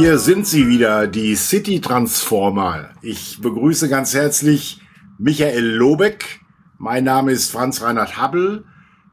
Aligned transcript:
hier 0.00 0.18
sind 0.18 0.46
sie 0.46 0.66
wieder, 0.66 1.06
die 1.06 1.36
City 1.36 1.78
Transformer. 1.78 2.88
Ich 3.02 3.38
begrüße 3.42 3.90
ganz 3.90 4.14
herzlich 4.14 4.80
Michael 5.18 5.62
Lobeck. 5.62 6.40
Mein 6.78 7.04
Name 7.04 7.32
ist 7.32 7.52
Franz 7.52 7.82
Reinhard 7.82 8.16
Habbel. 8.16 8.64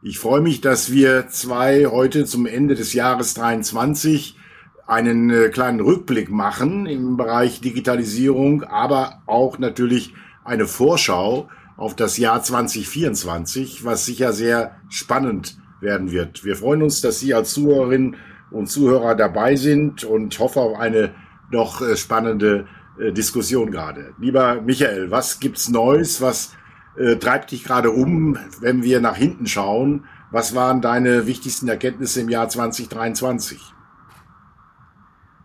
Ich 0.02 0.18
freue 0.18 0.40
mich, 0.40 0.62
dass 0.62 0.90
wir 0.90 1.28
zwei 1.28 1.88
heute 1.88 2.24
zum 2.24 2.46
Ende 2.46 2.76
des 2.76 2.94
Jahres 2.94 3.34
23 3.34 4.38
einen 4.86 5.30
äh, 5.30 5.50
kleinen 5.50 5.82
Rückblick 5.82 6.30
machen 6.30 6.86
im 6.86 7.18
Bereich 7.18 7.60
Digitalisierung, 7.60 8.64
aber 8.64 9.24
auch 9.26 9.60
natürlich 9.60 10.14
eine 10.46 10.68
Vorschau 10.68 11.50
auf 11.76 11.98
das 11.98 12.18
Jahr 12.18 12.42
2024, 12.42 13.84
was 13.84 14.06
sicher 14.06 14.32
sehr 14.32 14.78
spannend 14.88 15.58
werden 15.82 16.14
wird. 16.14 16.46
Wir 16.46 16.56
freuen 16.56 16.82
uns, 16.82 17.02
dass 17.02 17.20
Sie 17.20 17.34
als 17.34 17.54
Zuhörerinnen 17.54 18.16
und 18.52 18.68
Zuhörer 18.68 19.16
dabei 19.16 19.56
sind 19.56 20.04
und 20.04 20.38
hoffe 20.40 20.60
auf 20.60 20.78
eine 20.80 21.14
noch 21.52 21.82
äh, 21.82 21.96
spannende 21.96 22.68
äh, 23.00 23.12
Diskussion 23.12 23.72
gerade. 23.72 24.14
Lieber 24.20 24.62
Michael, 24.62 25.12
was 25.12 25.40
gibt's 25.40 25.70
Neues? 25.70 26.22
Was 26.22 26.56
äh, 26.98 27.18
treibt 27.18 27.52
dich 27.52 27.64
gerade 27.64 27.92
um, 27.92 28.38
wenn 28.60 28.84
wir 28.84 29.02
nach 29.02 29.16
hinten 29.16 29.48
schauen? 29.48 30.06
Was 30.32 30.56
waren 30.56 30.82
deine 30.82 31.26
wichtigsten 31.26 31.68
Erkenntnisse 31.68 32.22
im 32.22 32.30
Jahr 32.30 32.50
2023? 32.50 33.62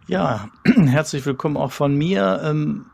Ja, 0.06 0.48
herzlich 0.64 1.24
willkommen 1.24 1.56
auch 1.56 1.72
von 1.72 1.96
mir. 1.96 2.40
Ähm, 2.44 2.86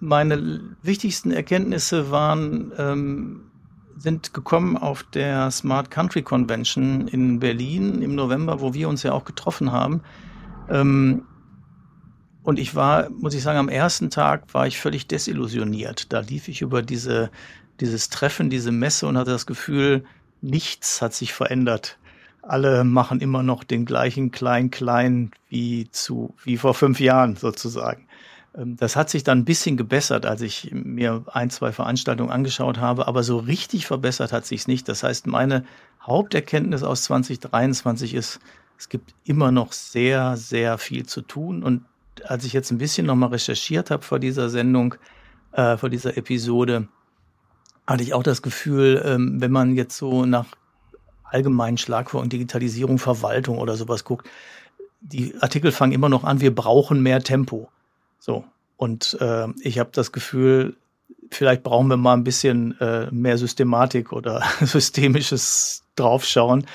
meine 0.00 0.60
wichtigsten 0.82 1.30
Erkenntnisse 1.30 2.10
waren 2.10 2.72
ähm, 2.78 3.50
sind 3.96 4.34
gekommen 4.34 4.76
auf 4.76 5.02
der 5.02 5.50
Smart 5.50 5.90
Country 5.90 6.22
Convention 6.22 7.08
in 7.08 7.38
Berlin 7.40 8.02
im 8.02 8.14
November, 8.14 8.60
wo 8.60 8.74
wir 8.74 8.88
uns 8.88 9.02
ja 9.02 9.12
auch 9.12 9.24
getroffen 9.24 9.72
haben. 9.72 10.02
Ähm, 10.68 11.22
und 12.42 12.58
ich 12.58 12.74
war, 12.74 13.08
muss 13.10 13.34
ich 13.34 13.42
sagen, 13.42 13.58
am 13.58 13.68
ersten 13.68 14.10
Tag 14.10 14.52
war 14.52 14.66
ich 14.66 14.78
völlig 14.78 15.06
desillusioniert. 15.06 16.12
Da 16.12 16.20
lief 16.20 16.48
ich 16.48 16.60
über 16.60 16.82
diese, 16.82 17.30
dieses 17.80 18.10
Treffen, 18.10 18.50
diese 18.50 18.70
Messe 18.70 19.06
und 19.06 19.16
hatte 19.16 19.30
das 19.30 19.46
Gefühl, 19.46 20.04
nichts 20.42 21.00
hat 21.00 21.14
sich 21.14 21.32
verändert. 21.32 21.98
Alle 22.42 22.84
machen 22.84 23.20
immer 23.20 23.42
noch 23.42 23.64
den 23.64 23.86
gleichen 23.86 24.30
Klein-Klein 24.30 25.30
wie 25.48 25.88
wie 26.44 26.58
vor 26.58 26.74
fünf 26.74 27.00
Jahren 27.00 27.36
sozusagen. 27.36 28.06
Ähm, 28.56 28.76
das 28.76 28.96
hat 28.96 29.10
sich 29.10 29.24
dann 29.24 29.38
ein 29.38 29.44
bisschen 29.44 29.76
gebessert, 29.76 30.26
als 30.26 30.40
ich 30.42 30.70
mir 30.72 31.24
ein, 31.32 31.50
zwei 31.50 31.72
Veranstaltungen 31.72 32.30
angeschaut 32.30 32.78
habe, 32.78 33.06
aber 33.06 33.22
so 33.22 33.38
richtig 33.38 33.86
verbessert 33.86 34.32
hat 34.32 34.46
sich's 34.46 34.68
nicht. 34.68 34.88
Das 34.88 35.02
heißt, 35.02 35.26
meine 35.26 35.64
Haupterkenntnis 36.02 36.82
aus 36.82 37.02
2023 37.02 38.14
ist, 38.14 38.40
es 38.78 38.88
gibt 38.88 39.14
immer 39.24 39.52
noch 39.52 39.72
sehr, 39.72 40.36
sehr 40.36 40.78
viel 40.78 41.06
zu 41.06 41.22
tun. 41.22 41.62
Und 41.62 41.84
als 42.24 42.44
ich 42.44 42.52
jetzt 42.52 42.70
ein 42.70 42.78
bisschen 42.78 43.06
nochmal 43.06 43.30
recherchiert 43.30 43.90
habe 43.90 44.02
vor 44.02 44.18
dieser 44.18 44.48
Sendung, 44.48 44.96
äh, 45.52 45.76
vor 45.76 45.90
dieser 45.90 46.16
Episode, 46.16 46.88
hatte 47.86 48.02
ich 48.02 48.14
auch 48.14 48.22
das 48.22 48.42
Gefühl, 48.42 49.02
ähm, 49.04 49.40
wenn 49.40 49.52
man 49.52 49.74
jetzt 49.74 49.96
so 49.96 50.24
nach 50.24 50.46
allgemeinen 51.24 51.78
Schlagworten 51.78 52.28
Digitalisierung, 52.28 52.98
Verwaltung 52.98 53.58
oder 53.58 53.76
sowas 53.76 54.04
guckt, 54.04 54.28
die 55.00 55.34
Artikel 55.40 55.70
fangen 55.70 55.92
immer 55.92 56.08
noch 56.08 56.24
an, 56.24 56.40
wir 56.40 56.54
brauchen 56.54 57.02
mehr 57.02 57.22
Tempo. 57.22 57.68
So. 58.24 58.42
Und 58.78 59.18
äh, 59.20 59.48
ich 59.60 59.78
habe 59.78 59.90
das 59.92 60.10
Gefühl, 60.10 60.76
vielleicht 61.30 61.62
brauchen 61.62 61.88
wir 61.88 61.98
mal 61.98 62.14
ein 62.14 62.24
bisschen 62.24 62.80
äh, 62.80 63.10
mehr 63.10 63.36
Systematik 63.36 64.12
oder 64.12 64.42
systemisches 64.62 65.84
Draufschauen. 65.94 66.66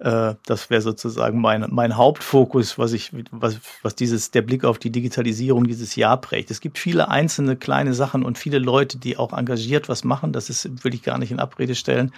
Äh, 0.00 0.34
das 0.44 0.68
wäre 0.68 0.82
sozusagen 0.82 1.40
mein, 1.40 1.64
mein 1.70 1.96
Hauptfokus, 1.96 2.78
was 2.78 2.92
ich, 2.92 3.10
was, 3.30 3.58
was 3.80 3.94
dieses, 3.94 4.32
der 4.32 4.42
Blick 4.42 4.66
auf 4.66 4.78
die 4.78 4.92
Digitalisierung 4.92 5.64
dieses 5.64 5.96
Jahr 5.96 6.20
prägt. 6.20 6.50
Es 6.50 6.60
gibt 6.60 6.78
viele 6.78 7.08
einzelne 7.08 7.56
kleine 7.56 7.94
Sachen 7.94 8.22
und 8.22 8.36
viele 8.36 8.58
Leute, 8.58 8.98
die 8.98 9.16
auch 9.16 9.32
engagiert 9.32 9.88
was 9.88 10.04
machen. 10.04 10.34
Das 10.34 10.50
ist, 10.50 10.84
will 10.84 10.92
ich 10.92 11.02
gar 11.02 11.16
nicht 11.16 11.30
in 11.30 11.40
Abrede 11.40 11.74
stellen. 11.74 12.12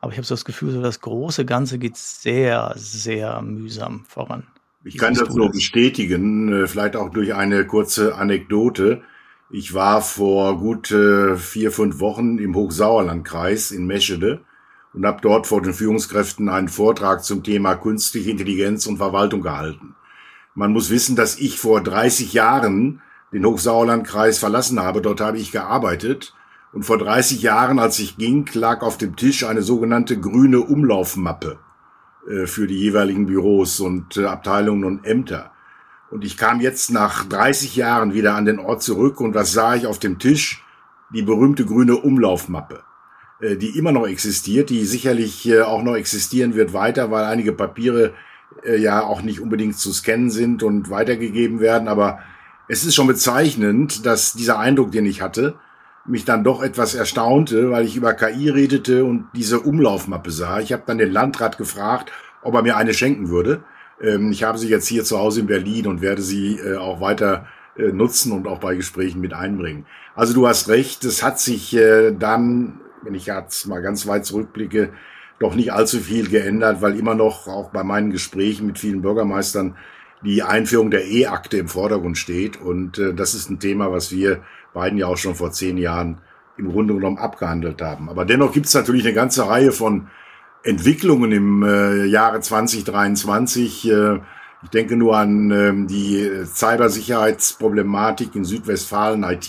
Aber 0.00 0.10
ich 0.10 0.16
habe 0.16 0.26
so 0.26 0.34
das 0.34 0.46
Gefühl, 0.46 0.72
so 0.72 0.80
das 0.80 1.02
große 1.02 1.44
Ganze 1.44 1.78
geht 1.78 1.98
sehr, 1.98 2.72
sehr 2.76 3.42
mühsam 3.42 4.06
voran. 4.08 4.46
Ich 4.84 4.98
kann 4.98 5.14
das 5.14 5.34
nur 5.34 5.50
bestätigen, 5.50 6.52
äh, 6.52 6.66
vielleicht 6.66 6.96
auch 6.96 7.10
durch 7.10 7.34
eine 7.34 7.66
kurze 7.66 8.16
Anekdote. 8.16 9.02
Ich 9.50 9.74
war 9.74 10.02
vor 10.02 10.58
gut 10.58 10.90
äh, 10.90 11.36
vier, 11.36 11.70
fünf 11.70 12.00
Wochen 12.00 12.38
im 12.38 12.54
Hochsauerlandkreis 12.54 13.70
in 13.70 13.86
Meschede 13.86 14.40
und 14.92 15.06
habe 15.06 15.20
dort 15.22 15.46
vor 15.46 15.62
den 15.62 15.72
Führungskräften 15.72 16.48
einen 16.48 16.68
Vortrag 16.68 17.22
zum 17.22 17.44
Thema 17.44 17.76
künstliche 17.76 18.30
Intelligenz 18.30 18.86
und 18.86 18.96
Verwaltung 18.96 19.42
gehalten. 19.42 19.94
Man 20.54 20.72
muss 20.72 20.90
wissen, 20.90 21.16
dass 21.16 21.38
ich 21.38 21.58
vor 21.58 21.80
30 21.80 22.32
Jahren 22.32 23.00
den 23.32 23.46
Hochsauerlandkreis 23.46 24.38
verlassen 24.38 24.80
habe. 24.80 25.00
Dort 25.00 25.20
habe 25.20 25.38
ich 25.38 25.52
gearbeitet. 25.52 26.34
Und 26.72 26.84
vor 26.84 26.98
30 26.98 27.42
Jahren, 27.42 27.78
als 27.78 27.98
ich 27.98 28.16
ging, 28.16 28.48
lag 28.54 28.82
auf 28.82 28.98
dem 28.98 29.16
Tisch 29.16 29.44
eine 29.44 29.62
sogenannte 29.62 30.18
grüne 30.18 30.60
Umlaufmappe. 30.60 31.58
Äh, 32.28 32.46
für 32.46 32.68
die 32.68 32.78
jeweiligen 32.78 33.26
Büros 33.26 33.80
und 33.80 34.16
äh, 34.16 34.26
Abteilungen 34.26 34.84
und 34.84 35.04
Ämter. 35.04 35.50
Und 36.08 36.24
ich 36.24 36.36
kam 36.36 36.60
jetzt 36.60 36.92
nach 36.92 37.24
30 37.24 37.74
Jahren 37.74 38.14
wieder 38.14 38.36
an 38.36 38.44
den 38.44 38.60
Ort 38.60 38.82
zurück 38.82 39.20
und 39.20 39.34
was 39.34 39.52
sah 39.52 39.74
ich 39.74 39.88
auf 39.88 39.98
dem 39.98 40.20
Tisch? 40.20 40.64
Die 41.12 41.22
berühmte 41.22 41.64
grüne 41.64 41.96
Umlaufmappe, 41.96 42.84
äh, 43.40 43.56
die 43.56 43.76
immer 43.76 43.90
noch 43.90 44.06
existiert, 44.06 44.70
die 44.70 44.84
sicherlich 44.84 45.52
auch 45.62 45.82
noch 45.82 45.96
existieren 45.96 46.54
wird 46.54 46.72
weiter, 46.72 47.10
weil 47.10 47.24
einige 47.24 47.52
Papiere 47.52 48.14
ja 48.78 49.02
auch 49.02 49.22
nicht 49.22 49.40
unbedingt 49.40 49.78
zu 49.78 49.92
scannen 49.92 50.30
sind 50.30 50.62
und 50.62 50.90
weitergegeben 50.90 51.58
werden. 51.58 51.88
Aber 51.88 52.20
es 52.68 52.84
ist 52.84 52.94
schon 52.94 53.06
bezeichnend, 53.06 54.04
dass 54.04 54.34
dieser 54.34 54.58
Eindruck, 54.58 54.92
den 54.92 55.06
ich 55.06 55.22
hatte, 55.22 55.54
mich 56.06 56.24
dann 56.24 56.44
doch 56.44 56.62
etwas 56.62 56.94
erstaunte, 56.94 57.70
weil 57.70 57.84
ich 57.84 57.96
über 57.96 58.14
KI 58.14 58.48
redete 58.48 59.04
und 59.04 59.26
diese 59.34 59.60
Umlaufmappe 59.60 60.30
sah. 60.30 60.60
Ich 60.60 60.72
habe 60.72 60.82
dann 60.86 60.98
den 60.98 61.12
Landrat 61.12 61.58
gefragt, 61.58 62.10
ob 62.42 62.54
er 62.54 62.62
mir 62.62 62.76
eine 62.76 62.94
schenken 62.94 63.28
würde. 63.28 63.62
Ähm, 64.00 64.32
ich 64.32 64.42
habe 64.42 64.58
sie 64.58 64.68
jetzt 64.68 64.88
hier 64.88 65.04
zu 65.04 65.18
Hause 65.18 65.40
in 65.40 65.46
Berlin 65.46 65.86
und 65.86 66.02
werde 66.02 66.22
sie 66.22 66.58
äh, 66.58 66.76
auch 66.76 67.00
weiter 67.00 67.46
äh, 67.76 67.92
nutzen 67.92 68.32
und 68.32 68.48
auch 68.48 68.58
bei 68.58 68.74
Gesprächen 68.74 69.20
mit 69.20 69.32
einbringen. 69.32 69.86
Also 70.14 70.34
du 70.34 70.46
hast 70.46 70.68
recht, 70.68 71.04
es 71.04 71.22
hat 71.22 71.38
sich 71.38 71.74
äh, 71.76 72.12
dann, 72.12 72.80
wenn 73.02 73.14
ich 73.14 73.26
jetzt 73.26 73.66
mal 73.66 73.80
ganz 73.80 74.06
weit 74.06 74.26
zurückblicke, 74.26 74.92
doch 75.38 75.54
nicht 75.54 75.72
allzu 75.72 75.98
viel 75.98 76.28
geändert, 76.28 76.82
weil 76.82 76.98
immer 76.98 77.14
noch 77.14 77.46
auch 77.46 77.70
bei 77.70 77.82
meinen 77.82 78.10
Gesprächen 78.10 78.66
mit 78.66 78.78
vielen 78.78 79.02
Bürgermeistern 79.02 79.76
die 80.24 80.42
Einführung 80.42 80.90
der 80.92 81.04
E-Akte 81.04 81.56
im 81.56 81.66
Vordergrund 81.66 82.16
steht. 82.16 82.60
Und 82.60 83.02
das 83.16 83.34
ist 83.34 83.50
ein 83.50 83.58
Thema, 83.58 83.90
was 83.90 84.12
wir 84.12 84.42
beiden 84.72 84.98
ja 84.98 85.06
auch 85.06 85.16
schon 85.16 85.34
vor 85.34 85.52
zehn 85.52 85.78
Jahren 85.78 86.18
im 86.56 86.70
Grunde 86.70 86.94
genommen 86.94 87.18
abgehandelt 87.18 87.80
haben. 87.82 88.08
Aber 88.08 88.24
dennoch 88.24 88.52
gibt 88.52 88.66
es 88.66 88.74
natürlich 88.74 89.04
eine 89.04 89.14
ganze 89.14 89.48
Reihe 89.48 89.72
von 89.72 90.08
Entwicklungen 90.64 91.32
im 91.32 91.62
äh, 91.62 92.04
Jahre 92.04 92.40
2023. 92.40 93.90
Äh, 93.90 94.20
ich 94.62 94.70
denke 94.70 94.96
nur 94.96 95.16
an 95.16 95.50
äh, 95.50 95.86
die 95.86 96.30
Cybersicherheitsproblematik 96.44 98.34
in 98.36 98.44
Südwestfalen, 98.44 99.24
IT. 99.24 99.48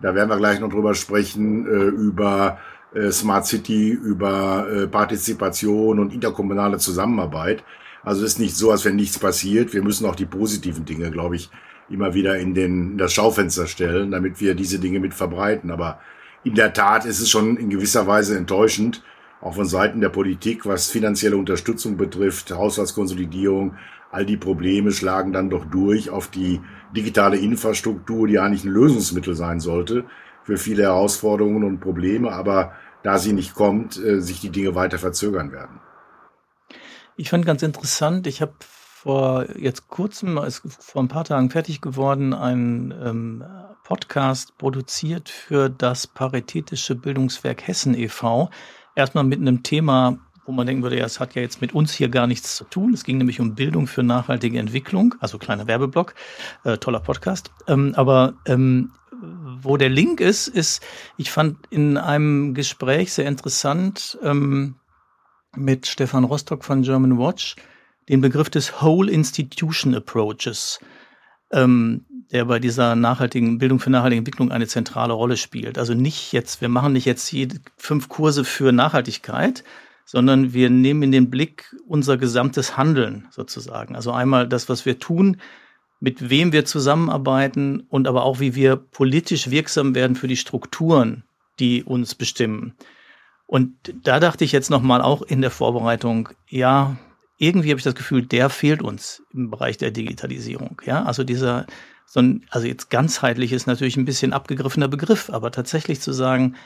Da 0.00 0.14
werden 0.14 0.30
wir 0.30 0.38
gleich 0.38 0.60
noch 0.60 0.70
drüber 0.70 0.94
sprechen, 0.94 1.66
äh, 1.66 1.70
über 1.70 2.58
äh, 2.94 3.10
Smart 3.10 3.46
City, 3.46 3.90
über 3.90 4.66
äh, 4.70 4.86
Partizipation 4.86 5.98
und 5.98 6.14
interkommunale 6.14 6.78
Zusammenarbeit. 6.78 7.62
Also 8.02 8.24
es 8.24 8.32
ist 8.32 8.38
nicht 8.38 8.56
so, 8.56 8.70
als 8.70 8.84
wenn 8.84 8.96
nichts 8.96 9.18
passiert. 9.18 9.74
Wir 9.74 9.82
müssen 9.82 10.06
auch 10.06 10.16
die 10.16 10.26
positiven 10.26 10.86
Dinge, 10.86 11.10
glaube 11.10 11.36
ich, 11.36 11.50
immer 11.90 12.14
wieder 12.14 12.38
in, 12.38 12.54
den, 12.54 12.92
in 12.92 12.98
das 12.98 13.12
Schaufenster 13.12 13.66
stellen, 13.66 14.10
damit 14.10 14.40
wir 14.40 14.54
diese 14.54 14.78
Dinge 14.78 15.00
mit 15.00 15.14
verbreiten. 15.14 15.70
Aber 15.70 16.00
in 16.44 16.54
der 16.54 16.72
Tat 16.72 17.04
ist 17.04 17.20
es 17.20 17.28
schon 17.28 17.56
in 17.56 17.70
gewisser 17.70 18.06
Weise 18.06 18.36
enttäuschend, 18.36 19.02
auch 19.40 19.54
von 19.54 19.66
Seiten 19.66 20.00
der 20.00 20.10
Politik, 20.10 20.66
was 20.66 20.90
finanzielle 20.90 21.36
Unterstützung 21.36 21.96
betrifft, 21.96 22.50
Haushaltskonsolidierung, 22.50 23.74
all 24.10 24.26
die 24.26 24.36
Probleme 24.36 24.92
schlagen 24.92 25.32
dann 25.32 25.50
doch 25.50 25.64
durch 25.64 26.10
auf 26.10 26.28
die 26.28 26.60
digitale 26.94 27.38
Infrastruktur, 27.38 28.26
die 28.26 28.38
eigentlich 28.38 28.64
ein 28.64 28.72
Lösungsmittel 28.72 29.34
sein 29.34 29.60
sollte 29.60 30.04
für 30.42 30.56
viele 30.56 30.82
Herausforderungen 30.82 31.64
und 31.64 31.80
Probleme, 31.80 32.32
aber 32.32 32.72
da 33.02 33.18
sie 33.18 33.32
nicht 33.32 33.54
kommt, 33.54 33.96
äh, 34.02 34.20
sich 34.20 34.40
die 34.40 34.50
Dinge 34.50 34.74
weiter 34.74 34.98
verzögern 34.98 35.52
werden. 35.52 35.80
Ich 37.16 37.30
fand 37.30 37.46
ganz 37.46 37.62
interessant, 37.62 38.26
ich 38.26 38.42
habe 38.42 38.54
vor 39.02 39.46
jetzt 39.58 39.88
kurzem, 39.88 40.36
ist 40.36 40.62
vor 40.78 41.02
ein 41.02 41.08
paar 41.08 41.24
Tagen 41.24 41.48
fertig 41.48 41.80
geworden, 41.80 42.34
ein 42.34 42.92
ähm, 43.02 43.44
Podcast 43.82 44.58
produziert 44.58 45.30
für 45.30 45.70
das 45.70 46.06
Paritätische 46.06 46.94
Bildungswerk 46.96 47.66
Hessen 47.66 47.94
e.V. 47.94 48.50
Erstmal 48.94 49.24
mit 49.24 49.40
einem 49.40 49.62
Thema, 49.62 50.18
wo 50.44 50.52
man 50.52 50.66
denken 50.66 50.82
würde, 50.82 50.98
ja, 50.98 51.06
es 51.06 51.18
hat 51.18 51.34
ja 51.34 51.40
jetzt 51.40 51.62
mit 51.62 51.74
uns 51.74 51.94
hier 51.94 52.10
gar 52.10 52.26
nichts 52.26 52.56
zu 52.56 52.64
tun. 52.64 52.92
Es 52.92 53.02
ging 53.02 53.16
nämlich 53.16 53.40
um 53.40 53.54
Bildung 53.54 53.86
für 53.86 54.02
nachhaltige 54.02 54.58
Entwicklung, 54.58 55.14
also 55.18 55.38
kleiner 55.38 55.66
Werbeblock, 55.66 56.14
äh, 56.64 56.76
toller 56.76 57.00
Podcast. 57.00 57.52
Ähm, 57.68 57.94
aber 57.96 58.34
ähm, 58.44 58.92
wo 59.22 59.78
der 59.78 59.88
Link 59.88 60.20
ist, 60.20 60.46
ist, 60.46 60.82
ich 61.16 61.30
fand 61.30 61.56
in 61.70 61.96
einem 61.96 62.52
Gespräch 62.52 63.14
sehr 63.14 63.26
interessant 63.26 64.18
ähm, 64.22 64.74
mit 65.56 65.86
Stefan 65.86 66.24
Rostock 66.24 66.64
von 66.64 66.82
German 66.82 67.18
Watch, 67.18 67.56
den 68.10 68.20
Begriff 68.20 68.50
des 68.50 68.82
Whole 68.82 69.10
Institution 69.10 69.94
Approaches. 69.94 70.80
ähm, 71.52 72.04
der 72.32 72.44
bei 72.44 72.58
dieser 72.58 72.94
nachhaltigen 72.94 73.58
Bildung 73.58 73.80
für 73.80 73.90
nachhaltige 73.90 74.18
Entwicklung 74.18 74.52
eine 74.52 74.66
zentrale 74.66 75.12
Rolle 75.12 75.36
spielt. 75.36 75.78
Also 75.78 75.94
nicht 75.94 76.32
jetzt, 76.32 76.60
wir 76.60 76.68
machen 76.68 76.92
nicht 76.92 77.04
jetzt 77.04 77.32
jede 77.32 77.58
fünf 77.76 78.08
Kurse 78.08 78.44
für 78.44 78.72
Nachhaltigkeit, 78.72 79.64
sondern 80.04 80.52
wir 80.52 80.70
nehmen 80.70 81.02
in 81.02 81.12
den 81.12 81.30
Blick 81.30 81.74
unser 81.86 82.16
gesamtes 82.16 82.76
Handeln 82.76 83.26
sozusagen. 83.30 83.96
Also 83.96 84.12
einmal 84.12 84.48
das, 84.48 84.68
was 84.68 84.86
wir 84.86 84.98
tun, 84.98 85.38
mit 85.98 86.30
wem 86.30 86.52
wir 86.52 86.64
zusammenarbeiten 86.64 87.80
und 87.88 88.08
aber 88.08 88.24
auch, 88.24 88.40
wie 88.40 88.54
wir 88.54 88.76
politisch 88.76 89.50
wirksam 89.50 89.94
werden 89.94 90.16
für 90.16 90.28
die 90.28 90.36
Strukturen, 90.36 91.24
die 91.58 91.82
uns 91.84 92.14
bestimmen. 92.14 92.74
Und 93.46 93.74
da 94.04 94.20
dachte 94.20 94.44
ich 94.44 94.52
jetzt 94.52 94.70
nochmal 94.70 95.02
auch 95.02 95.22
in 95.22 95.40
der 95.40 95.50
Vorbereitung, 95.50 96.28
ja, 96.48 96.96
irgendwie 97.40 97.70
habe 97.70 97.78
ich 97.78 97.84
das 97.84 97.94
Gefühl, 97.94 98.26
der 98.26 98.50
fehlt 98.50 98.82
uns 98.82 99.22
im 99.32 99.50
Bereich 99.50 99.78
der 99.78 99.90
Digitalisierung. 99.90 100.80
Ja, 100.84 101.04
also 101.04 101.24
dieser, 101.24 101.66
so 102.04 102.20
ein, 102.20 102.44
also 102.50 102.66
jetzt 102.66 102.90
ganzheitlich 102.90 103.52
ist 103.52 103.66
natürlich 103.66 103.96
ein 103.96 104.04
bisschen 104.04 104.34
abgegriffener 104.34 104.88
Begriff, 104.88 105.30
aber 105.30 105.50
tatsächlich 105.50 106.02
zu 106.02 106.12
sagen, 106.12 106.56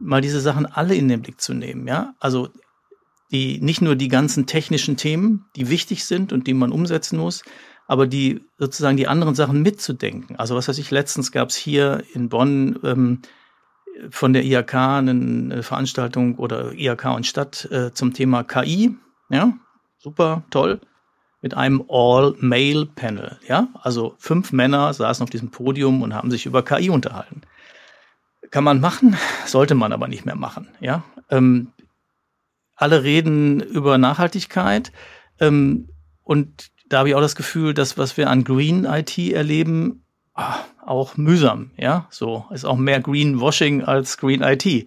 mal 0.00 0.20
diese 0.20 0.40
Sachen 0.40 0.66
alle 0.66 0.96
in 0.96 1.06
den 1.06 1.22
Blick 1.22 1.40
zu 1.40 1.54
nehmen. 1.54 1.86
Ja, 1.86 2.14
also 2.18 2.48
die, 3.30 3.60
nicht 3.60 3.82
nur 3.82 3.94
die 3.94 4.08
ganzen 4.08 4.46
technischen 4.46 4.96
Themen, 4.96 5.46
die 5.54 5.70
wichtig 5.70 6.04
sind 6.04 6.32
und 6.32 6.48
die 6.48 6.54
man 6.54 6.72
umsetzen 6.72 7.20
muss, 7.20 7.44
aber 7.86 8.08
die 8.08 8.44
sozusagen 8.58 8.96
die 8.96 9.06
anderen 9.06 9.36
Sachen 9.36 9.62
mitzudenken. 9.62 10.34
Also 10.36 10.56
was 10.56 10.66
weiß 10.66 10.78
ich, 10.78 10.90
letztens 10.90 11.30
gab 11.30 11.50
es 11.50 11.56
hier 11.56 12.02
in 12.14 12.28
Bonn 12.28 12.80
ähm, 12.82 13.22
von 14.10 14.32
der 14.32 14.44
IHK 14.44 14.74
eine 14.74 15.62
Veranstaltung 15.62 16.34
oder 16.34 16.72
IHK 16.72 17.14
und 17.14 17.26
Stadt 17.26 17.66
äh, 17.70 17.92
zum 17.92 18.12
Thema 18.12 18.42
KI. 18.42 18.96
Ja, 19.30 19.56
super, 20.06 20.44
toll. 20.50 20.80
Mit 21.42 21.54
einem 21.54 21.84
All-Male-Panel. 21.88 23.40
Ja, 23.48 23.68
also 23.82 24.14
fünf 24.18 24.52
Männer 24.52 24.94
saßen 24.94 25.24
auf 25.24 25.30
diesem 25.30 25.50
Podium 25.50 26.00
und 26.02 26.14
haben 26.14 26.30
sich 26.30 26.46
über 26.46 26.62
KI 26.62 26.90
unterhalten. 26.90 27.42
Kann 28.52 28.62
man 28.62 28.80
machen, 28.80 29.16
sollte 29.46 29.74
man 29.74 29.92
aber 29.92 30.06
nicht 30.06 30.24
mehr 30.24 30.36
machen. 30.36 30.68
Ja, 30.80 31.02
ähm, 31.28 31.72
alle 32.76 33.02
reden 33.02 33.58
über 33.58 33.98
Nachhaltigkeit 33.98 34.92
ähm, 35.40 35.88
und 36.22 36.70
da 36.88 36.98
habe 36.98 37.08
ich 37.08 37.16
auch 37.16 37.20
das 37.20 37.34
Gefühl, 37.34 37.74
dass 37.74 37.98
was 37.98 38.16
wir 38.16 38.30
an 38.30 38.44
Green 38.44 38.84
IT 38.84 39.18
erleben, 39.18 40.04
ah, 40.34 40.58
auch 40.84 41.16
mühsam, 41.16 41.72
ja, 41.76 42.06
so 42.10 42.44
ist 42.52 42.64
auch 42.64 42.76
mehr 42.76 43.00
Greenwashing 43.00 43.82
als 43.82 44.18
Green 44.18 44.42
IT. 44.42 44.86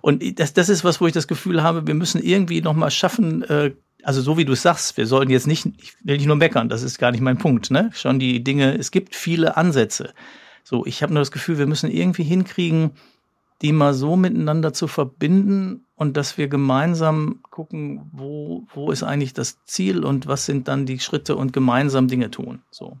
Und 0.00 0.40
das, 0.40 0.54
das 0.54 0.70
ist 0.70 0.84
was, 0.84 1.02
wo 1.02 1.06
ich 1.06 1.12
das 1.12 1.28
Gefühl 1.28 1.62
habe, 1.62 1.86
wir 1.86 1.94
müssen 1.94 2.22
irgendwie 2.22 2.62
noch 2.62 2.72
mal 2.72 2.90
schaffen, 2.90 3.42
äh, 3.42 3.72
also 4.04 4.20
so 4.20 4.36
wie 4.36 4.44
du 4.44 4.54
sagst, 4.54 4.96
wir 4.96 5.06
sollten 5.06 5.30
jetzt 5.30 5.46
nicht, 5.46 5.66
ich 5.78 5.94
will 6.02 6.16
nicht 6.16 6.26
nur 6.26 6.36
meckern, 6.36 6.68
das 6.68 6.82
ist 6.82 6.98
gar 6.98 7.10
nicht 7.10 7.20
mein 7.20 7.38
Punkt, 7.38 7.70
ne? 7.70 7.90
Schon 7.94 8.18
die 8.18 8.44
Dinge, 8.44 8.76
es 8.76 8.90
gibt 8.90 9.14
viele 9.14 9.56
Ansätze. 9.56 10.14
So, 10.62 10.86
ich 10.86 11.02
habe 11.02 11.12
nur 11.12 11.20
das 11.20 11.30
Gefühl, 11.30 11.58
wir 11.58 11.66
müssen 11.66 11.90
irgendwie 11.90 12.24
hinkriegen, 12.24 12.92
die 13.62 13.72
mal 13.72 13.94
so 13.94 14.16
miteinander 14.16 14.72
zu 14.72 14.88
verbinden 14.88 15.84
und 15.96 16.16
dass 16.16 16.38
wir 16.38 16.48
gemeinsam 16.48 17.40
gucken, 17.50 18.10
wo, 18.12 18.66
wo 18.74 18.90
ist 18.90 19.02
eigentlich 19.02 19.32
das 19.32 19.64
Ziel 19.64 20.04
und 20.04 20.26
was 20.26 20.46
sind 20.46 20.68
dann 20.68 20.86
die 20.86 20.98
Schritte 20.98 21.36
und 21.36 21.52
gemeinsam 21.52 22.08
Dinge 22.08 22.30
tun. 22.30 22.62
So. 22.70 22.98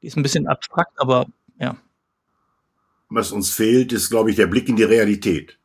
Ist 0.00 0.16
ein 0.16 0.22
bisschen 0.22 0.46
abstrakt, 0.46 0.92
aber 1.00 1.26
ja. 1.58 1.76
Was 3.08 3.32
uns 3.32 3.50
fehlt, 3.50 3.92
ist, 3.92 4.10
glaube 4.10 4.30
ich, 4.30 4.36
der 4.36 4.46
Blick 4.46 4.68
in 4.68 4.76
die 4.76 4.84
Realität, 4.84 5.58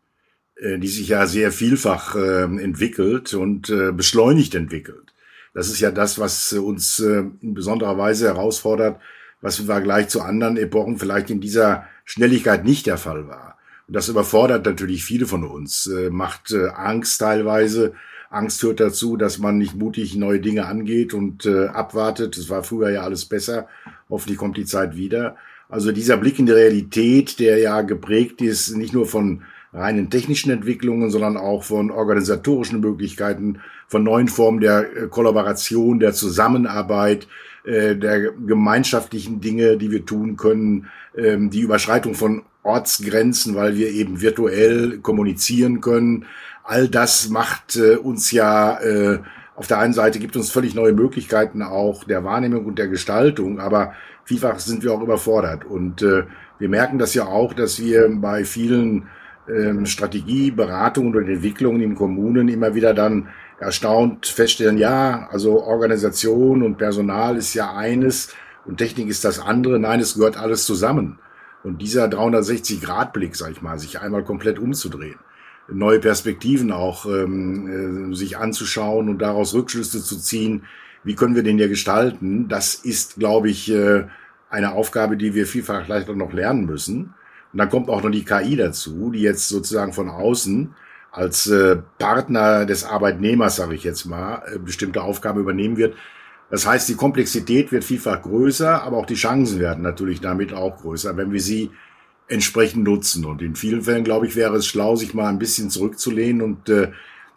die 0.62 0.88
sich 0.88 1.08
ja 1.10 1.26
sehr 1.28 1.52
vielfach 1.52 2.16
äh, 2.16 2.44
entwickelt 2.44 3.34
und 3.34 3.70
äh, 3.70 3.92
beschleunigt 3.92 4.56
entwickelt. 4.56 5.14
Das 5.54 5.68
ist 5.68 5.80
ja 5.80 5.92
das, 5.92 6.18
was 6.18 6.52
uns 6.54 7.00
in 7.00 7.54
besonderer 7.54 7.98
Weise 7.98 8.26
herausfordert, 8.26 9.00
was 9.42 9.60
im 9.60 9.68
Vergleich 9.68 10.08
zu 10.08 10.22
anderen 10.22 10.58
Epochen 10.58 10.98
vielleicht 10.98 11.30
in 11.30 11.42
dieser 11.42 11.86
Schnelligkeit 12.06 12.66
nicht 12.66 12.88
der 12.88 12.98
Fall 12.98 13.28
war. 13.28 13.58
Und 13.88 13.96
das 13.96 14.10
überfordert 14.10 14.66
natürlich 14.66 15.04
viele 15.04 15.26
von 15.26 15.44
uns, 15.44 15.88
äh, 15.88 16.10
macht 16.10 16.52
äh, 16.52 16.70
Angst 16.70 17.20
teilweise. 17.20 17.94
Angst 18.30 18.62
führt 18.62 18.80
dazu, 18.80 19.18
dass 19.18 19.38
man 19.38 19.58
nicht 19.58 19.76
mutig 19.76 20.16
neue 20.16 20.40
Dinge 20.40 20.66
angeht 20.66 21.14
und 21.14 21.46
äh, 21.46 21.68
abwartet. 21.68 22.38
Das 22.38 22.50
war 22.50 22.64
früher 22.64 22.90
ja 22.90 23.04
alles 23.04 23.26
besser. 23.26 23.68
Hoffentlich 24.10 24.38
kommt 24.38 24.58
die 24.58 24.66
Zeit 24.66 24.96
wieder. 24.96 25.36
Also 25.70 25.92
dieser 25.92 26.18
Blick 26.18 26.40
in 26.40 26.46
die 26.46 26.52
Realität, 26.52 27.40
der 27.40 27.58
ja 27.58 27.82
geprägt 27.82 28.42
ist, 28.42 28.76
nicht 28.76 28.94
nur 28.94 29.06
von 29.06 29.44
reinen 29.74 30.10
technischen 30.10 30.52
Entwicklungen, 30.52 31.10
sondern 31.10 31.36
auch 31.36 31.64
von 31.64 31.90
organisatorischen 31.90 32.80
Möglichkeiten, 32.80 33.60
von 33.88 34.04
neuen 34.04 34.28
Formen 34.28 34.62
der 34.62 34.82
äh, 34.82 35.08
Kollaboration, 35.08 36.00
der 36.00 36.14
Zusammenarbeit, 36.14 37.28
äh, 37.64 37.96
der 37.96 38.32
gemeinschaftlichen 38.32 39.42
Dinge, 39.42 39.78
die 39.78 39.92
wir 39.92 40.06
tun 40.06 40.38
können, 40.38 40.88
ähm, 41.18 41.50
die 41.50 41.62
Überschreitung 41.62 42.14
von 42.14 42.44
Ortsgrenzen, 42.62 43.56
weil 43.56 43.76
wir 43.76 43.90
eben 43.90 44.22
virtuell 44.22 45.00
kommunizieren 45.00 45.82
können. 45.82 46.26
All 46.64 46.88
das 46.88 47.30
macht 47.30 47.76
äh, 47.76 47.96
uns 47.96 48.32
ja 48.32 48.80
auf 49.56 49.68
der 49.68 49.78
einen 49.78 49.94
Seite 49.94 50.18
gibt 50.18 50.36
uns 50.36 50.50
völlig 50.50 50.74
neue 50.74 50.94
Möglichkeiten 50.94 51.62
auch 51.62 52.06
der 52.06 52.24
Wahrnehmung 52.24 52.66
und 52.66 52.80
der 52.80 52.88
Gestaltung, 52.88 53.60
aber 53.60 53.94
vielfach 54.24 54.58
sind 54.58 54.84
wir 54.84 54.92
auch 54.92 55.02
überfordert. 55.02 55.64
Und 55.64 56.02
wir 56.02 56.70
merken 56.70 56.98
das 56.98 57.14
ja 57.14 57.28
auch, 57.28 57.54
dass 57.54 57.80
wir 57.80 58.10
bei 58.10 58.46
vielen 58.46 59.04
ähm, 59.48 59.86
Strategieberatungen 59.86 61.16
und 61.16 61.28
Entwicklungen 61.28 61.82
in 61.82 61.96
Kommunen 61.96 62.48
immer 62.48 62.76
wieder 62.76 62.94
dann 62.94 63.30
erstaunt 63.60 64.26
feststellen, 64.26 64.78
ja, 64.78 65.28
also 65.32 65.64
Organisation 65.64 66.64
und 66.64 66.78
Personal 66.78 67.38
ist 67.38 67.54
ja 67.54 67.74
eines 67.76 68.34
und 68.66 68.78
Technik 68.78 69.10
ist 69.10 69.26
das 69.26 69.40
andere. 69.40 69.80
Nein, 69.80 70.00
es 70.00 70.16
gehört 70.16 70.38
alles 70.38 70.66
zusammen. 70.66 71.20
Und 71.64 71.82
dieser 71.82 72.06
360-Grad-Blick, 72.06 73.36
sag 73.36 73.52
ich 73.52 73.62
mal, 73.62 73.80
sich 73.80 74.02
einmal 74.02 74.24
komplett 74.24 74.60
umzudrehen, 74.60 75.20
neue 75.70 76.00
Perspektiven 76.00 76.72
auch 76.72 77.06
ähm, 77.06 78.12
äh, 78.12 78.16
sich 78.16 78.38
anzuschauen 78.38 79.08
und 79.08 79.20
daraus 79.20 79.54
Rückschlüsse 79.54 80.04
zu 80.04 80.18
ziehen, 80.18 80.64
wie 81.06 81.16
können 81.16 81.36
wir 81.36 81.44
den 81.44 81.60
ja 81.60 81.68
gestalten, 81.68 82.48
das 82.48 82.76
ist, 82.76 83.16
glaube 83.16 83.50
ich, 83.50 83.72
äh, 83.72 84.06
eine 84.50 84.74
Aufgabe, 84.74 85.18
die 85.18 85.34
wir 85.34 85.48
vielfach 85.48 85.90
auch 85.90 86.16
noch 86.16 86.34
lernen 86.34 86.66
müssen. 86.66 87.14
Und 87.54 87.60
dann 87.60 87.70
kommt 87.70 87.90
auch 87.90 88.04
noch 88.04 88.12
die 88.12 88.26
KI 88.26 88.56
dazu, 88.56 89.12
die 89.14 89.22
jetzt 89.22 89.48
sozusagen 89.48 89.94
von 89.94 90.10
außen 90.10 90.74
als 91.12 91.48
äh, 91.48 91.78
Partner 92.00 92.66
des 92.66 92.84
Arbeitnehmers, 92.84 93.58
sage 93.58 93.76
ich 93.76 93.84
jetzt 93.84 94.06
mal, 94.06 94.42
äh, 94.52 94.58
bestimmte 94.58 95.04
Aufgaben 95.04 95.40
übernehmen 95.40 95.78
wird, 95.78 95.96
das 96.50 96.68
heißt, 96.68 96.88
die 96.88 96.96
Komplexität 96.96 97.72
wird 97.72 97.84
vielfach 97.84 98.22
größer, 98.22 98.84
aber 98.84 98.98
auch 98.98 99.08
die 99.08 99.16
Chancen 99.16 99.60
werden 99.60 99.82
natürlich 99.82 100.22
damit 100.22 100.54
auch 100.54 100.78
größer, 100.82 101.18
wenn 101.18 101.32
wir 101.32 101.42
sie 101.42 101.72
entsprechend 102.28 102.84
nutzen. 102.84 103.26
Und 103.26 103.42
in 103.42 103.56
vielen 103.56 103.82
Fällen, 103.82 104.04
glaube 104.04 104.28
ich, 104.28 104.36
wäre 104.36 104.56
es 104.56 104.68
schlau, 104.68 104.96
sich 104.96 105.16
mal 105.16 105.30
ein 105.30 105.40
bisschen 105.40 105.72
zurückzulehnen 105.72 106.44
und 106.44 106.70
äh, 106.70 106.92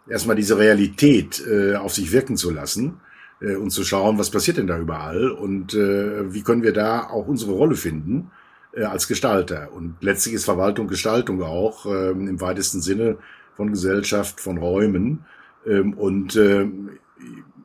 erstmal 0.07 0.35
diese 0.35 0.59
Realität 0.59 1.43
äh, 1.47 1.75
auf 1.77 1.95
sich 1.95 2.11
wirken 2.11 2.37
zu 2.37 2.51
lassen 2.51 2.99
äh, 3.41 3.55
und 3.55 3.71
zu 3.71 3.83
schauen, 3.83 4.19
was 4.19 4.29
passiert 4.29 4.57
denn 4.57 4.67
da 4.67 4.77
überall 4.77 5.31
und 5.31 5.73
äh, 5.73 6.31
wie 6.31 6.43
können 6.43 6.61
wir 6.61 6.73
da 6.73 7.07
auch 7.09 7.27
unsere 7.27 7.53
Rolle 7.53 7.75
finden 7.75 8.29
äh, 8.77 8.83
als 8.83 9.07
Gestalter. 9.07 9.71
Und 9.73 9.97
letztlich 10.01 10.35
ist 10.35 10.45
Verwaltung 10.45 10.87
Gestaltung 10.87 11.41
auch 11.41 11.85
äh, 11.85 12.11
im 12.11 12.39
weitesten 12.39 12.81
Sinne 12.81 13.17
von 13.55 13.71
Gesellschaft, 13.71 14.39
von 14.39 14.57
Räumen. 14.57 15.25
Ähm, 15.65 15.93
und 15.93 16.35
äh, 16.35 16.67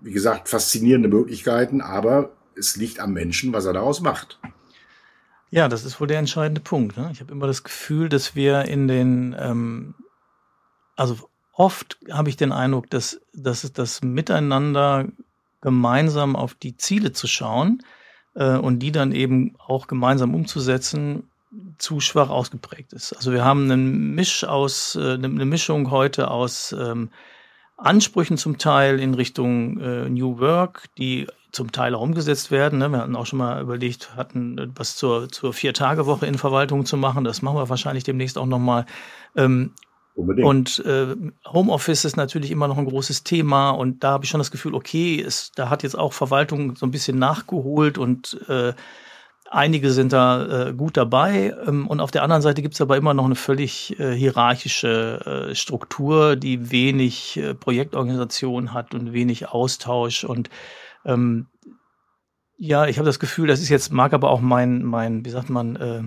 wie 0.00 0.12
gesagt, 0.12 0.49
faszinierende 0.49 1.09
Möglichkeiten, 1.09 1.81
aber 1.81 2.33
es 2.57 2.76
liegt 2.76 2.99
am 2.99 3.12
Menschen, 3.12 3.52
was 3.52 3.66
er 3.66 3.73
daraus 3.73 4.00
macht. 4.00 4.40
Ja, 5.50 5.69
das 5.69 5.85
ist 5.85 6.00
wohl 6.00 6.07
der 6.07 6.19
entscheidende 6.19 6.62
Punkt. 6.62 6.97
Ne? 6.97 7.11
Ich 7.12 7.21
habe 7.21 7.33
immer 7.33 7.47
das 7.47 7.62
Gefühl, 7.62 8.09
dass 8.09 8.35
wir 8.35 8.64
in 8.64 8.88
den, 8.88 9.37
ähm, 9.38 9.95
also 10.97 11.19
oft 11.52 11.99
habe 12.11 12.31
ich 12.31 12.37
den 12.37 12.52
Eindruck, 12.52 12.88
dass, 12.88 13.21
dass 13.35 13.64
es 13.64 13.73
das 13.73 14.02
Miteinander 14.02 15.09
gemeinsam 15.61 16.37
auf 16.37 16.54
die 16.54 16.76
Ziele 16.76 17.12
zu 17.12 17.26
schauen 17.26 17.83
äh, 18.35 18.57
und 18.57 18.81
die 18.81 18.93
dann 18.93 19.12
eben 19.12 19.55
auch 19.59 19.87
gemeinsam 19.87 20.35
umzusetzen, 20.35 21.25
zu 21.79 22.01
schwach 22.01 22.31
ausgeprägt 22.31 22.93
ist. 22.93 23.12
Also 23.12 23.33
wir 23.33 23.45
haben 23.45 23.71
einen 23.71 24.15
Misch 24.15 24.45
aus, 24.45 24.97
äh, 24.97 25.15
eine 25.15 25.45
Mischung 25.45 25.91
heute 25.91 26.31
aus 26.31 26.73
ähm, 26.73 27.11
Ansprüchen 27.77 28.39
zum 28.39 28.59
Teil 28.59 29.01
in 29.01 29.15
Richtung 29.15 29.79
äh, 29.81 30.09
New 30.09 30.39
Work, 30.39 30.85
die 30.99 31.27
zum 31.51 31.73
Teil 31.73 31.95
auch 31.95 32.01
umgesetzt 32.01 32.51
werden. 32.51 32.79
Ne? 32.79 32.89
Wir 32.89 32.99
hatten 32.99 33.17
auch 33.17 33.27
schon 33.27 33.39
mal 33.39 33.61
überlegt, 33.61 34.17
hatten 34.17 34.73
was 34.75 34.97
zur, 34.97 35.29
zur 35.29 35.53
Vier-Tage-Woche 35.53 36.27
in 36.27 36.39
Verwaltung 36.39 36.87
zu 36.87 36.97
machen. 36.97 37.25
Das 37.25 37.43
machen 37.43 37.57
wir 37.57 37.69
wahrscheinlich 37.69 38.05
demnächst 38.05 38.39
auch 38.39 38.47
nochmal. 38.47 38.87
Ähm, 39.37 39.73
Unbedingt. 40.14 40.47
Und 40.47 40.85
äh, 40.85 41.16
Homeoffice 41.47 42.04
ist 42.04 42.16
natürlich 42.16 42.50
immer 42.50 42.69
noch 42.69 42.78
ein 42.78 42.87
großes 42.87 43.25
Thema 43.25 43.71
und 43.71 44.04
da 44.04 44.12
habe 44.12 44.25
ich 44.25 44.31
schon 44.31 44.40
das 44.40 44.50
Gefühl, 44.50 44.75
okay, 44.75 45.21
es, 45.21 45.52
da 45.52 45.71
hat 45.71 45.83
jetzt 45.83 45.99
auch 45.99 46.12
Verwaltung 46.12 46.76
so 46.76 46.87
ein 46.87 46.90
bisschen 46.90 47.19
nachgeholt 47.19 47.99
und 47.99 48.38
äh, 48.49 48.75
Einige 49.54 49.90
sind 49.90 50.14
da 50.14 50.69
äh, 50.69 50.73
gut 50.73 50.97
dabei 50.97 51.54
ähm, 51.66 51.87
und 51.87 52.00
auf 52.00 52.11
der 52.11 52.23
anderen 52.23 52.40
Seite 52.40 52.62
gibt 52.62 52.73
es 52.73 52.81
aber 52.81 52.97
immer 52.97 53.12
noch 53.12 53.26
eine 53.26 53.35
völlig 53.35 54.00
äh, 54.00 54.14
hierarchische 54.14 55.50
äh, 55.50 55.54
Struktur, 55.54 56.37
die 56.37 56.71
wenig 56.71 57.37
äh, 57.37 57.54
Projektorganisation 57.54 58.73
hat 58.73 58.95
und 58.95 59.12
wenig 59.12 59.50
Austausch 59.50 60.25
und 60.25 60.49
ähm, 61.04 61.49
Ja, 62.57 62.87
ich 62.87 62.97
habe 62.99 63.07
das 63.07 63.19
Gefühl, 63.19 63.49
das 63.49 63.61
ist 63.61 63.69
jetzt, 63.69 63.92
mag 63.92 64.14
aber 64.14 64.31
auch 64.31 64.40
mein, 64.40 64.83
mein, 64.85 65.25
wie 65.26 65.31
sagt 65.31 65.50
man, 65.50 65.76
äh, 65.76 66.02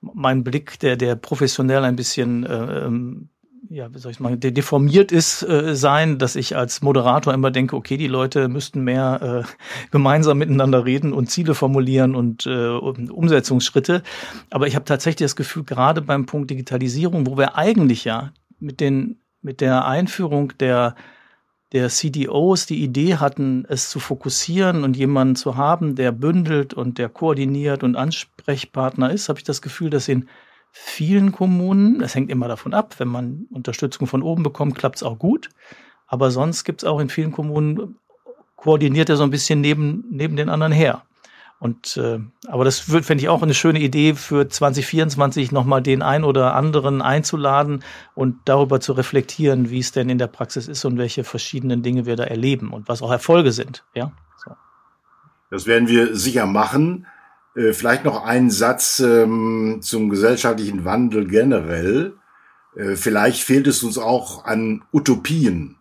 mein 0.00 0.42
Blick, 0.42 0.78
der, 0.80 0.96
der 0.96 1.16
professionell 1.16 1.84
ein 1.84 1.96
bisschen 1.96 2.46
äh, 2.46 2.86
ähm, 2.86 3.28
ja, 3.68 3.92
wie 3.94 3.98
soll 3.98 4.12
ich 4.12 4.18
sagen, 4.18 4.40
deformiert 4.40 5.12
ist, 5.12 5.42
äh, 5.42 5.74
sein, 5.74 6.18
dass 6.18 6.36
ich 6.36 6.56
als 6.56 6.82
Moderator 6.82 7.34
immer 7.34 7.50
denke, 7.50 7.76
okay, 7.76 7.96
die 7.96 8.06
Leute 8.06 8.48
müssten 8.48 8.82
mehr 8.82 9.44
äh, 9.44 9.52
gemeinsam 9.90 10.38
miteinander 10.38 10.84
reden 10.84 11.12
und 11.12 11.30
Ziele 11.30 11.54
formulieren 11.54 12.14
und 12.14 12.46
äh, 12.46 12.68
Umsetzungsschritte. 12.68 14.02
Aber 14.50 14.66
ich 14.66 14.74
habe 14.74 14.84
tatsächlich 14.84 15.26
das 15.26 15.36
Gefühl, 15.36 15.64
gerade 15.64 16.02
beim 16.02 16.26
Punkt 16.26 16.50
Digitalisierung, 16.50 17.26
wo 17.26 17.36
wir 17.36 17.56
eigentlich 17.56 18.04
ja 18.04 18.32
mit 18.58 18.80
den 18.80 19.20
mit 19.40 19.60
der 19.60 19.86
Einführung 19.86 20.52
der 20.58 20.94
der 21.72 21.90
CDOs 21.90 22.64
die 22.64 22.82
Idee 22.82 23.16
hatten, 23.16 23.66
es 23.68 23.90
zu 23.90 24.00
fokussieren 24.00 24.84
und 24.84 24.96
jemanden 24.96 25.36
zu 25.36 25.56
haben, 25.56 25.96
der 25.96 26.12
bündelt 26.12 26.72
und 26.72 26.96
der 26.96 27.10
koordiniert 27.10 27.82
und 27.82 27.94
Ansprechpartner 27.94 29.10
ist, 29.10 29.28
habe 29.28 29.38
ich 29.38 29.44
das 29.44 29.60
Gefühl, 29.60 29.90
dass 29.90 30.08
in 30.08 30.28
vielen 30.80 31.32
Kommunen, 31.32 31.98
das 31.98 32.14
hängt 32.14 32.30
immer 32.30 32.48
davon 32.48 32.72
ab, 32.72 32.94
wenn 32.98 33.08
man 33.08 33.46
Unterstützung 33.50 34.06
von 34.06 34.22
oben 34.22 34.42
bekommt, 34.42 34.76
klappt 34.76 34.96
es 34.96 35.02
auch 35.02 35.18
gut. 35.18 35.50
Aber 36.06 36.30
sonst 36.30 36.64
gibt 36.64 36.82
es 36.82 36.88
auch 36.88 37.00
in 37.00 37.08
vielen 37.08 37.32
Kommunen, 37.32 37.96
koordiniert 38.56 39.08
er 39.08 39.16
so 39.16 39.24
ein 39.24 39.30
bisschen 39.30 39.60
neben, 39.60 40.04
neben 40.10 40.36
den 40.36 40.48
anderen 40.48 40.72
her. 40.72 41.02
Und 41.60 41.96
äh, 41.96 42.20
aber 42.46 42.64
das 42.64 42.78
fände 42.78 43.16
ich 43.16 43.28
auch 43.28 43.42
eine 43.42 43.54
schöne 43.54 43.80
Idee 43.80 44.14
für 44.14 44.48
2024 44.48 45.50
nochmal 45.50 45.82
den 45.82 46.02
ein 46.02 46.22
oder 46.22 46.54
anderen 46.54 47.02
einzuladen 47.02 47.82
und 48.14 48.36
darüber 48.44 48.80
zu 48.80 48.92
reflektieren, 48.92 49.68
wie 49.68 49.80
es 49.80 49.90
denn 49.90 50.08
in 50.08 50.18
der 50.18 50.28
Praxis 50.28 50.68
ist 50.68 50.84
und 50.84 50.98
welche 50.98 51.24
verschiedenen 51.24 51.82
Dinge 51.82 52.06
wir 52.06 52.14
da 52.14 52.24
erleben 52.24 52.72
und 52.72 52.88
was 52.88 53.02
auch 53.02 53.10
Erfolge 53.10 53.50
sind. 53.50 53.84
Ja. 53.94 54.12
So. 54.44 54.52
Das 55.50 55.66
werden 55.66 55.88
wir 55.88 56.14
sicher 56.14 56.46
machen. 56.46 57.06
Äh, 57.58 57.72
vielleicht 57.72 58.04
noch 58.04 58.24
einen 58.24 58.50
Satz 58.50 59.00
ähm, 59.00 59.78
zum 59.80 60.08
gesellschaftlichen 60.08 60.84
Wandel 60.84 61.26
generell. 61.26 62.14
Äh, 62.76 62.94
vielleicht 62.94 63.42
fehlt 63.42 63.66
es 63.66 63.82
uns 63.82 63.98
auch 63.98 64.44
an 64.44 64.84
Utopien. 64.92 65.76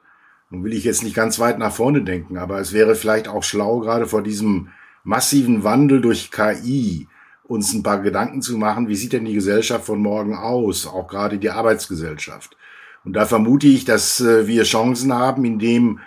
Nun 0.50 0.64
will 0.64 0.74
ich 0.74 0.86
jetzt 0.86 1.04
nicht 1.04 1.16
ganz 1.16 1.40
weit 1.40 1.60
nach 1.60 1.74
vorne 1.74 2.02
denken, 2.02 2.38
aber 2.38 2.60
es 2.60 2.74
wäre 2.74 2.96
vielleicht 2.96 3.28
auch 3.28 3.44
schlau, 3.44 3.80
gerade 3.80 4.08
vor 4.08 4.24
diesem 4.24 4.70
massiven 5.04 5.64
Wandel 5.64 6.02
durch 6.02 6.32
KI 6.32 7.08
uns 7.44 7.74
ein 7.74 7.84
paar 7.84 8.02
Gedanken 8.02 8.42
zu 8.42 8.58
machen, 8.58 8.88
wie 8.88 8.96
sieht 8.96 9.14
denn 9.14 9.26
die 9.26 9.34
Gesellschaft 9.34 9.86
von 9.86 10.00
morgen 10.00 10.36
aus, 10.36 10.88
auch 10.88 11.08
gerade 11.08 11.38
die 11.38 11.50
Arbeitsgesellschaft. 11.50 12.58
Und 13.06 13.14
da 13.14 13.26
vermute 13.26 13.68
ich, 13.68 13.86
dass 13.86 14.20
äh, 14.20 14.48
wir 14.48 14.64
Chancen 14.64 15.14
haben, 15.14 15.46
indem, 15.46 16.00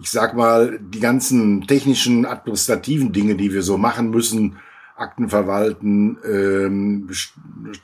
ich 0.00 0.10
sag 0.10 0.34
mal, 0.34 0.78
die 0.80 1.00
ganzen 1.00 1.66
technischen, 1.66 2.24
administrativen 2.24 3.12
Dinge, 3.12 3.34
die 3.34 3.52
wir 3.52 3.62
so 3.62 3.76
machen 3.76 4.10
müssen, 4.10 4.56
Akten 4.98 5.28
verwalten, 5.28 6.18
ähm, 6.24 7.08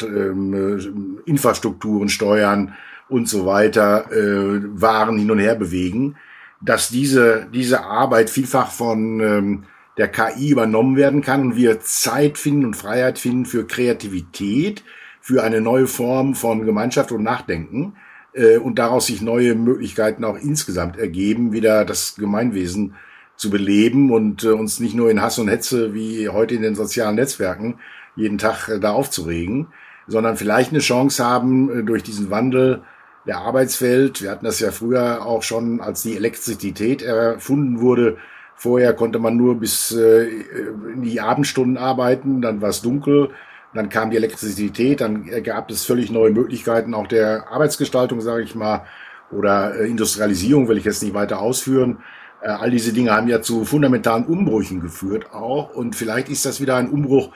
ähm, 0.03 1.19
Infrastrukturen 1.25 2.09
steuern 2.09 2.75
und 3.09 3.29
so 3.29 3.47
weiter, 3.47 4.11
äh, 4.13 4.61
Waren 4.81 5.19
hin 5.19 5.31
und 5.31 5.39
her 5.39 5.55
bewegen, 5.55 6.17
dass 6.61 6.89
diese, 6.89 7.47
diese 7.53 7.85
Arbeit 7.85 8.31
vielfach 8.31 8.71
von 8.71 9.21
ähm, 9.21 9.65
der 9.97 10.09
KI 10.09 10.51
übernommen 10.51 10.97
werden 10.97 11.21
kann 11.21 11.43
und 11.43 11.57
wir 11.57 11.81
Zeit 11.81 12.39
finden 12.39 12.65
und 12.65 12.77
Freiheit 12.77 13.19
finden 13.19 13.47
für 13.47 13.67
Kreativität, 13.67 14.83
für 15.21 15.43
eine 15.43 15.61
neue 15.61 15.87
Form 15.87 16.35
von 16.35 16.65
Gemeinschaft 16.65 17.13
und 17.13 17.23
Nachdenken 17.23 17.95
äh, 18.33 18.57
und 18.57 18.79
daraus 18.79 19.07
sich 19.07 19.23
neue 19.23 19.55
Möglichkeiten 19.55 20.25
auch 20.25 20.37
insgesamt 20.37 20.97
ergeben, 20.97 21.53
wieder 21.53 21.85
das 21.85 22.17
Gemeinwesen 22.17 22.95
zu 23.37 23.51
beleben 23.51 24.13
und 24.13 24.45
äh, 24.45 24.49
uns 24.49 24.81
nicht 24.81 24.95
nur 24.95 25.11
in 25.11 25.21
Hass 25.21 25.39
und 25.39 25.49
Hetze 25.49 25.95
wie 25.95 26.29
heute 26.29 26.55
in 26.55 26.63
den 26.63 26.75
sozialen 26.75 27.17
Netzwerken 27.17 27.79
jeden 28.17 28.39
Tag 28.39 28.69
äh, 28.69 28.79
da 28.79 28.93
aufzuregen, 28.93 29.69
sondern 30.07 30.37
vielleicht 30.37 30.71
eine 30.71 30.81
Chance 30.81 31.25
haben 31.25 31.81
äh, 31.81 31.83
durch 31.83 32.03
diesen 32.03 32.31
Wandel 32.31 32.83
der 33.27 33.39
Arbeitswelt. 33.39 34.23
Wir 34.23 34.31
hatten 34.31 34.45
das 34.45 34.61
ja 34.61 34.71
früher 34.71 35.25
auch 35.25 35.43
schon, 35.43 35.81
als 35.81 36.03
die 36.03 36.17
Elektrizität 36.17 37.03
erfunden 37.03 37.81
wurde. 37.81 38.19
Vorher 38.57 38.93
konnte 38.93 39.19
man 39.19 39.37
nur 39.37 39.59
bis 39.59 39.91
äh, 39.93 40.27
in 40.93 41.03
die 41.03 41.21
Abendstunden 41.21 41.77
arbeiten, 41.77 42.41
dann 42.41 42.61
war 42.61 42.69
es 42.69 42.83
dunkel, 42.83 43.31
dann 43.75 43.89
kam 43.89 44.11
die 44.11 44.17
Elektrizität, 44.17 45.01
dann 45.01 45.29
gab 45.43 45.71
es 45.71 45.85
völlig 45.85 46.13
neue 46.13 46.31
Möglichkeiten 46.31 46.95
auch 46.95 47.09
der 47.09 47.51
Arbeitsgestaltung, 47.51 48.21
sage 48.21 48.45
ich 48.45 48.55
mal, 48.55 48.85
oder 49.33 49.75
äh, 49.75 49.89
Industrialisierung 49.89 50.69
will 50.69 50.79
ich 50.79 50.85
jetzt 50.85 51.03
nicht 51.03 51.15
weiter 51.15 51.41
ausführen. 51.41 51.99
Äh, 52.45 52.51
all 52.51 52.71
diese 52.71 52.93
Dinge 52.93 53.13
haben 53.13 53.29
ja 53.29 53.41
zu 53.41 53.65
fundamentalen 53.65 54.27
Umbrüchen 54.27 54.81
geführt 54.81 55.33
auch. 55.33 55.75
Und 55.75 55.97
vielleicht 55.97 56.29
ist 56.29 56.45
das 56.45 56.61
wieder 56.61 56.77
ein 56.77 56.91
Umbruch 56.91 57.31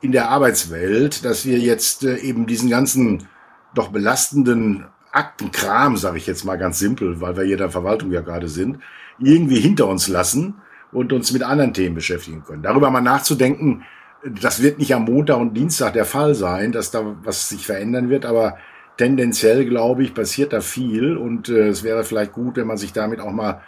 in 0.00 0.10
der 0.10 0.30
Arbeitswelt, 0.30 1.24
dass 1.24 1.44
wir 1.44 1.58
jetzt 1.58 2.04
äh, 2.04 2.16
eben 2.16 2.46
diesen 2.46 2.70
ganzen 2.70 3.28
doch 3.74 3.88
belastenden 3.88 4.86
Aktenkram, 5.12 5.96
sage 5.96 6.16
ich 6.16 6.26
jetzt 6.26 6.44
mal 6.44 6.56
ganz 6.56 6.78
simpel, 6.78 7.20
weil 7.20 7.36
wir 7.36 7.44
hier 7.44 7.56
der 7.56 7.70
Verwaltung 7.70 8.10
ja 8.10 8.20
gerade 8.20 8.48
sind, 8.48 8.78
irgendwie 9.18 9.60
hinter 9.60 9.86
uns 9.86 10.08
lassen 10.08 10.54
und 10.92 11.12
uns 11.12 11.32
mit 11.32 11.42
anderen 11.42 11.74
Themen 11.74 11.94
beschäftigen 11.94 12.42
können. 12.44 12.62
Darüber 12.62 12.90
mal 12.90 13.00
nachzudenken, 13.00 13.84
das 14.24 14.62
wird 14.62 14.78
nicht 14.78 14.94
am 14.94 15.04
Montag 15.04 15.38
und 15.38 15.54
Dienstag 15.54 15.92
der 15.92 16.04
Fall 16.04 16.34
sein, 16.34 16.72
dass 16.72 16.90
da 16.90 17.16
was 17.22 17.48
sich 17.48 17.66
verändern 17.66 18.08
wird, 18.08 18.24
aber 18.24 18.56
tendenziell, 18.96 19.66
glaube 19.66 20.02
ich, 20.04 20.14
passiert 20.14 20.52
da 20.52 20.60
viel 20.60 21.16
und 21.16 21.48
äh, 21.48 21.68
es 21.68 21.82
wäre 21.82 22.04
vielleicht 22.04 22.32
gut, 22.32 22.56
wenn 22.56 22.66
man 22.66 22.78
sich 22.78 22.92
damit 22.92 23.20
auch 23.20 23.32
mal 23.32 23.60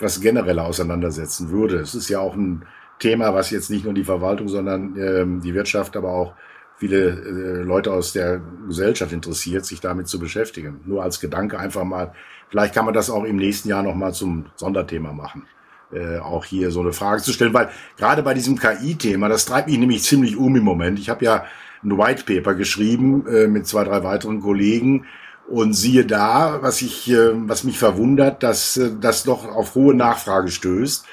was 0.00 0.20
genereller 0.20 0.64
auseinandersetzen 0.64 1.50
würde. 1.50 1.76
Es 1.76 1.94
ist 1.94 2.08
ja 2.08 2.20
auch 2.20 2.34
ein 2.34 2.66
Thema, 2.98 3.34
was 3.34 3.50
jetzt 3.50 3.70
nicht 3.70 3.84
nur 3.84 3.94
die 3.94 4.04
Verwaltung, 4.04 4.48
sondern 4.48 4.96
ähm, 4.98 5.40
die 5.40 5.54
Wirtschaft, 5.54 5.96
aber 5.96 6.10
auch 6.10 6.34
viele 6.76 7.10
äh, 7.10 7.62
Leute 7.62 7.92
aus 7.92 8.12
der 8.12 8.40
Gesellschaft 8.66 9.12
interessiert, 9.12 9.66
sich 9.66 9.80
damit 9.80 10.08
zu 10.08 10.18
beschäftigen. 10.18 10.80
Nur 10.86 11.02
als 11.02 11.20
Gedanke 11.20 11.58
einfach 11.58 11.84
mal, 11.84 12.12
vielleicht 12.48 12.74
kann 12.74 12.86
man 12.86 12.94
das 12.94 13.10
auch 13.10 13.24
im 13.24 13.36
nächsten 13.36 13.68
Jahr 13.68 13.82
nochmal 13.82 14.14
zum 14.14 14.46
Sonderthema 14.56 15.12
machen. 15.12 15.46
Äh, 15.92 16.18
auch 16.18 16.44
hier 16.44 16.70
so 16.70 16.80
eine 16.80 16.92
Frage 16.92 17.20
zu 17.20 17.32
stellen, 17.32 17.52
weil 17.52 17.68
gerade 17.96 18.22
bei 18.22 18.32
diesem 18.32 18.58
KI-Thema, 18.58 19.28
das 19.28 19.44
treibt 19.44 19.68
mich 19.68 19.78
nämlich 19.78 20.02
ziemlich 20.02 20.36
um 20.36 20.54
im 20.56 20.62
Moment. 20.62 20.98
Ich 20.98 21.10
habe 21.10 21.24
ja 21.24 21.44
ein 21.82 21.98
White 21.98 22.24
Paper 22.24 22.54
geschrieben 22.54 23.26
äh, 23.26 23.46
mit 23.46 23.66
zwei, 23.66 23.84
drei 23.84 24.04
weiteren 24.04 24.40
Kollegen, 24.40 25.06
und 25.50 25.72
siehe 25.74 26.06
da, 26.06 26.62
was 26.62 26.80
ich, 26.80 27.10
äh, 27.10 27.32
was 27.48 27.64
mich 27.64 27.78
verwundert, 27.78 28.42
dass 28.42 28.76
äh, 28.76 28.90
das 29.00 29.24
doch 29.24 29.44
auf 29.44 29.74
hohe 29.74 29.94
Nachfrage 29.94 30.48
stößt 30.48 31.04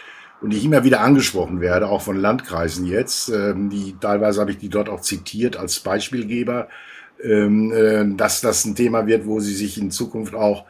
und 0.41 0.53
ich 0.53 0.63
immer 0.63 0.83
wieder 0.83 1.01
angesprochen 1.01 1.59
werde, 1.59 1.87
auch 1.87 2.03
von 2.03 2.15
Landkreisen 2.15 2.85
jetzt, 2.85 3.29
ähm, 3.29 3.69
die 3.71 3.95
teilweise 3.99 4.39
habe 4.39 4.51
ich 4.51 4.59
die 4.59 4.69
dort 4.69 4.89
auch 4.89 5.01
zitiert 5.01 5.57
als 5.57 5.79
Beispielgeber, 5.79 6.67
ähm, 7.23 7.71
äh, 7.73 8.05
dass 8.15 8.41
das 8.41 8.63
ein 8.65 8.75
Thema 8.75 9.07
wird, 9.07 9.25
wo 9.25 9.39
sie 9.39 9.55
sich 9.55 9.79
in 9.79 9.89
Zukunft 9.89 10.35
auch 10.35 10.65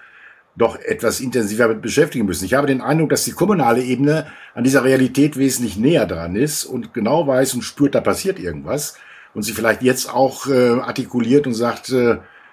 doch 0.56 0.80
etwas 0.80 1.20
intensiver 1.20 1.68
mit 1.68 1.82
beschäftigen 1.82 2.26
müssen. 2.26 2.46
Ich 2.46 2.54
habe 2.54 2.68
den 2.68 2.82
Eindruck, 2.82 3.10
dass 3.10 3.26
die 3.26 3.32
kommunale 3.32 3.84
Ebene 3.84 4.28
an 4.56 4.64
dieser 4.64 4.86
Realität 4.86 5.38
wesentlich 5.38 5.78
näher 5.78 6.08
dran 6.08 6.38
ist 6.38 6.64
und 6.64 6.94
genau 6.94 7.28
weiß 7.28 7.54
und 7.54 7.64
spürt, 7.64 7.96
da 7.96 8.02
passiert 8.02 8.40
irgendwas 8.40 8.96
und 9.34 9.44
sie 9.44 9.52
vielleicht 9.52 9.84
jetzt 9.84 10.12
auch 10.12 10.48
äh, 10.48 10.80
artikuliert 10.80 11.46
und 11.46 11.54
sagt, 11.54 11.94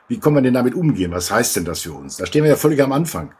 wie 0.08 0.18
kann 0.18 0.34
man 0.34 0.44
denn 0.44 0.54
damit 0.54 0.74
umgehen? 0.74 1.12
Was 1.12 1.30
heißt 1.30 1.56
denn 1.56 1.64
das 1.64 1.80
für 1.80 1.92
uns? 1.92 2.16
Da 2.16 2.26
stehen 2.26 2.44
wir 2.44 2.50
ja 2.50 2.56
völlig 2.56 2.82
am 2.82 2.92
Anfang. 2.92 3.32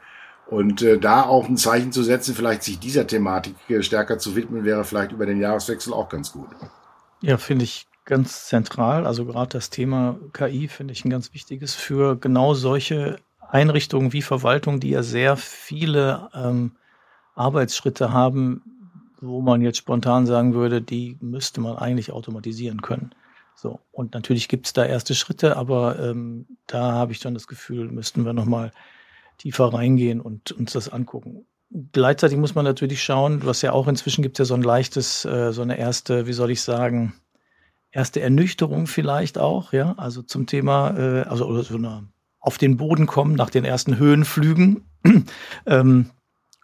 Und 0.47 0.83
äh, 0.83 0.99
da 0.99 1.23
auch 1.23 1.49
ein 1.49 1.57
Zeichen 1.57 1.93
zu 1.93 2.03
setzen, 2.03 2.35
vielleicht 2.35 2.63
sich 2.63 2.79
dieser 2.79 3.07
Thematik 3.07 3.55
äh, 3.69 3.83
stärker 3.83 4.19
zu 4.19 4.37
widmen, 4.37 4.65
wäre 4.65 4.85
vielleicht 4.85 5.13
über 5.13 5.27
den 5.27 5.41
Jahreswechsel 5.41 5.93
auch 5.93 6.09
ganz 6.09 6.33
gut. 6.33 6.49
Ja, 7.23 7.39
finde 7.39 7.65
ich 7.65 7.87
ganz 8.05 8.47
zentral. 8.47 9.07
Also 9.07 9.25
gerade 9.25 9.51
das 9.51 9.71
Thema 9.71 10.19
KI 10.33 10.69
finde 10.69 10.93
ich 10.93 11.05
ein 11.05 11.11
ganz 11.11 11.33
wichtiges 11.33 11.75
für 11.75 12.17
genau 12.17 12.55
solche 12.55 13.19
Einrichtungen 13.49 14.13
wie 14.13 14.23
Verwaltung, 14.23 14.81
die 14.81 14.91
ja 14.91 15.03
sehr 15.03 15.37
viele 15.37 16.29
ähm, 16.35 16.73
Arbeitsschritte 17.35 18.13
haben, 18.13 18.63
wo 19.21 19.41
man 19.41 19.63
jetzt 19.63 19.79
spontan 19.79 20.27
sagen 20.27 20.55
würde, 20.55 20.83
die 20.83 21.17
müsste 21.21 21.61
man 21.61 21.77
eigentlich 21.77 22.13
automatisieren 22.13 22.83
können. 22.83 23.15
So, 23.57 23.81
und 23.93 24.15
natürlich 24.15 24.49
gibt 24.49 24.67
es 24.67 24.73
da 24.73 24.85
erste 24.85 25.15
Schritte, 25.15 25.57
aber 25.57 25.99
ähm, 25.99 26.47
da 26.67 26.93
habe 26.93 27.13
ich 27.13 27.21
dann 27.21 27.35
das 27.35 27.47
Gefühl, 27.47 27.89
müssten 27.89 28.25
wir 28.25 28.33
nochmal 28.33 28.73
tiefer 29.39 29.73
reingehen 29.73 30.21
und 30.21 30.53
uns 30.53 30.73
das 30.73 30.89
angucken. 30.89 31.47
Gleichzeitig 31.93 32.39
muss 32.39 32.55
man 32.55 32.65
natürlich 32.65 33.03
schauen, 33.03 33.45
was 33.45 33.63
ja 33.63 33.73
auch 33.73 33.89
inzwischen 33.89 34.23
gibt 34.23 34.39
ja 34.39 34.45
so 34.45 34.55
ein 34.55 34.63
leichtes, 34.63 35.25
äh, 35.25 35.53
so 35.53 35.63
eine 35.63 35.79
erste, 35.79 36.27
wie 36.27 36.33
soll 36.33 36.51
ich 36.51 36.63
sagen, 36.63 37.15
erste 37.91 38.21
Ernüchterung 38.21 38.87
vielleicht 38.87 39.39
auch, 39.39 39.73
ja, 39.73 39.95
also 39.97 40.23
zum 40.23 40.47
Thema, 40.47 40.97
äh, 40.97 41.23
also 41.23 41.47
oder 41.47 41.63
so 41.63 41.77
eine 41.77 42.09
auf 42.45 42.59
den 42.59 42.77
Boden 42.77 43.07
kommen 43.07 43.35
nach 43.35 43.49
den 43.49 43.65
ersten 43.65 43.97
Höhenflügen. 43.97 44.85
ähm, 45.67 46.11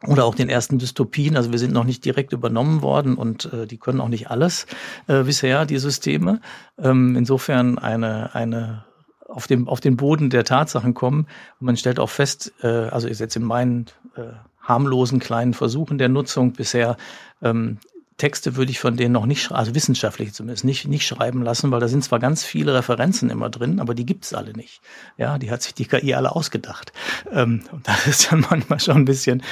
oder 0.07 0.25
auch 0.25 0.35
den 0.35 0.49
ersten 0.49 0.79
Dystopien. 0.79 1.37
Also 1.37 1.53
wir 1.53 1.59
sind 1.59 1.73
noch 1.73 1.85
nicht 1.85 2.05
direkt 2.05 2.33
übernommen 2.33 2.83
worden 2.83 3.17
und 3.17 3.53
äh, 3.53 3.67
die 3.67 3.77
können 3.77 4.01
auch 4.01 4.09
nicht 4.09 4.31
alles 4.31 4.67
äh, 5.07 5.25
bisher, 5.25 5.67
die 5.67 5.79
Systeme. 5.79 6.41
Ähm, 6.79 7.17
insofern 7.17 7.79
eine, 7.79 8.35
eine 8.35 8.85
auf, 9.29 9.47
dem, 9.47 9.69
auf 9.69 9.81
den 9.81 9.97
Boden 9.97 10.31
der 10.31 10.45
Tatsachen 10.45 10.95
kommen. 10.95 11.27
Und 11.61 11.67
man 11.67 11.77
stellt 11.77 12.01
auch 12.01 12.11
fest, 12.11 12.53
äh, 12.63 12.67
also 12.67 13.09
ich 13.09 13.19
setze 13.19 13.39
in 13.39 13.45
meinen 13.45 13.87
äh, 14.17 14.23
harmlosen 14.61 15.19
kleinen 15.19 15.55
Versuchen 15.55 15.99
der 15.99 16.09
Nutzung 16.09 16.53
bisher, 16.53 16.97
ähm, 17.43 17.79
Texte 18.21 18.55
würde 18.55 18.71
ich 18.71 18.79
von 18.81 18.99
denen 18.99 19.13
noch 19.13 19.25
nicht, 19.25 19.51
also 19.51 19.75
wissenschaftlich 19.75 20.35
zumindest, 20.35 20.63
nicht, 20.63 20.87
nicht 20.87 21.07
schreiben 21.07 21.43
lassen, 21.43 21.71
weil 21.71 21.81
da 21.81 21.89
sind 21.89 22.05
zwar 22.05 22.19
ganz 22.19 22.45
viele 22.45 22.75
Referenzen 22.75 23.31
immer 23.31 23.49
drin, 23.49 23.81
aber 23.81 23.95
die 23.95 24.05
gibt's 24.05 24.35
alle 24.35 24.53
nicht. 24.53 24.83
Ja, 25.17 25.39
die 25.39 25.51
hat 25.51 25.63
sich 25.63 25.73
die 25.73 25.87
KI 25.87 26.13
alle 26.13 26.37
ausgedacht. 26.37 26.93
Ähm, 27.33 27.63
und 27.73 27.89
das 27.89 28.07
ist 28.07 28.31
dann 28.31 28.45
manchmal 28.51 28.79
schon 28.79 28.97
ein 28.97 29.05
bisschen 29.07 29.43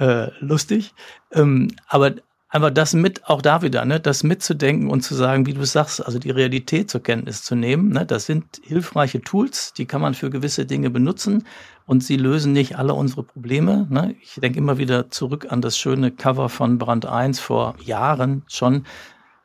äh, 0.00 0.28
lustig. 0.40 0.92
Ähm, 1.32 1.68
aber 1.86 2.16
aber 2.48 2.70
das 2.70 2.94
mit, 2.94 3.26
auch 3.26 3.42
da 3.42 3.62
wieder, 3.62 3.84
ne, 3.84 3.98
das 3.98 4.22
mitzudenken 4.22 4.88
und 4.88 5.02
zu 5.02 5.14
sagen, 5.14 5.46
wie 5.46 5.54
du 5.54 5.64
sagst, 5.64 6.04
also 6.04 6.18
die 6.18 6.30
Realität 6.30 6.90
zur 6.90 7.02
Kenntnis 7.02 7.42
zu 7.42 7.56
nehmen, 7.56 7.90
ne, 7.90 8.06
das 8.06 8.26
sind 8.26 8.60
hilfreiche 8.62 9.20
Tools, 9.20 9.72
die 9.72 9.86
kann 9.86 10.00
man 10.00 10.14
für 10.14 10.30
gewisse 10.30 10.64
Dinge 10.64 10.90
benutzen 10.90 11.44
und 11.86 12.04
sie 12.04 12.16
lösen 12.16 12.52
nicht 12.52 12.78
alle 12.78 12.94
unsere 12.94 13.24
Probleme. 13.24 13.86
Ne. 13.90 14.14
Ich 14.20 14.34
denke 14.34 14.58
immer 14.58 14.78
wieder 14.78 15.10
zurück 15.10 15.46
an 15.50 15.60
das 15.60 15.76
schöne 15.76 16.12
Cover 16.12 16.48
von 16.48 16.78
Brand 16.78 17.06
1 17.06 17.40
vor 17.40 17.74
Jahren 17.82 18.42
schon, 18.48 18.86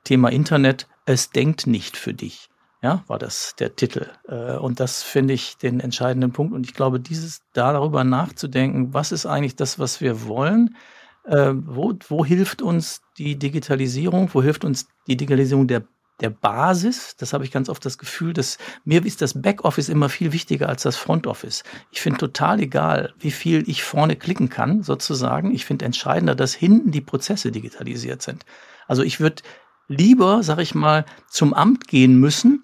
Thema 0.03 0.29
Internet, 0.29 0.87
es 1.05 1.29
denkt 1.29 1.67
nicht 1.67 1.97
für 1.97 2.13
dich. 2.13 2.49
Ja, 2.83 3.03
war 3.05 3.19
das 3.19 3.55
der 3.59 3.75
Titel. 3.75 4.07
Äh, 4.27 4.55
und 4.57 4.79
das 4.79 5.03
finde 5.03 5.35
ich 5.35 5.57
den 5.57 5.79
entscheidenden 5.79 6.31
Punkt. 6.31 6.53
Und 6.53 6.65
ich 6.65 6.73
glaube, 6.73 6.99
dieses 6.99 7.43
da 7.53 7.73
darüber 7.73 8.03
nachzudenken, 8.03 8.91
was 8.91 9.11
ist 9.11 9.27
eigentlich 9.27 9.55
das, 9.55 9.77
was 9.77 10.01
wir 10.01 10.25
wollen? 10.25 10.75
Äh, 11.25 11.53
wo, 11.53 11.93
wo 12.07 12.25
hilft 12.25 12.61
uns 12.61 13.01
die 13.17 13.37
Digitalisierung? 13.37 14.29
Wo 14.33 14.41
hilft 14.41 14.65
uns 14.65 14.87
die 15.07 15.17
Digitalisierung 15.17 15.67
der 15.67 15.83
der 16.21 16.29
Basis, 16.29 17.15
das 17.17 17.33
habe 17.33 17.43
ich 17.43 17.51
ganz 17.51 17.67
oft 17.67 17.83
das 17.83 17.97
Gefühl, 17.97 18.33
dass 18.33 18.57
mir 18.85 19.03
ist 19.05 19.21
das 19.21 19.41
Backoffice 19.41 19.89
immer 19.89 20.07
viel 20.07 20.31
wichtiger 20.31 20.69
als 20.69 20.83
das 20.83 20.95
Frontoffice. 20.95 21.63
Ich 21.89 22.01
finde 22.01 22.19
total 22.19 22.59
egal, 22.59 23.13
wie 23.19 23.31
viel 23.31 23.67
ich 23.67 23.83
vorne 23.83 24.15
klicken 24.15 24.49
kann, 24.49 24.83
sozusagen. 24.83 25.51
Ich 25.53 25.65
finde 25.65 25.85
entscheidender, 25.85 26.35
dass 26.35 26.53
hinten 26.53 26.91
die 26.91 27.01
Prozesse 27.01 27.51
digitalisiert 27.51 28.21
sind. 28.21 28.45
Also 28.87 29.03
ich 29.03 29.19
würde 29.19 29.41
lieber, 29.87 30.43
sag 30.43 30.59
ich 30.59 30.75
mal, 30.75 31.05
zum 31.27 31.53
Amt 31.53 31.87
gehen 31.87 32.19
müssen 32.19 32.61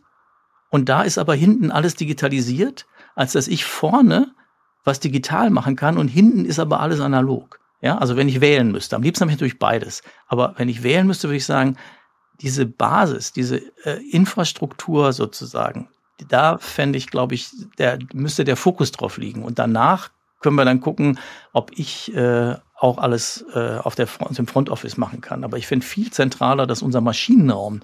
und 0.69 0.87
da 0.87 1.01
ist 1.01 1.17
aber 1.17 1.33
hinten 1.33 1.71
alles 1.71 1.95
digitalisiert, 1.95 2.85
als 3.15 3.33
dass 3.33 3.47
ich 3.47 3.65
vorne 3.65 4.33
was 4.83 4.99
digital 4.99 5.49
machen 5.49 5.75
kann 5.75 5.97
und 5.97 6.07
hinten 6.07 6.45
ist 6.45 6.59
aber 6.59 6.79
alles 6.79 7.01
analog. 7.01 7.59
Ja, 7.81 7.97
also 7.97 8.15
wenn 8.17 8.27
ich 8.27 8.41
wählen 8.41 8.71
müsste, 8.71 8.95
am 8.95 9.03
liebsten 9.03 9.21
habe 9.21 9.31
ich 9.31 9.37
natürlich 9.37 9.59
beides. 9.59 10.01
Aber 10.27 10.53
wenn 10.57 10.69
ich 10.69 10.83
wählen 10.83 11.05
müsste, 11.05 11.27
würde 11.27 11.37
ich 11.37 11.45
sagen, 11.45 11.77
diese 12.41 12.65
Basis, 12.65 13.33
diese 13.33 13.57
äh, 13.83 14.01
Infrastruktur 14.11 15.13
sozusagen, 15.13 15.89
da 16.27 16.57
fände 16.57 16.97
ich, 16.97 17.07
glaube 17.07 17.35
ich, 17.35 17.49
der 17.77 17.99
müsste 18.13 18.43
der 18.43 18.55
Fokus 18.55 18.91
drauf 18.91 19.17
liegen. 19.17 19.43
Und 19.43 19.59
danach 19.59 20.09
können 20.39 20.55
wir 20.55 20.65
dann 20.65 20.81
gucken, 20.81 21.19
ob 21.53 21.71
ich 21.75 22.13
äh, 22.15 22.55
auch 22.75 22.97
alles 22.97 23.45
äh, 23.53 23.77
auf 23.77 23.95
der 23.95 24.07
Front, 24.07 24.37
im 24.37 24.47
Front 24.47 24.69
Office 24.69 24.97
machen 24.97 25.21
kann. 25.21 25.43
Aber 25.43 25.57
ich 25.57 25.67
finde 25.67 25.85
viel 25.85 26.11
zentraler, 26.11 26.67
dass 26.67 26.81
unser 26.81 27.01
Maschinenraum 27.01 27.81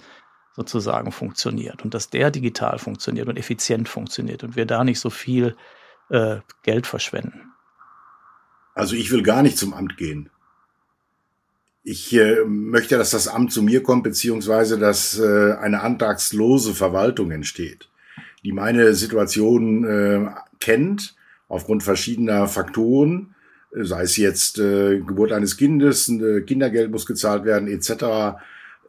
sozusagen 0.54 1.10
funktioniert 1.10 1.82
und 1.84 1.94
dass 1.94 2.10
der 2.10 2.30
digital 2.30 2.78
funktioniert 2.78 3.28
und 3.28 3.36
effizient 3.36 3.88
funktioniert 3.88 4.44
und 4.44 4.54
wir 4.54 4.66
da 4.66 4.84
nicht 4.84 5.00
so 5.00 5.10
viel 5.10 5.56
äh, 6.10 6.36
Geld 6.62 6.86
verschwenden. 6.86 7.53
Also 8.74 8.96
ich 8.96 9.10
will 9.12 9.22
gar 9.22 9.42
nicht 9.42 9.56
zum 9.56 9.72
Amt 9.72 9.96
gehen. 9.96 10.30
Ich 11.84 12.14
äh, 12.14 12.44
möchte, 12.46 12.96
dass 12.96 13.10
das 13.10 13.28
Amt 13.28 13.52
zu 13.52 13.62
mir 13.62 13.82
kommt, 13.82 14.04
beziehungsweise 14.04 14.78
dass 14.78 15.18
äh, 15.18 15.52
eine 15.52 15.82
antragslose 15.82 16.74
Verwaltung 16.74 17.30
entsteht, 17.30 17.88
die 18.42 18.52
meine 18.52 18.94
Situation 18.94 19.84
äh, 19.84 20.30
kennt, 20.60 21.14
aufgrund 21.48 21.82
verschiedener 21.82 22.48
Faktoren, 22.48 23.34
sei 23.70 24.02
es 24.02 24.16
jetzt 24.16 24.58
äh, 24.58 25.00
Geburt 25.00 25.32
eines 25.32 25.56
Kindes, 25.56 26.08
äh, 26.08 26.40
Kindergeld 26.40 26.90
muss 26.90 27.06
gezahlt 27.06 27.44
werden, 27.44 27.68
etc., 27.68 28.40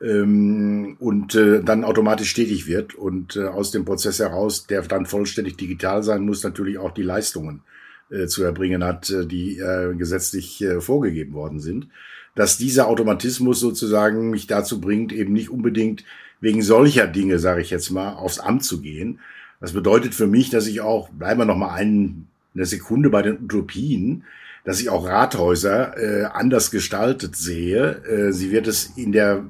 ähm, 0.02 0.98
und 1.00 1.36
äh, 1.36 1.64
dann 1.64 1.86
automatisch 1.86 2.34
tätig 2.34 2.68
wird 2.68 2.96
und 2.96 3.38
äh, 3.38 3.46
aus 3.46 3.72
dem 3.72 3.86
Prozess 3.86 4.20
heraus, 4.20 4.68
der 4.68 4.82
dann 4.82 5.06
vollständig 5.06 5.56
digital 5.56 6.04
sein 6.04 6.26
muss, 6.26 6.44
natürlich 6.44 6.78
auch 6.78 6.92
die 6.92 7.02
Leistungen 7.02 7.62
äh, 8.10 8.28
zu 8.28 8.44
erbringen 8.44 8.84
hat, 8.84 9.10
äh, 9.10 9.26
die 9.26 9.58
äh, 9.58 9.96
gesetzlich 9.96 10.62
äh, 10.62 10.82
vorgegeben 10.82 11.34
worden 11.34 11.60
sind, 11.60 11.88
dass 12.36 12.58
dieser 12.58 12.88
Automatismus 12.88 13.60
sozusagen 13.60 14.30
mich 14.30 14.48
dazu 14.48 14.82
bringt, 14.82 15.14
eben 15.14 15.34
nicht 15.34 15.50
unbedingt 15.50 16.04
wegen 16.42 16.62
solcher 16.62 17.08
Dinge, 17.08 17.40
sage 17.40 17.62
ich 17.62 17.70
jetzt 17.70 17.90
mal, 17.90 18.14
aufs 18.14 18.40
Amt 18.40 18.64
zu 18.64 18.82
gehen. 18.82 19.20
Das 19.60 19.72
bedeutet 19.74 20.14
für 20.14 20.28
mich, 20.28 20.50
dass 20.50 20.68
ich 20.68 20.82
auch, 20.82 21.10
bleiben 21.10 21.40
wir 21.40 21.46
noch 21.46 21.58
mal 21.58 21.74
einen, 21.74 22.28
eine 22.54 22.66
Sekunde 22.66 23.10
bei 23.10 23.22
den 23.22 23.44
Utopien, 23.44 24.24
dass 24.66 24.82
ich 24.82 24.90
auch 24.90 25.08
Rathäuser 25.08 25.98
äh, 25.98 26.26
anders 26.26 26.72
gestaltet 26.72 27.36
sehe. 27.36 28.04
Äh, 28.06 28.34
sie 28.34 28.52
wird 28.52 28.68
es 28.68 28.92
in 28.98 29.12
der 29.12 29.46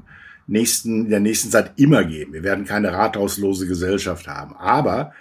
nächsten, 0.48 1.06
in 1.06 1.10
der 1.10 1.20
nächsten 1.20 1.50
Zeit 1.50 1.72
immer 1.78 2.04
geben. 2.04 2.34
Wir 2.34 2.44
werden 2.44 2.66
keine 2.66 2.92
rathauslose 2.92 3.68
Gesellschaft 3.68 4.28
haben. 4.28 4.56
Aber 4.56 5.14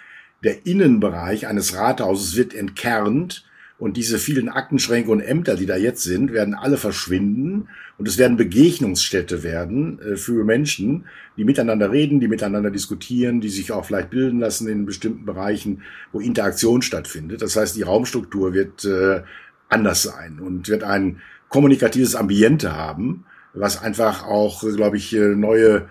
der 0.43 0.65
Innenbereich 0.65 1.47
eines 1.47 1.75
Rathauses 1.75 2.35
wird 2.35 2.53
entkernt 2.53 3.45
und 3.77 3.97
diese 3.97 4.19
vielen 4.19 4.47
Aktenschränke 4.47 5.11
und 5.11 5.19
Ämter, 5.19 5.55
die 5.55 5.65
da 5.65 5.75
jetzt 5.75 6.03
sind, 6.03 6.31
werden 6.31 6.53
alle 6.53 6.77
verschwinden 6.77 7.67
und 7.97 8.07
es 8.07 8.17
werden 8.17 8.37
Begegnungsstätte 8.37 9.43
werden 9.43 9.99
äh, 9.99 10.15
für 10.15 10.45
Menschen, 10.45 11.05
die 11.35 11.43
miteinander 11.43 11.91
reden, 11.91 12.19
die 12.19 12.29
miteinander 12.29 12.71
diskutieren, 12.71 13.41
die 13.41 13.49
sich 13.49 13.71
auch 13.71 13.85
vielleicht 13.85 14.11
bilden 14.11 14.39
lassen 14.39 14.67
in 14.69 14.85
bestimmten 14.85 15.25
Bereichen, 15.25 15.81
wo 16.13 16.19
Interaktion 16.19 16.81
stattfindet. 16.81 17.41
Das 17.41 17.55
heißt, 17.55 17.75
die 17.75 17.81
Raumstruktur 17.81 18.53
wird 18.53 18.85
äh, 18.85 19.23
anders 19.67 20.03
sein 20.03 20.39
und 20.39 20.69
wird 20.69 20.83
ein 20.83 21.21
kommunikatives 21.49 22.15
Ambiente 22.15 22.73
haben, 22.75 23.25
was 23.53 23.81
einfach 23.81 24.25
auch, 24.25 24.61
glaube 24.61 24.97
ich, 24.97 25.13
äh, 25.15 25.35
neue 25.35 25.89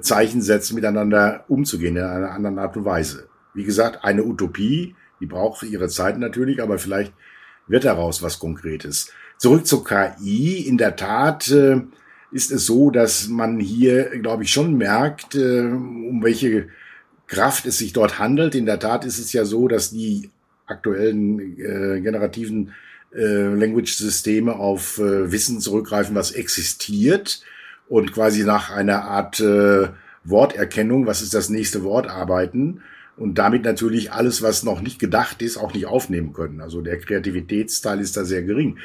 Zeichen 0.00 0.42
setzt, 0.42 0.74
miteinander 0.74 1.46
umzugehen 1.48 1.96
in 1.96 2.02
einer 2.02 2.32
anderen 2.32 2.58
Art 2.58 2.76
und 2.76 2.84
Weise 2.84 3.26
wie 3.54 3.64
gesagt, 3.64 4.04
eine 4.04 4.24
Utopie, 4.24 4.94
die 5.20 5.26
braucht 5.26 5.62
ihre 5.62 5.88
Zeit 5.88 6.18
natürlich, 6.18 6.62
aber 6.62 6.78
vielleicht 6.78 7.12
wird 7.68 7.84
daraus 7.84 8.22
was 8.22 8.38
Konkretes. 8.38 9.12
Zurück 9.38 9.66
zur 9.66 9.84
KI. 9.84 10.66
In 10.66 10.78
der 10.78 10.96
Tat 10.96 11.50
äh, 11.50 11.80
ist 12.30 12.50
es 12.50 12.66
so, 12.66 12.90
dass 12.90 13.28
man 13.28 13.60
hier, 13.60 14.04
glaube 14.20 14.44
ich, 14.44 14.50
schon 14.50 14.76
merkt, 14.76 15.34
äh, 15.34 15.60
um 15.62 16.22
welche 16.22 16.68
Kraft 17.26 17.66
es 17.66 17.78
sich 17.78 17.92
dort 17.92 18.18
handelt. 18.18 18.54
In 18.54 18.66
der 18.66 18.78
Tat 18.78 19.04
ist 19.04 19.18
es 19.18 19.32
ja 19.32 19.44
so, 19.44 19.68
dass 19.68 19.90
die 19.90 20.30
aktuellen 20.66 21.58
äh, 21.58 22.00
generativen 22.00 22.72
Language-Systeme 23.14 24.56
auf 24.56 24.96
Wissen 24.96 25.60
zurückgreifen, 25.60 26.14
was 26.14 26.32
existiert 26.32 27.42
und 27.86 28.14
quasi 28.14 28.42
nach 28.42 28.70
einer 28.70 29.04
Art 29.04 29.38
Worterkennung, 30.24 31.06
was 31.06 31.20
ist 31.20 31.34
das 31.34 31.50
nächste 31.50 31.84
Wort, 31.84 32.08
arbeiten 32.08 32.80
und 33.16 33.36
damit 33.38 33.64
natürlich 33.64 34.12
alles, 34.12 34.42
was 34.42 34.62
noch 34.62 34.80
nicht 34.80 34.98
gedacht 34.98 35.42
ist, 35.42 35.56
auch 35.56 35.74
nicht 35.74 35.86
aufnehmen 35.86 36.32
können. 36.32 36.60
Also 36.60 36.80
der 36.80 36.98
Kreativitätsteil 36.98 38.00
ist 38.00 38.16
da 38.16 38.24
sehr 38.24 38.42
gering. 38.42 38.78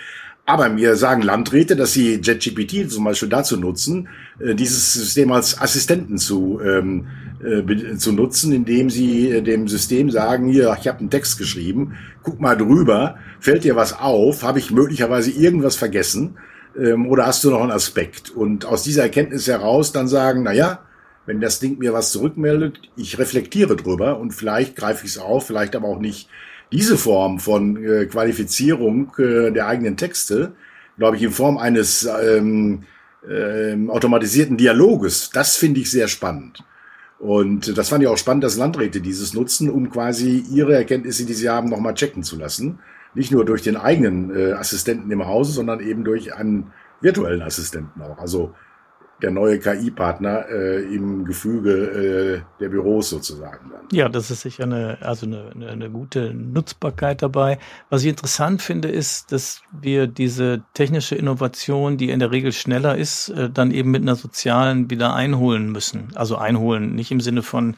Aber 0.46 0.70
mir 0.70 0.96
sagen 0.96 1.24
Landräte, 1.24 1.76
dass 1.76 1.92
sie 1.92 2.22
JetGPT 2.22 2.90
zum 2.90 3.04
Beispiel 3.04 3.28
dazu 3.28 3.58
nutzen, 3.58 4.08
äh, 4.40 4.56
dieses 4.56 4.94
System 4.94 5.32
als 5.34 5.60
Assistenten 5.60 6.18
zu, 6.18 6.62
ähm, 6.64 7.08
äh, 7.44 7.96
zu 7.98 8.14
nutzen, 8.14 8.54
indem 8.54 8.90
sie 8.90 9.30
äh, 9.30 9.42
dem 9.42 9.68
System 9.68 10.10
sagen, 10.10 10.48
hier, 10.48 10.76
ich 10.80 10.88
habe 10.88 11.00
einen 11.00 11.10
Text 11.10 11.38
geschrieben, 11.38 11.96
guck 12.24 12.40
mal 12.40 12.56
drüber, 12.56 13.18
fällt 13.42 13.66
dir 13.66 13.76
was 13.76 14.00
auf, 14.00 14.44
habe 14.44 14.60
ich 14.60 14.72
möglicherweise 14.72 15.32
irgendwas 15.32 15.76
vergessen 15.76 16.38
ähm, 16.80 17.08
oder 17.08 17.26
hast 17.26 17.44
du 17.44 17.50
noch 17.50 17.62
einen 17.62 17.72
Aspekt? 17.72 18.30
Und 18.30 18.64
aus 18.64 18.84
dieser 18.84 19.04
Erkenntnis 19.04 19.48
heraus 19.48 19.92
dann 19.92 20.08
sagen, 20.08 20.44
na 20.44 20.54
ja, 20.54 20.80
wenn 21.28 21.42
das 21.42 21.60
Ding 21.60 21.78
mir 21.78 21.94
was 21.94 22.12
zurückmeldet, 22.12 22.80
ich 22.96 23.20
reflektiere 23.20 23.76
drüber 23.76 24.18
und 24.18 24.32
vielleicht 24.32 24.76
greife 24.76 25.06
ich 25.06 25.12
es 25.12 25.18
auf, 25.20 25.46
vielleicht 25.46 25.76
aber 25.76 25.88
auch 25.88 26.00
nicht. 26.00 26.30
Diese 26.72 26.98
Form 26.98 27.40
von 27.40 27.82
äh, 27.82 28.06
Qualifizierung 28.08 29.14
äh, 29.20 29.52
der 29.52 29.68
eigenen 29.68 29.96
Texte, 29.96 30.54
glaube 30.98 31.18
ich, 31.18 31.24
in 31.24 31.32
Form 31.32 31.58
eines 31.58 32.10
ähm, 32.22 32.84
ähm, 33.30 33.90
automatisierten 33.90 34.58
Dialoges, 34.58 35.30
das 35.30 35.56
finde 35.56 35.82
ich 35.82 35.92
sehr 35.92 36.08
spannend. 36.08 36.64
Und 37.20 37.78
das 37.78 37.90
fand 37.90 38.04
ich 38.04 38.10
auch 38.10 38.18
spannend, 38.18 38.44
dass 38.44 38.58
Landräte 38.58 39.02
dieses 39.02 39.34
nutzen, 39.34 39.70
um 39.70 39.90
quasi 39.90 40.44
ihre 40.52 40.76
Erkenntnisse, 40.76 41.26
die 41.26 41.34
sie 41.34 41.50
haben, 41.50 41.70
nochmal 41.70 41.94
checken 41.94 42.24
zu 42.24 42.38
lassen. 42.38 42.80
Nicht 43.16 43.32
nur 43.32 43.44
durch 43.46 43.64
den 43.64 43.76
eigenen 43.76 44.36
äh, 44.36 44.54
Assistenten 44.54 45.10
im 45.12 45.26
Hause, 45.26 45.52
sondern 45.52 45.80
eben 45.80 46.04
durch 46.04 46.34
einen 46.34 46.72
virtuellen 47.02 47.42
Assistenten 47.42 48.02
auch. 48.02 48.20
Also 48.20 48.54
der 49.22 49.32
neue 49.32 49.60
KI-Partner 49.60 50.46
äh, 50.50 50.84
im 50.94 51.26
Gefüge 51.26 51.72
äh, 51.72 52.42
der 52.60 52.70
Büros 52.70 53.10
sozusagen. 53.10 53.72
Dann. 53.72 53.82
Ja, 53.92 54.10
das 54.10 54.30
ist 54.30 54.42
sicher 54.42 54.64
eine, 54.64 54.98
also 55.02 55.26
eine, 55.26 55.52
eine, 55.56 55.70
eine 55.70 55.90
gute 55.90 56.34
Nutzbarkeit 56.34 57.22
dabei. 57.22 57.58
Was 57.90 58.04
ich 58.04 58.10
interessant 58.10 58.62
finde, 58.62 58.90
ist, 58.90 59.32
dass 59.32 59.62
wir 59.72 60.08
diese 60.08 60.62
technische 60.74 61.16
Innovation, 61.16 61.98
die 61.98 62.12
in 62.12 62.20
der 62.20 62.32
Regel 62.32 62.52
schneller 62.52 62.96
ist, 62.96 63.30
äh, 63.30 63.50
dann 63.50 63.72
eben 63.72 63.90
mit 63.92 64.04
einer 64.04 64.16
sozialen 64.16 64.90
wieder 64.90 65.16
einholen 65.16 65.72
müssen. 65.72 66.10
Also 66.16 66.38
einholen, 66.38 66.94
nicht 66.94 67.12
im 67.12 67.22
Sinne 67.22 67.42
von 67.42 67.76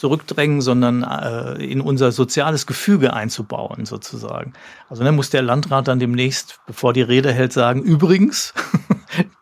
zurückdrängen, 0.00 0.62
sondern 0.62 1.02
äh, 1.02 1.62
in 1.62 1.82
unser 1.82 2.10
soziales 2.10 2.66
Gefüge 2.66 3.12
einzubauen, 3.12 3.84
sozusagen. 3.84 4.54
Also 4.88 5.04
dann 5.04 5.14
muss 5.14 5.28
der 5.28 5.42
Landrat 5.42 5.88
dann 5.88 5.98
demnächst, 5.98 6.58
bevor 6.66 6.94
die 6.94 7.02
Rede 7.02 7.32
hält, 7.32 7.52
sagen, 7.52 7.82
übrigens, 7.82 8.54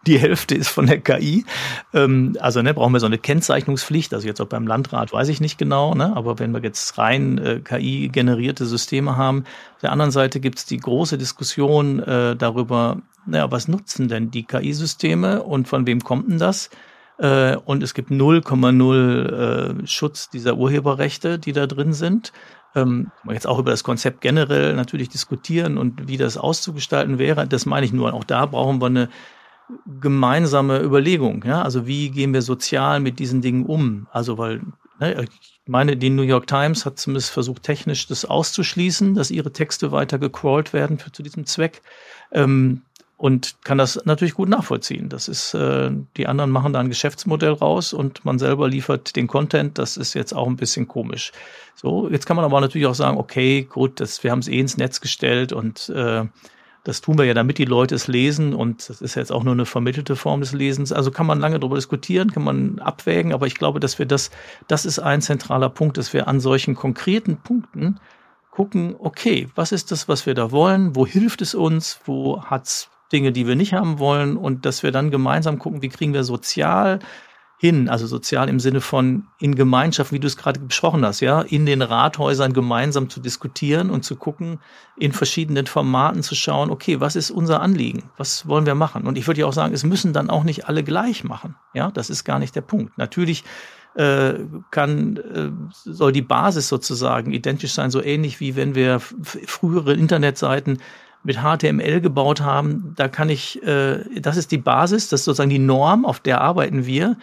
die 0.07 0.19
Hälfte 0.19 0.55
ist 0.55 0.69
von 0.69 0.87
der 0.87 1.01
KI. 1.01 1.45
Ähm, 1.93 2.37
also 2.41 2.63
ne, 2.63 2.75
brauchen 2.75 2.93
wir 2.93 3.01
so 3.01 3.07
eine 3.07 3.19
Kennzeichnungspflicht. 3.19 4.15
Also 4.15 4.27
jetzt 4.27 4.41
auch 4.41 4.47
beim 4.47 4.67
Landrat 4.67 5.13
weiß 5.13 5.29
ich 5.29 5.41
nicht 5.41 5.59
genau, 5.59 5.95
ne? 5.95 6.17
aber 6.17 6.39
wenn 6.39 6.53
wir 6.53 6.63
jetzt 6.63 6.99
rein 6.99 7.39
äh, 7.39 7.61
KI-generierte 7.61 8.67
Systeme 8.67 9.17
haben. 9.17 9.45
Auf 9.75 9.81
der 9.83 9.93
anderen 9.93 10.11
Seite 10.11 10.41
gibt 10.41 10.59
es 10.59 10.67
die 10.67 10.79
große 10.79 11.19
Diskussion 11.19 12.01
äh, 12.01 12.37
darüber, 12.37 12.99
naja, 13.27 13.51
was 13.51 13.69
nutzen 13.69 14.09
denn 14.09 14.31
die 14.31 14.45
KI-Systeme 14.45 15.43
und 15.43 15.69
von 15.69 15.87
wem 15.87 16.01
kommt 16.01 16.31
denn 16.31 16.39
das? 16.39 16.71
Äh, 17.19 17.57
und 17.57 17.83
es 17.83 17.95
gibt 17.95 18.11
0,0 18.11 19.83
äh, 19.83 19.87
Schutz 19.87 20.31
dieser 20.31 20.57
Urheberrechte, 20.57 21.39
die 21.39 21.53
da 21.53 21.67
drin 21.67 21.93
sind. 21.93 22.33
Ähm, 22.75 23.11
jetzt 23.29 23.47
auch 23.47 23.59
über 23.59 23.71
das 23.71 23.83
Konzept 23.83 24.21
generell 24.21 24.75
natürlich 24.75 25.09
diskutieren 25.09 25.79
und 25.79 26.07
wie 26.09 26.17
das 26.17 26.37
auszugestalten 26.37 27.19
wäre. 27.19 27.47
Das 27.47 27.67
meine 27.67 27.85
ich 27.85 27.93
nur. 27.93 28.13
Auch 28.15 28.25
da 28.25 28.47
brauchen 28.47 28.81
wir 28.81 28.87
eine 28.87 29.09
gemeinsame 30.01 30.81
Überlegung. 30.81 31.45
Ja? 31.45 31.63
Also 31.63 31.87
wie 31.87 32.11
gehen 32.11 32.33
wir 32.33 32.43
sozial 32.43 33.01
mit 33.01 33.19
diesen 33.19 33.41
Dingen 33.41 33.67
um? 33.67 34.07
Also 34.13 34.39
weil 34.39 34.63
ne, 35.01 35.25
ich 35.25 35.31
meine, 35.67 35.97
die 35.97 36.11
New 36.11 36.23
York 36.23 36.47
Times 36.47 36.87
hat 36.87 36.99
zumindest 36.99 37.31
versucht, 37.31 37.63
technisch 37.63 38.07
das 38.07 38.25
auszuschließen, 38.25 39.15
dass 39.15 39.31
ihre 39.31 39.53
Texte 39.53 39.93
weiter 39.93 40.19
gecrawlt 40.19 40.73
werden 40.73 40.99
für, 40.99 41.13
zu 41.13 41.23
diesem 41.23 41.47
Zweck. 41.47 41.83
Ähm, 42.33 42.83
und 43.19 43.57
kann 43.65 43.79
das 43.79 44.01
natürlich 44.05 44.35
gut 44.35 44.49
nachvollziehen. 44.49 45.09
Das 45.09 45.27
ist, 45.27 45.53
äh, 45.53 45.91
die 46.17 46.29
anderen 46.29 46.53
machen 46.53 46.73
da 46.73 46.79
ein 46.79 46.89
Geschäftsmodell 46.89 47.53
raus 47.53 47.93
und 47.93 48.25
man 48.25 48.39
selber 48.39 48.69
liefert 48.69 49.17
den 49.17 49.27
Content. 49.27 49.77
Das 49.77 49.97
ist 49.97 50.15
jetzt 50.15 50.33
auch 50.33 50.47
ein 50.47 50.57
bisschen 50.57 50.87
komisch. 50.87 51.33
So, 51.75 52.09
jetzt 52.09 52.27
kann 52.27 52.37
man 52.37 52.45
aber 52.45 52.61
natürlich 52.61 52.87
auch 52.87 52.95
sagen, 52.95 53.19
okay, 53.19 53.63
gut, 53.63 53.99
das, 53.99 54.23
wir 54.23 54.31
haben 54.31 54.39
es 54.39 54.47
eh 54.47 54.61
ins 54.61 54.77
Netz 54.77 55.01
gestellt 55.01 55.53
und 55.53 55.89
äh, 55.89 56.27
das 56.89 57.03
tun 57.03 57.19
wir 57.19 57.27
ja, 57.27 57.35
damit 57.35 57.59
die 57.59 57.67
Leute 57.67 57.95
es 57.95 58.09
lesen 58.09 58.55
und 58.55 58.89
das 58.89 59.03
ist 59.03 59.15
jetzt 59.15 59.31
auch 59.31 59.45
nur 59.45 59.53
eine 59.53 59.67
vermittelte 59.67 60.17
Form 60.17 60.41
des 60.41 60.55
Lesens. 60.55 60.91
Also 60.91 61.11
kann 61.11 61.27
man 61.27 61.39
lange 61.39 61.61
darüber 61.61 61.77
diskutieren, 61.77 62.33
kann 62.33 62.45
man 62.45 62.79
abwägen, 62.79 63.35
aber 63.35 63.47
ich 63.47 63.57
glaube, 63.57 63.79
dass 63.79 63.99
wir 63.99 64.07
das, 64.07 64.31
das 64.69 64.87
ist 64.87 64.99
ein 64.99 65.21
zentraler 65.21 65.69
Punkt, 65.69 65.99
dass 65.99 66.15
wir 66.15 66.29
an 66.29 66.41
solchen 66.41 66.75
konkreten 66.75 67.37
Punkten 67.37 68.01
gucken, 68.51 68.97
okay, 69.01 69.51
was 69.55 69.71
ist 69.71 69.91
das, 69.91 70.09
was 70.09 70.25
wir 70.25 70.33
da 70.33 70.51
wollen? 70.51 70.97
Wo 70.97 71.07
hilft 71.07 71.43
es 71.43 71.55
uns? 71.55 72.01
Wo 72.07 72.43
hat's 72.43 72.89
Dinge, 73.13 73.33
die 73.33 73.47
wir 73.47 73.55
nicht 73.55 73.75
haben 73.75 73.99
wollen 73.99 74.39
und 74.39 74.65
dass 74.65 74.83
wir 74.83 74.91
dann 74.91 75.11
gemeinsam 75.11 75.59
gucken, 75.59 75.83
wie 75.83 75.91
kriegen 75.91 76.15
wir 76.15 76.25
sozial 76.25 77.01
hin, 77.61 77.89
also 77.89 78.07
sozial 78.07 78.49
im 78.49 78.61
Sinne 78.61 78.81
von 78.81 79.27
in 79.41 79.57
Gemeinschaft, 79.57 80.13
wie 80.13 80.21
du 80.21 80.29
es 80.29 80.37
gerade 80.37 80.61
besprochen 80.61 81.05
hast, 81.05 81.21
ja, 81.21 81.41
in 81.43 81.67
den 81.67 81.83
Rathäusern 81.83 82.53
gemeinsam 82.53 83.11
zu 83.11 83.19
diskutieren 83.19 83.91
und 83.91 84.05
zu 84.05 84.15
gucken, 84.15 84.61
in 84.97 85.13
verschiedenen 85.13 85.67
Formaten 85.67 86.23
zu 86.23 86.37
schauen, 86.37 86.71
okay, 86.71 87.01
was 87.01 87.17
ist 87.17 87.33
unser 87.33 87.61
Anliegen? 87.61 88.11
Was 88.17 88.47
wollen 88.47 88.65
wir 88.65 88.77
machen? 88.77 89.07
Und 89.09 89.19
ich 89.19 89.27
würde 89.27 89.41
ja 89.41 89.47
auch 89.47 89.53
sagen, 89.53 89.75
es 89.75 89.83
müssen 89.83 90.13
dann 90.13 90.31
auch 90.31 90.45
nicht 90.45 90.69
alle 90.69 90.85
gleich 90.85 91.25
machen. 91.25 91.57
Ja, 91.75 91.91
das 91.91 92.11
ist 92.11 92.23
gar 92.23 92.39
nicht 92.39 92.55
der 92.55 92.61
Punkt. 92.61 92.97
Natürlich 92.97 93.43
äh, 93.97 94.35
kann, 94.71 95.17
äh, 95.17 95.51
soll 95.73 96.13
die 96.13 96.23
Basis 96.23 96.69
sozusagen 96.69 97.33
identisch 97.33 97.73
sein, 97.73 97.91
so 97.91 98.01
ähnlich 98.01 98.39
wie 98.39 98.55
wenn 98.55 98.77
wir 98.77 99.01
frühere 99.01 99.95
Internetseiten 99.95 100.79
mit 101.25 101.39
HTML 101.39 102.01
gebaut 102.01 102.41
haben, 102.41 102.93
da 102.95 103.09
kann 103.09 103.29
ich, 103.29 103.61
äh, 103.65 104.21
das 104.21 104.37
ist 104.37 104.53
die 104.53 104.59
Basis, 104.59 105.09
das 105.09 105.21
ist 105.21 105.25
sozusagen 105.25 105.51
die 105.51 105.59
Norm, 105.59 106.07
auf 106.07 106.21
der 106.21 106.41
arbeiten 106.41 106.87
wir. 106.87 107.17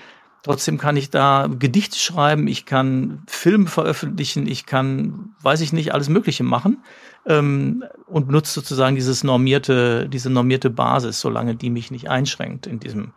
Trotzdem 0.46 0.78
kann 0.78 0.96
ich 0.96 1.10
da 1.10 1.50
Gedichte 1.58 1.98
schreiben, 1.98 2.48
ich 2.48 2.68
kann 2.68 3.24
Film 3.26 3.66
veröffentlichen, 3.66 4.46
ich 4.46 4.68
kann, 4.68 5.34
weiß 5.42 5.62
ich 5.62 5.74
nicht, 5.74 5.92
alles 5.92 6.08
Mögliche 6.08 6.44
machen 6.44 6.84
ähm, 7.26 7.84
und 8.06 8.28
benutze 8.28 8.54
sozusagen 8.54 8.96
dieses 8.96 9.24
normierte, 9.24 10.08
diese 10.08 10.30
normierte 10.30 10.70
Basis, 10.70 11.20
solange 11.20 11.56
die 11.56 11.72
mich 11.72 11.90
nicht 11.90 12.12
einschränkt 12.12 12.68
in 12.68 12.80
diesem, 12.80 13.14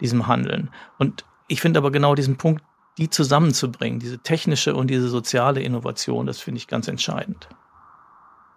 diesem 0.00 0.26
Handeln. 0.26 0.70
Und 0.98 1.24
ich 1.46 1.60
finde 1.60 1.78
aber 1.78 1.92
genau 1.92 2.16
diesen 2.16 2.36
Punkt, 2.36 2.64
die 2.98 3.08
zusammenzubringen, 3.08 4.00
diese 4.00 4.18
technische 4.18 4.74
und 4.74 4.90
diese 4.90 5.08
soziale 5.08 5.62
Innovation, 5.62 6.26
das 6.26 6.40
finde 6.40 6.58
ich 6.58 6.66
ganz 6.66 6.88
entscheidend. 6.88 7.48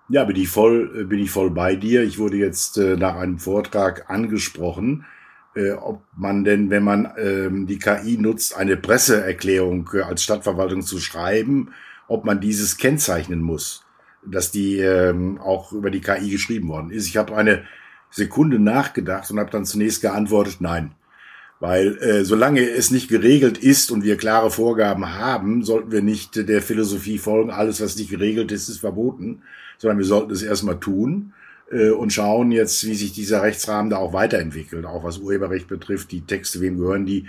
Ja, 0.10 0.24
bin 0.24 0.36
ich 0.36 0.50
voll, 0.50 1.02
äh, 1.02 1.04
bin 1.04 1.20
ich 1.20 1.30
voll 1.30 1.52
bei 1.52 1.76
dir. 1.76 2.02
Ich 2.02 2.18
wurde 2.18 2.38
jetzt 2.38 2.80
äh, 2.80 2.98
nach 2.98 3.18
einem 3.18 3.38
Vortrag 3.38 4.10
angesprochen, 4.10 5.06
äh, 5.56 5.72
ob 5.72 6.02
man 6.16 6.44
denn, 6.44 6.70
wenn 6.70 6.84
man 6.84 7.12
ähm, 7.18 7.68
die 7.68 7.80
KI 7.80 8.18
nutzt, 8.18 8.56
eine 8.56 8.78
Presseerklärung 8.78 9.90
äh, 9.94 10.02
als 10.02 10.24
Stadtverwaltung 10.24 10.82
zu 10.82 11.00
schreiben, 11.00 11.74
ob 12.08 12.26
man 12.26 12.40
dieses 12.40 12.78
kennzeichnen 12.78 13.42
muss, 13.42 13.84
dass 14.26 14.52
die 14.52 14.80
ähm, 14.80 15.40
auch 15.40 15.72
über 15.72 15.90
die 15.90 16.02
KI 16.02 16.30
geschrieben 16.30 16.68
worden 16.68 16.92
ist. 16.92 17.08
Ich 17.08 17.18
habe 17.18 17.36
eine 17.36 17.64
Sekunde 18.12 18.60
nachgedacht 18.60 19.30
und 19.32 19.40
habe 19.40 19.52
dann 19.52 19.66
zunächst 19.66 20.02
geantwortet, 20.02 20.58
nein. 20.60 20.92
Weil 21.60 21.98
äh, 21.98 22.26
solange 22.26 22.62
es 22.62 22.92
nicht 22.92 23.08
geregelt 23.08 23.58
ist 23.58 23.90
und 23.90 24.04
wir 24.04 24.18
klare 24.18 24.52
Vorgaben 24.52 25.16
haben, 25.16 25.64
sollten 25.64 25.92
wir 25.92 26.02
nicht 26.02 26.36
der 26.48 26.62
Philosophie 26.62 27.18
folgen, 27.18 27.50
alles, 27.50 27.82
was 27.82 27.96
nicht 27.96 28.10
geregelt 28.10 28.52
ist, 28.52 28.68
ist 28.68 28.80
verboten 28.80 29.42
sondern 29.78 29.98
wir 29.98 30.06
sollten 30.06 30.32
es 30.32 30.44
erstmal 30.44 30.80
tun 30.80 31.34
äh, 31.72 31.90
und 31.90 32.14
schauen 32.14 32.52
jetzt, 32.52 32.86
wie 32.86 32.96
sich 32.96 33.14
dieser 33.14 33.42
Rechtsrahmen 33.42 33.90
da 33.90 33.98
auch 33.98 34.14
weiterentwickelt, 34.14 34.86
auch 34.86 35.04
was 35.04 35.18
Urheberrecht 35.18 35.68
betrifft, 35.68 36.12
die 36.12 36.22
Texte, 36.22 36.62
wem 36.62 36.78
gehören 36.78 37.06
die, 37.06 37.28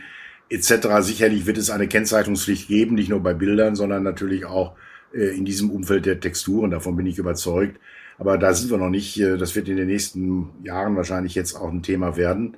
etc. 0.48 0.88
Sicherlich 1.00 1.46
wird 1.46 1.58
es 1.58 1.70
eine 1.70 1.88
Kennzeichnungspflicht 1.88 2.68
geben, 2.68 2.94
nicht 2.94 3.08
nur 3.08 3.20
bei 3.20 3.34
Bildern, 3.34 3.76
sondern 3.76 4.02
natürlich 4.02 4.44
auch 4.44 4.76
äh, 5.12 5.36
in 5.36 5.44
diesem 5.44 5.70
Umfeld 5.70 6.06
der 6.06 6.20
Texturen, 6.20 6.70
davon 6.70 6.96
bin 6.96 7.06
ich 7.06 7.18
überzeugt. 7.18 7.80
Aber 8.18 8.38
da 8.38 8.54
sind 8.54 8.70
wir 8.70 8.78
noch 8.78 8.90
nicht. 8.90 9.20
Äh, 9.20 9.36
das 9.36 9.54
wird 9.56 9.68
in 9.68 9.76
den 9.76 9.88
nächsten 9.88 10.50
Jahren 10.62 10.96
wahrscheinlich 10.96 11.34
jetzt 11.34 11.54
auch 11.54 11.70
ein 11.70 11.82
Thema 11.82 12.16
werden. 12.16 12.56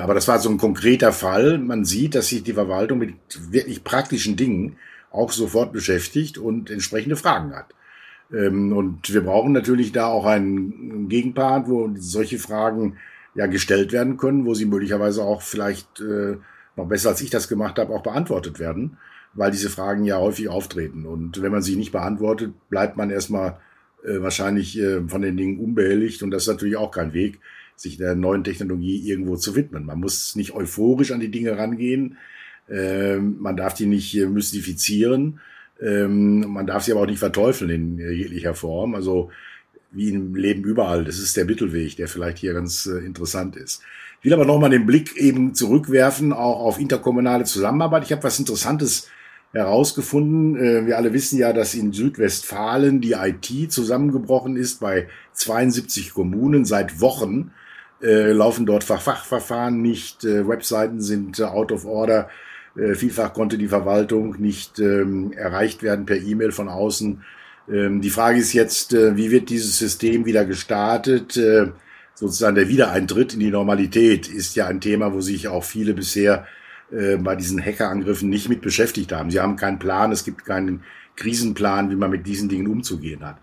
Aber 0.00 0.14
das 0.14 0.26
war 0.28 0.38
so 0.38 0.48
ein 0.48 0.56
konkreter 0.56 1.12
Fall. 1.12 1.58
Man 1.58 1.84
sieht, 1.84 2.14
dass 2.14 2.28
sich 2.28 2.42
die 2.42 2.54
Verwaltung 2.54 3.00
mit 3.00 3.16
wirklich 3.50 3.84
praktischen 3.84 4.34
Dingen 4.34 4.78
auch 5.10 5.30
sofort 5.30 5.74
beschäftigt 5.74 6.38
und 6.38 6.70
entsprechende 6.70 7.16
Fragen 7.16 7.54
hat. 7.54 7.66
Ähm, 8.34 8.72
und 8.72 9.12
wir 9.12 9.22
brauchen 9.22 9.52
natürlich 9.52 9.92
da 9.92 10.06
auch 10.06 10.26
einen 10.26 11.08
Gegenpart, 11.08 11.68
wo 11.68 11.90
solche 11.96 12.38
Fragen 12.38 12.96
ja 13.34 13.46
gestellt 13.46 13.92
werden 13.92 14.16
können, 14.16 14.46
wo 14.46 14.54
sie 14.54 14.64
möglicherweise 14.64 15.22
auch 15.22 15.42
vielleicht 15.42 16.00
äh, 16.00 16.36
noch 16.76 16.88
besser 16.88 17.10
als 17.10 17.20
ich 17.20 17.30
das 17.30 17.48
gemacht 17.48 17.78
habe, 17.78 17.92
auch 17.92 18.02
beantwortet 18.02 18.58
werden, 18.58 18.96
weil 19.34 19.50
diese 19.50 19.70
Fragen 19.70 20.04
ja 20.04 20.18
häufig 20.18 20.48
auftreten. 20.48 21.06
Und 21.06 21.42
wenn 21.42 21.52
man 21.52 21.62
sie 21.62 21.76
nicht 21.76 21.92
beantwortet, 21.92 22.52
bleibt 22.68 22.96
man 22.96 23.10
erstmal 23.10 23.58
äh, 24.04 24.20
wahrscheinlich 24.20 24.78
äh, 24.78 25.00
von 25.08 25.22
den 25.22 25.36
Dingen 25.36 25.58
unbehelligt. 25.58 26.22
Und 26.22 26.30
das 26.30 26.42
ist 26.42 26.48
natürlich 26.48 26.76
auch 26.76 26.90
kein 26.90 27.12
Weg, 27.12 27.40
sich 27.76 27.96
der 27.96 28.14
neuen 28.14 28.44
Technologie 28.44 29.08
irgendwo 29.08 29.36
zu 29.36 29.56
widmen. 29.56 29.86
Man 29.86 30.00
muss 30.00 30.36
nicht 30.36 30.54
euphorisch 30.54 31.12
an 31.12 31.20
die 31.20 31.30
Dinge 31.30 31.58
rangehen. 31.58 32.18
Ähm, 32.68 33.36
man 33.40 33.56
darf 33.56 33.74
die 33.74 33.86
nicht 33.86 34.14
mystifizieren 34.14 35.40
ähm, 35.80 36.40
man 36.52 36.66
darf 36.66 36.84
sie 36.84 36.92
aber 36.92 37.02
auch 37.02 37.06
nicht 37.06 37.18
verteufeln 37.18 37.70
in 37.70 37.98
jeglicher 37.98 38.54
Form. 38.54 38.94
Also 38.94 39.30
wie 39.94 40.10
im 40.10 40.34
Leben 40.34 40.64
überall. 40.64 41.04
Das 41.04 41.18
ist 41.18 41.36
der 41.36 41.44
Mittelweg, 41.44 41.96
der 41.96 42.08
vielleicht 42.08 42.38
hier 42.38 42.52
ganz 42.52 42.86
äh, 42.86 42.98
interessant 42.98 43.56
ist. 43.56 43.82
Ich 44.20 44.26
will 44.26 44.34
aber 44.34 44.44
nochmal 44.44 44.70
den 44.70 44.86
Blick 44.86 45.16
eben 45.16 45.54
zurückwerfen, 45.54 46.32
auch 46.32 46.60
auf 46.60 46.80
interkommunale 46.80 47.44
Zusammenarbeit. 47.44 48.04
Ich 48.04 48.12
habe 48.12 48.22
was 48.22 48.38
Interessantes 48.38 49.08
herausgefunden. 49.52 50.56
Äh, 50.56 50.86
wir 50.86 50.96
alle 50.96 51.12
wissen 51.12 51.38
ja, 51.38 51.52
dass 51.52 51.74
in 51.74 51.92
Südwestfalen 51.92 53.00
die 53.00 53.12
IT 53.12 53.72
zusammengebrochen 53.72 54.56
ist 54.56 54.80
bei 54.80 55.08
72 55.32 56.12
Kommunen 56.12 56.64
seit 56.64 57.00
Wochen. 57.00 57.52
Äh, 58.02 58.32
laufen 58.32 58.66
dort 58.66 58.84
Fachverfahren 58.84 59.80
nicht, 59.80 60.24
äh, 60.24 60.46
Webseiten 60.46 61.00
sind 61.00 61.38
äh, 61.38 61.44
out 61.44 61.72
of 61.72 61.86
order. 61.86 62.28
Äh, 62.76 62.94
vielfach 62.94 63.32
konnte 63.32 63.58
die 63.58 63.68
Verwaltung 63.68 64.36
nicht 64.38 64.78
ähm, 64.78 65.32
erreicht 65.32 65.82
werden 65.82 66.06
per 66.06 66.16
E-Mail 66.16 66.52
von 66.52 66.68
außen. 66.68 67.22
Ähm, 67.70 68.00
die 68.00 68.10
Frage 68.10 68.38
ist 68.38 68.52
jetzt, 68.52 68.92
äh, 68.92 69.16
wie 69.16 69.30
wird 69.30 69.50
dieses 69.50 69.78
System 69.78 70.26
wieder 70.26 70.44
gestartet? 70.44 71.36
Äh, 71.36 71.68
sozusagen 72.14 72.56
der 72.56 72.68
Wiedereintritt 72.68 73.34
in 73.34 73.40
die 73.40 73.50
Normalität 73.50 74.28
ist 74.28 74.56
ja 74.56 74.66
ein 74.66 74.80
Thema, 74.80 75.12
wo 75.12 75.20
sich 75.20 75.48
auch 75.48 75.64
viele 75.64 75.94
bisher 75.94 76.46
bei 76.90 77.34
diesen 77.34 77.64
Hackerangriffen 77.64 78.28
nicht 78.28 78.48
mit 78.48 78.60
beschäftigt 78.60 79.10
haben. 79.10 79.30
Sie 79.30 79.40
haben 79.40 79.56
keinen 79.56 79.80
Plan, 79.80 80.12
es 80.12 80.22
gibt 80.22 80.44
keinen 80.44 80.84
Krisenplan, 81.16 81.90
wie 81.90 81.96
man 81.96 82.10
mit 82.10 82.26
diesen 82.26 82.48
Dingen 82.48 82.68
umzugehen 82.68 83.24
hat. 83.24 83.38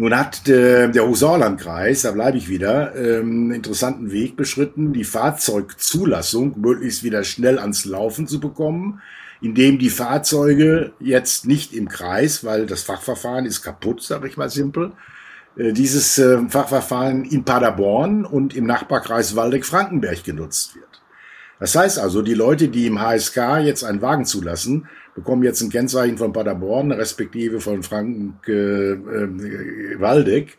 Nun 0.00 0.16
hat 0.16 0.48
äh, 0.48 0.88
der 0.88 1.08
Hochsauerlandkreis, 1.08 2.02
da 2.02 2.12
bleibe 2.12 2.38
ich 2.38 2.48
wieder, 2.48 2.94
ähm, 2.94 3.30
einen 3.30 3.50
interessanten 3.50 4.12
Weg 4.12 4.36
beschritten, 4.36 4.92
die 4.92 5.02
Fahrzeugzulassung 5.02 6.54
möglichst 6.60 7.02
wieder 7.02 7.24
schnell 7.24 7.58
ans 7.58 7.84
Laufen 7.84 8.28
zu 8.28 8.38
bekommen, 8.38 9.02
indem 9.40 9.80
die 9.80 9.90
Fahrzeuge 9.90 10.92
jetzt 11.00 11.46
nicht 11.46 11.74
im 11.74 11.88
Kreis, 11.88 12.44
weil 12.44 12.66
das 12.66 12.84
Fachverfahren 12.84 13.44
ist 13.44 13.60
kaputt, 13.62 14.00
sage 14.00 14.28
ich 14.28 14.36
mal 14.36 14.50
simpel, 14.50 14.92
äh, 15.56 15.72
dieses 15.72 16.16
äh, 16.16 16.48
Fachverfahren 16.48 17.24
in 17.24 17.42
Paderborn 17.42 18.24
und 18.24 18.54
im 18.54 18.66
Nachbarkreis 18.66 19.34
Waldeck-Frankenberg 19.34 20.22
genutzt 20.22 20.76
wird. 20.76 21.02
Das 21.58 21.74
heißt 21.74 21.98
also, 21.98 22.22
die 22.22 22.34
Leute, 22.34 22.68
die 22.68 22.86
im 22.86 23.00
HSK 23.00 23.58
jetzt 23.64 23.82
einen 23.82 24.00
Wagen 24.00 24.26
zulassen, 24.26 24.86
bekommen 25.18 25.42
jetzt 25.42 25.60
ein 25.60 25.70
Kennzeichen 25.70 26.16
von 26.16 26.32
Paderborn, 26.32 26.92
respektive 26.92 27.60
von 27.60 27.82
Frank 27.82 28.48
äh, 28.48 28.92
äh, 28.92 30.00
Waldeck. 30.00 30.56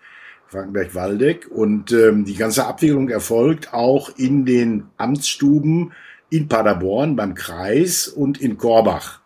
Frankenberg-Waldeck. 0.47 1.47
Und 1.49 1.91
ähm, 1.91 2.25
die 2.25 2.35
ganze 2.35 2.65
Abwicklung 2.65 3.09
erfolgt 3.09 3.73
auch 3.73 4.17
in 4.17 4.45
den 4.45 4.85
Amtsstuben 4.97 5.91
in 6.29 6.47
Paderborn 6.47 7.15
beim 7.15 7.35
Kreis 7.35 8.07
und 8.07 8.41
in 8.41 8.57
Korbach. 8.57 9.21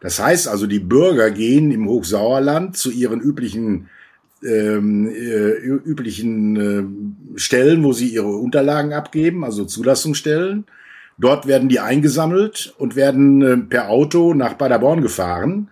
Das 0.00 0.22
heißt 0.22 0.48
also, 0.48 0.66
die 0.66 0.78
Bürger 0.78 1.30
gehen 1.30 1.72
im 1.72 1.88
Hochsauerland 1.88 2.76
zu 2.76 2.90
ihren 2.90 3.20
üblichen 3.20 3.88
ähm, 4.42 5.06
äh, 5.08 5.50
üblichen 5.58 6.56
äh, 7.36 7.38
Stellen, 7.38 7.84
wo 7.84 7.92
sie 7.92 8.08
ihre 8.08 8.36
Unterlagen 8.36 8.94
abgeben, 8.94 9.44
also 9.44 9.66
Zulassungsstellen. 9.66 10.64
Dort 11.20 11.46
werden 11.46 11.68
die 11.68 11.80
eingesammelt 11.80 12.74
und 12.78 12.96
werden 12.96 13.42
äh, 13.42 13.56
per 13.58 13.90
Auto 13.90 14.32
nach 14.32 14.56
Paderborn 14.56 15.02
gefahren 15.02 15.68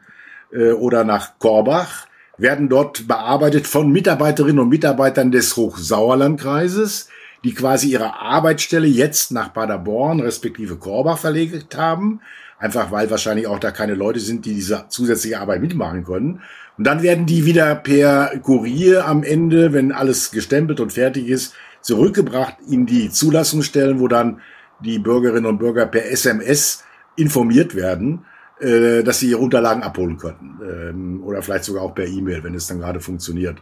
äh, 0.52 0.72
oder 0.72 1.04
nach 1.04 1.38
Korbach, 1.38 2.06
werden 2.37 2.68
dort 2.68 3.08
bearbeitet 3.08 3.66
von 3.66 3.90
Mitarbeiterinnen 3.90 4.61
und 4.61 4.68
Mitarbeitern 4.68 5.32
des 5.32 5.56
Hochsauerlandkreises, 5.56 7.08
die 7.44 7.54
quasi 7.54 7.88
ihre 7.88 8.20
Arbeitsstelle 8.20 8.87
jetzt 8.87 9.32
nach 9.32 9.52
Paderborn 9.54 10.20
respektive 10.20 10.76
Korbach 10.76 11.18
verlegt 11.18 11.76
haben, 11.76 12.20
einfach 12.58 12.92
weil 12.92 13.11
wahrscheinlich 13.11 13.46
auch 13.46 13.58
da 13.58 13.70
keine 13.70 13.94
Leute 13.94 14.20
sind, 14.20 14.44
die 14.44 14.54
diese 14.54 14.84
zusätzliche 14.88 15.40
Arbeit 15.40 15.62
mitmachen 15.62 16.04
können. 16.04 16.42
Und 16.76 16.87
dann 16.87 17.02
werden 17.02 17.26
die 17.26 17.46
wieder 17.46 17.74
per 17.74 18.38
Kurier 18.42 19.06
am 19.06 19.22
Ende, 19.22 19.72
wenn 19.72 19.92
alles 19.92 20.30
gestempelt 20.30 20.78
und 20.78 20.92
fertig 20.92 21.26
ist, 21.26 21.54
zurückgebracht 21.80 22.56
in 22.68 22.87
die 22.87 23.11
Zulassungsstellen, 23.11 23.98
wo 23.98 24.08
dann 24.08 24.40
die 24.80 24.98
Bürgerinnen 24.98 25.46
und 25.46 25.58
Bürger 25.58 25.86
per 25.86 26.10
SMS 26.10 26.84
informiert 27.16 27.74
werden, 27.74 28.24
äh, 28.60 29.02
dass 29.02 29.20
sie 29.20 29.30
ihre 29.30 29.40
Unterlagen 29.40 29.82
abholen 29.82 30.18
können. 30.18 30.60
Ähm, 30.62 31.22
oder 31.24 31.42
vielleicht 31.42 31.64
sogar 31.64 31.82
auch 31.82 31.94
per 31.94 32.06
E-Mail, 32.06 32.42
wenn 32.44 32.54
es 32.54 32.66
dann 32.66 32.78
gerade 32.78 33.00
funktioniert. 33.00 33.58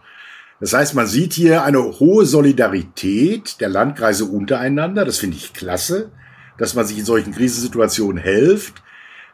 Das 0.60 0.72
heißt, 0.72 0.94
man 0.94 1.06
sieht 1.06 1.34
hier 1.34 1.64
eine 1.64 1.82
hohe 1.82 2.24
Solidarität 2.24 3.60
der 3.60 3.68
Landkreise 3.68 4.24
untereinander. 4.24 5.04
Das 5.04 5.18
finde 5.18 5.36
ich 5.36 5.52
klasse, 5.52 6.10
dass 6.56 6.74
man 6.74 6.86
sich 6.86 6.98
in 6.98 7.04
solchen 7.04 7.34
Krisensituationen 7.34 8.22
hilft, 8.22 8.82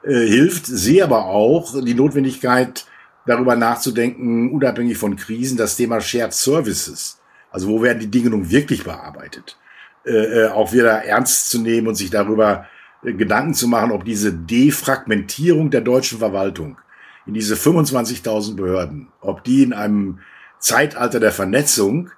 äh, 0.02 0.26
hilft. 0.26 0.66
Sehe 0.66 1.04
aber 1.04 1.26
auch 1.26 1.80
die 1.80 1.94
Notwendigkeit, 1.94 2.86
darüber 3.26 3.54
nachzudenken, 3.54 4.50
unabhängig 4.50 4.98
von 4.98 5.14
Krisen, 5.16 5.56
das 5.56 5.76
Thema 5.76 6.00
Shared 6.00 6.32
Services. 6.32 7.20
Also 7.50 7.68
wo 7.68 7.82
werden 7.82 8.00
die 8.00 8.10
Dinge 8.10 8.30
nun 8.30 8.50
wirklich 8.50 8.82
bearbeitet? 8.82 9.56
Äh, 10.04 10.10
äh 10.10 10.48
auch 10.48 10.72
wieder 10.72 11.04
ernst 11.04 11.50
zu 11.50 11.60
nehmen 11.60 11.88
und 11.88 11.94
sich 11.94 12.10
darüber 12.10 12.66
äh, 13.02 13.12
Gedanken 13.12 13.54
zu 13.54 13.68
machen, 13.68 13.92
ob 13.92 14.04
diese 14.04 14.32
Defragmentierung 14.32 15.70
der 15.70 15.80
deutschen 15.80 16.18
Verwaltung 16.18 16.78
in 17.26 17.34
diese 17.34 17.54
25.000 17.54 18.56
Behörden, 18.56 19.08
ob 19.20 19.44
die 19.44 19.62
in 19.62 19.72
einem 19.72 20.18
Zeitalter 20.58 21.20
der 21.20 21.32
Vernetzung 21.32 22.10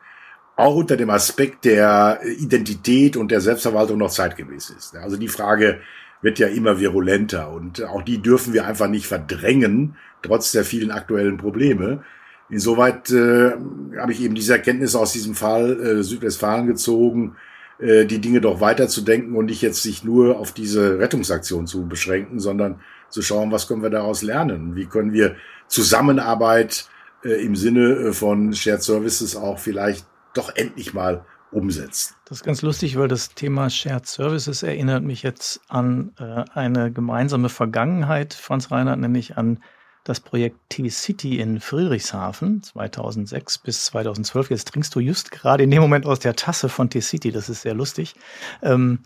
auch 0.56 0.76
unter 0.76 0.96
dem 0.96 1.10
Aspekt 1.10 1.64
der 1.64 2.20
Identität 2.38 3.16
und 3.16 3.30
der 3.30 3.40
Selbstverwaltung 3.40 3.98
noch 3.98 4.10
zeitgemäß 4.10 4.70
ist. 4.70 4.96
Also 4.96 5.16
die 5.16 5.28
Frage 5.28 5.80
wird 6.22 6.38
ja 6.38 6.46
immer 6.46 6.78
virulenter 6.78 7.50
und 7.50 7.82
auch 7.82 8.02
die 8.02 8.22
dürfen 8.22 8.52
wir 8.52 8.66
einfach 8.66 8.88
nicht 8.88 9.06
verdrängen, 9.06 9.96
trotz 10.22 10.52
der 10.52 10.64
vielen 10.64 10.90
aktuellen 10.90 11.36
Probleme. 11.36 12.02
Insoweit 12.48 13.10
äh, 13.10 13.52
habe 13.98 14.12
ich 14.12 14.22
eben 14.22 14.34
diese 14.34 14.54
Erkenntnis 14.54 14.94
aus 14.94 15.12
diesem 15.12 15.34
Fall 15.34 15.80
äh, 15.80 16.02
Südwestfalen 16.02 16.66
gezogen, 16.66 17.36
äh, 17.78 18.04
die 18.06 18.20
Dinge 18.20 18.40
doch 18.40 18.60
weiterzudenken 18.60 19.36
und 19.36 19.46
nicht 19.46 19.62
jetzt 19.62 19.82
sich 19.82 20.04
nur 20.04 20.38
auf 20.38 20.52
diese 20.52 20.98
Rettungsaktion 20.98 21.66
zu 21.66 21.86
beschränken, 21.86 22.40
sondern 22.40 22.80
zu 23.08 23.22
schauen, 23.22 23.52
was 23.52 23.68
können 23.68 23.82
wir 23.82 23.90
daraus 23.90 24.22
lernen? 24.22 24.76
Wie 24.76 24.86
können 24.86 25.12
wir 25.12 25.36
Zusammenarbeit 25.68 26.88
äh, 27.24 27.44
im 27.44 27.56
Sinne 27.56 27.92
äh, 27.94 28.12
von 28.12 28.54
Shared 28.54 28.82
Services 28.82 29.36
auch 29.36 29.58
vielleicht 29.58 30.06
doch 30.34 30.54
endlich 30.54 30.94
mal 30.94 31.24
umsetzen. 31.50 32.14
Das 32.24 32.38
ist 32.38 32.44
ganz 32.44 32.62
lustig, 32.62 32.98
weil 32.98 33.06
das 33.06 33.30
Thema 33.30 33.70
Shared 33.70 34.06
Services 34.06 34.64
erinnert 34.64 35.04
mich 35.04 35.22
jetzt 35.22 35.60
an 35.68 36.10
eine 36.16 36.90
gemeinsame 36.90 37.48
Vergangenheit, 37.48 38.34
Franz 38.34 38.72
Reinhardt, 38.72 38.98
nämlich 38.98 39.36
an 39.36 39.60
das 40.04 40.20
Projekt 40.20 40.58
T-City 40.68 41.40
in 41.40 41.60
Friedrichshafen 41.60 42.62
2006 42.62 43.58
bis 43.58 43.86
2012. 43.86 44.50
Jetzt 44.50 44.68
trinkst 44.68 44.94
du 44.94 45.00
just 45.00 45.30
gerade 45.30 45.64
in 45.64 45.70
dem 45.70 45.80
Moment 45.80 46.06
aus 46.06 46.20
der 46.20 46.36
Tasse 46.36 46.68
von 46.68 46.90
T-City, 46.90 47.32
das 47.32 47.48
ist 47.48 47.62
sehr 47.62 47.74
lustig. 47.74 48.14
Ähm, 48.62 49.00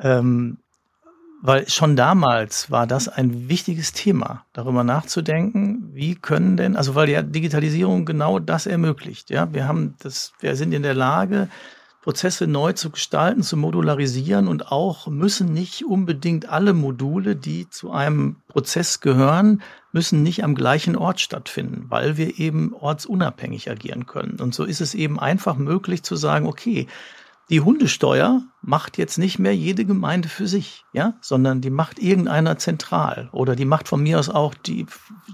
ähm, 0.00 0.58
weil 1.42 1.68
schon 1.68 1.96
damals 1.96 2.70
war 2.70 2.86
das 2.86 3.08
ein 3.08 3.48
wichtiges 3.48 3.92
Thema, 3.92 4.44
darüber 4.52 4.84
nachzudenken, 4.84 5.90
wie 5.92 6.14
können 6.14 6.56
denn, 6.56 6.76
also 6.76 6.94
weil 6.94 7.08
ja 7.08 7.22
Digitalisierung 7.22 8.04
genau 8.04 8.38
das 8.38 8.66
ermöglicht. 8.66 9.30
Ja, 9.30 9.52
wir 9.52 9.68
haben 9.68 9.96
das, 10.00 10.32
wir 10.40 10.56
sind 10.56 10.72
in 10.72 10.82
der 10.82 10.94
Lage, 10.94 11.48
Prozesse 12.06 12.46
neu 12.46 12.72
zu 12.72 12.90
gestalten, 12.90 13.42
zu 13.42 13.56
modularisieren 13.56 14.46
und 14.46 14.70
auch 14.70 15.08
müssen 15.08 15.52
nicht 15.52 15.84
unbedingt 15.84 16.48
alle 16.48 16.72
Module, 16.72 17.34
die 17.34 17.68
zu 17.68 17.90
einem 17.90 18.36
Prozess 18.46 19.00
gehören, 19.00 19.60
müssen 19.90 20.22
nicht 20.22 20.44
am 20.44 20.54
gleichen 20.54 20.94
Ort 20.94 21.20
stattfinden, 21.20 21.86
weil 21.88 22.16
wir 22.16 22.38
eben 22.38 22.72
ortsunabhängig 22.74 23.68
agieren 23.68 24.06
können. 24.06 24.38
Und 24.38 24.54
so 24.54 24.62
ist 24.62 24.80
es 24.80 24.94
eben 24.94 25.18
einfach 25.18 25.56
möglich 25.56 26.04
zu 26.04 26.14
sagen, 26.14 26.46
okay, 26.46 26.86
die 27.50 27.60
Hundesteuer 27.60 28.40
macht 28.62 28.98
jetzt 28.98 29.18
nicht 29.18 29.40
mehr 29.40 29.56
jede 29.56 29.84
Gemeinde 29.84 30.28
für 30.28 30.46
sich, 30.46 30.84
ja, 30.92 31.14
sondern 31.20 31.60
die 31.60 31.70
macht 31.70 31.98
irgendeiner 31.98 32.56
zentral 32.56 33.30
oder 33.32 33.56
die 33.56 33.64
macht 33.64 33.88
von 33.88 34.00
mir 34.00 34.20
aus 34.20 34.28
auch, 34.28 34.54
die 34.54 34.86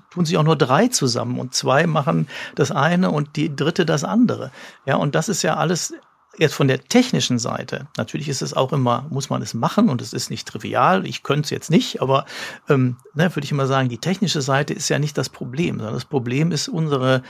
tun 0.08 0.24
sich 0.24 0.38
auch 0.38 0.42
nur 0.42 0.56
drei 0.56 0.88
zusammen 0.88 1.38
und 1.38 1.52
zwei 1.52 1.86
machen 1.86 2.28
das 2.54 2.70
eine 2.70 3.10
und 3.10 3.36
die 3.36 3.54
dritte 3.54 3.84
das 3.84 4.04
andere. 4.04 4.50
Ja, 4.86 4.96
und 4.96 5.14
das 5.14 5.28
ist 5.28 5.42
ja 5.42 5.56
alles 5.58 5.92
jetzt 6.38 6.54
von 6.54 6.68
der 6.68 6.82
technischen 6.84 7.38
Seite. 7.38 7.88
Natürlich 7.96 8.28
ist 8.28 8.42
es 8.42 8.54
auch 8.54 8.72
immer, 8.72 9.06
muss 9.10 9.30
man 9.30 9.42
es 9.42 9.54
machen 9.54 9.88
und 9.88 10.00
es 10.00 10.12
ist 10.12 10.30
nicht 10.30 10.48
trivial. 10.48 11.06
Ich 11.06 11.22
könnte 11.22 11.42
es 11.42 11.50
jetzt 11.50 11.70
nicht, 11.70 12.00
aber 12.00 12.24
ähm, 12.68 12.96
ne, 13.14 13.34
würde 13.34 13.44
ich 13.44 13.52
immer 13.52 13.66
sagen, 13.66 13.88
die 13.88 13.98
technische 13.98 14.40
Seite 14.40 14.72
ist 14.72 14.88
ja 14.88 14.98
nicht 14.98 15.18
das 15.18 15.28
Problem, 15.28 15.76
sondern 15.76 15.94
das 15.94 16.04
Problem 16.04 16.52
ist 16.52 16.68
unsere 16.68 17.22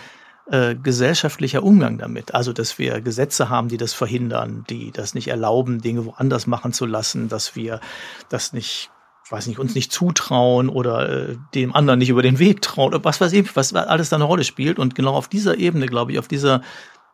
äh, 0.51 0.75
gesellschaftlicher 0.75 1.63
Umgang 1.63 1.99
damit. 1.99 2.35
Also, 2.35 2.53
dass 2.53 2.79
wir 2.79 3.01
Gesetze 3.01 3.49
haben, 3.49 3.69
die 3.69 3.77
das 3.77 3.93
verhindern, 3.93 4.65
die 4.69 4.91
das 4.93 5.15
nicht 5.15 5.29
erlauben, 5.29 5.81
Dinge 5.81 6.05
woanders 6.05 6.47
machen 6.47 6.73
zu 6.73 6.87
lassen, 6.87 7.29
dass 7.29 7.57
wir 7.57 7.81
das 8.29 8.53
nicht 8.53 8.91
weiß 9.31 9.47
nicht, 9.47 9.59
uns 9.59 9.75
nicht 9.75 9.93
zutrauen 9.93 10.69
oder 10.69 11.09
äh, 11.09 11.37
dem 11.55 11.75
anderen 11.75 11.99
nicht 11.99 12.11
über 12.11 12.23
den 12.23 12.39
Weg 12.39 12.61
trauen 12.61 12.89
oder 12.89 13.05
was 13.05 13.21
weiß 13.21 13.33
ich, 13.33 13.57
was 13.57 13.73
alles 13.73 14.11
da 14.11 14.17
eine 14.17 14.25
Rolle 14.25 14.45
spielt. 14.45 14.79
Und 14.79 14.95
genau 14.95 15.15
auf 15.15 15.29
dieser 15.29 15.57
Ebene, 15.59 15.87
glaube 15.87 16.13
ich, 16.13 16.19
auf 16.19 16.29
dieser 16.29 16.61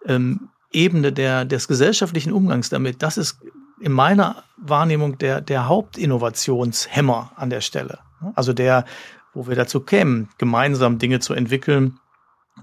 ähm, 0.05 0.49
Ebene 0.73 1.13
der, 1.13 1.45
des 1.45 1.69
gesellschaftlichen 1.69 2.33
Umgangs 2.33 2.69
damit, 2.69 3.03
das 3.03 3.17
ist 3.17 3.41
in 3.81 3.93
meiner 3.93 4.45
Wahrnehmung 4.57 5.19
der, 5.19 5.41
der 5.41 5.69
Hauptinnovationshemmer 5.69 7.33
an 7.37 7.51
der 7.51 7.61
Stelle. 7.61 8.01
Also 8.35 8.53
der, 8.53 8.85
wo 9.35 9.47
wir 9.47 9.57
dazu 9.57 9.81
kämen, 9.81 10.29
gemeinsam 10.39 10.99
Dinge 10.99 11.21
zu 11.21 11.35
entwickeln, 11.35 11.99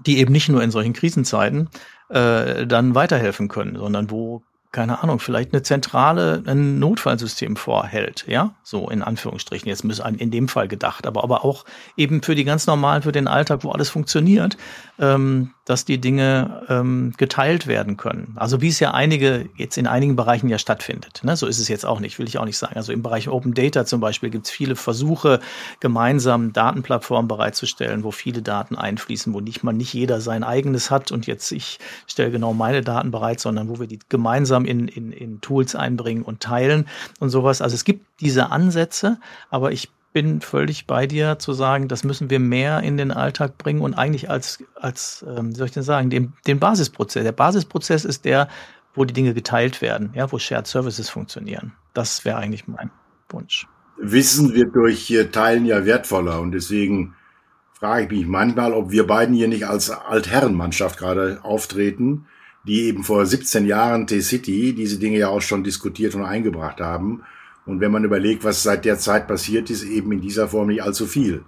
die 0.04 0.18
eben 0.18 0.32
nicht 0.32 0.48
nur 0.48 0.62
in 0.62 0.70
solchen 0.70 0.92
Krisenzeiten 0.92 1.70
äh, 2.10 2.66
dann 2.66 2.94
weiterhelfen 2.94 3.48
können, 3.48 3.76
sondern 3.76 4.10
wo 4.10 4.42
keine 4.72 5.02
Ahnung, 5.02 5.18
vielleicht 5.18 5.52
eine 5.52 5.62
zentrale, 5.62 6.42
ein 6.46 6.78
Notfallsystem 6.78 7.56
vorhält, 7.56 8.24
ja, 8.28 8.54
so 8.62 8.88
in 8.88 9.02
Anführungsstrichen. 9.02 9.68
Jetzt 9.68 9.84
ist 9.84 10.00
in 10.00 10.30
dem 10.30 10.48
Fall 10.48 10.68
gedacht, 10.68 11.06
aber, 11.06 11.24
aber 11.24 11.44
auch 11.44 11.64
eben 11.96 12.22
für 12.22 12.34
die 12.34 12.44
ganz 12.44 12.66
normalen, 12.66 13.02
für 13.02 13.12
den 13.12 13.28
Alltag, 13.28 13.64
wo 13.64 13.70
alles 13.70 13.88
funktioniert, 13.88 14.56
ähm, 14.98 15.52
dass 15.66 15.84
die 15.84 15.98
Dinge 15.98 16.62
ähm, 16.68 17.12
geteilt 17.16 17.66
werden 17.66 17.96
können. 17.96 18.32
Also 18.36 18.60
wie 18.60 18.68
es 18.68 18.78
ja 18.78 18.92
einige, 18.94 19.48
jetzt 19.56 19.76
in 19.76 19.86
einigen 19.86 20.14
Bereichen 20.14 20.48
ja 20.48 20.58
stattfindet. 20.58 21.22
Ne? 21.24 21.36
So 21.36 21.46
ist 21.46 21.58
es 21.58 21.68
jetzt 21.68 21.84
auch 21.84 21.98
nicht, 21.98 22.18
will 22.18 22.28
ich 22.28 22.38
auch 22.38 22.44
nicht 22.44 22.56
sagen. 22.56 22.76
Also 22.76 22.92
im 22.92 23.02
Bereich 23.02 23.28
Open 23.28 23.52
Data 23.52 23.84
zum 23.84 24.00
Beispiel 24.00 24.30
gibt 24.30 24.46
es 24.46 24.50
viele 24.52 24.76
Versuche, 24.76 25.40
gemeinsam 25.80 26.52
Datenplattformen 26.52 27.28
bereitzustellen, 27.28 28.04
wo 28.04 28.12
viele 28.12 28.42
Daten 28.42 28.76
einfließen, 28.76 29.34
wo 29.34 29.40
nicht 29.40 29.64
man 29.64 29.76
nicht 29.76 29.92
jeder 29.92 30.20
sein 30.20 30.44
eigenes 30.44 30.90
hat 30.90 31.10
und 31.10 31.26
jetzt 31.26 31.50
ich 31.50 31.78
stelle 32.06 32.30
genau 32.30 32.54
meine 32.54 32.82
Daten 32.82 33.10
bereit, 33.10 33.40
sondern 33.40 33.68
wo 33.68 33.80
wir 33.80 33.88
die 33.88 33.98
gemeinsam 34.08 34.55
in, 34.64 34.88
in, 34.88 35.12
in 35.12 35.40
Tools 35.40 35.74
einbringen 35.74 36.22
und 36.22 36.40
teilen 36.40 36.86
und 37.20 37.30
sowas. 37.30 37.60
Also 37.60 37.74
es 37.74 37.84
gibt 37.84 38.06
diese 38.20 38.50
Ansätze, 38.50 39.18
aber 39.50 39.72
ich 39.72 39.90
bin 40.12 40.40
völlig 40.40 40.86
bei 40.86 41.06
dir 41.06 41.38
zu 41.38 41.52
sagen, 41.52 41.88
das 41.88 42.02
müssen 42.02 42.30
wir 42.30 42.40
mehr 42.40 42.80
in 42.80 42.96
den 42.96 43.10
Alltag 43.10 43.58
bringen 43.58 43.82
und 43.82 43.92
eigentlich 43.92 44.30
als, 44.30 44.64
als 44.74 45.24
ähm, 45.28 45.50
wie 45.50 45.56
soll 45.56 45.66
ich 45.66 45.74
denn 45.74 45.82
sagen, 45.82 46.08
den, 46.08 46.32
den 46.46 46.58
Basisprozess. 46.58 47.22
Der 47.22 47.32
Basisprozess 47.32 48.06
ist 48.06 48.24
der, 48.24 48.48
wo 48.94 49.04
die 49.04 49.12
Dinge 49.12 49.34
geteilt 49.34 49.82
werden, 49.82 50.10
ja, 50.14 50.32
wo 50.32 50.38
Shared 50.38 50.66
Services 50.66 51.10
funktionieren. 51.10 51.72
Das 51.92 52.24
wäre 52.24 52.38
eigentlich 52.38 52.66
mein 52.66 52.90
Wunsch. 53.28 53.66
Wissen 53.98 54.54
wird 54.54 54.74
durch 54.74 55.14
Teilen 55.32 55.66
ja 55.66 55.84
wertvoller 55.84 56.40
und 56.40 56.52
deswegen 56.52 57.14
frage 57.78 58.04
ich 58.04 58.10
mich 58.10 58.26
manchmal, 58.26 58.72
ob 58.72 58.90
wir 58.90 59.06
beiden 59.06 59.34
hier 59.34 59.48
nicht 59.48 59.66
als 59.66 59.90
Altherrenmannschaft 59.90 60.98
gerade 60.98 61.40
auftreten, 61.42 62.26
die 62.66 62.84
eben 62.84 63.04
vor 63.04 63.24
17 63.24 63.66
Jahren 63.66 64.06
T-City 64.06 64.74
diese 64.74 64.98
Dinge 64.98 65.18
ja 65.18 65.28
auch 65.28 65.42
schon 65.42 65.64
diskutiert 65.64 66.14
und 66.14 66.24
eingebracht 66.24 66.80
haben 66.80 67.22
und 67.66 67.80
wenn 67.80 67.90
man 67.90 68.04
überlegt, 68.04 68.44
was 68.44 68.62
seit 68.62 68.84
der 68.84 68.98
Zeit 68.98 69.26
passiert 69.26 69.70
ist, 69.70 69.82
eben 69.82 70.12
in 70.12 70.20
dieser 70.20 70.48
Form 70.48 70.68
nicht 70.68 70.82
allzu 70.82 71.06
viel. 71.06 71.42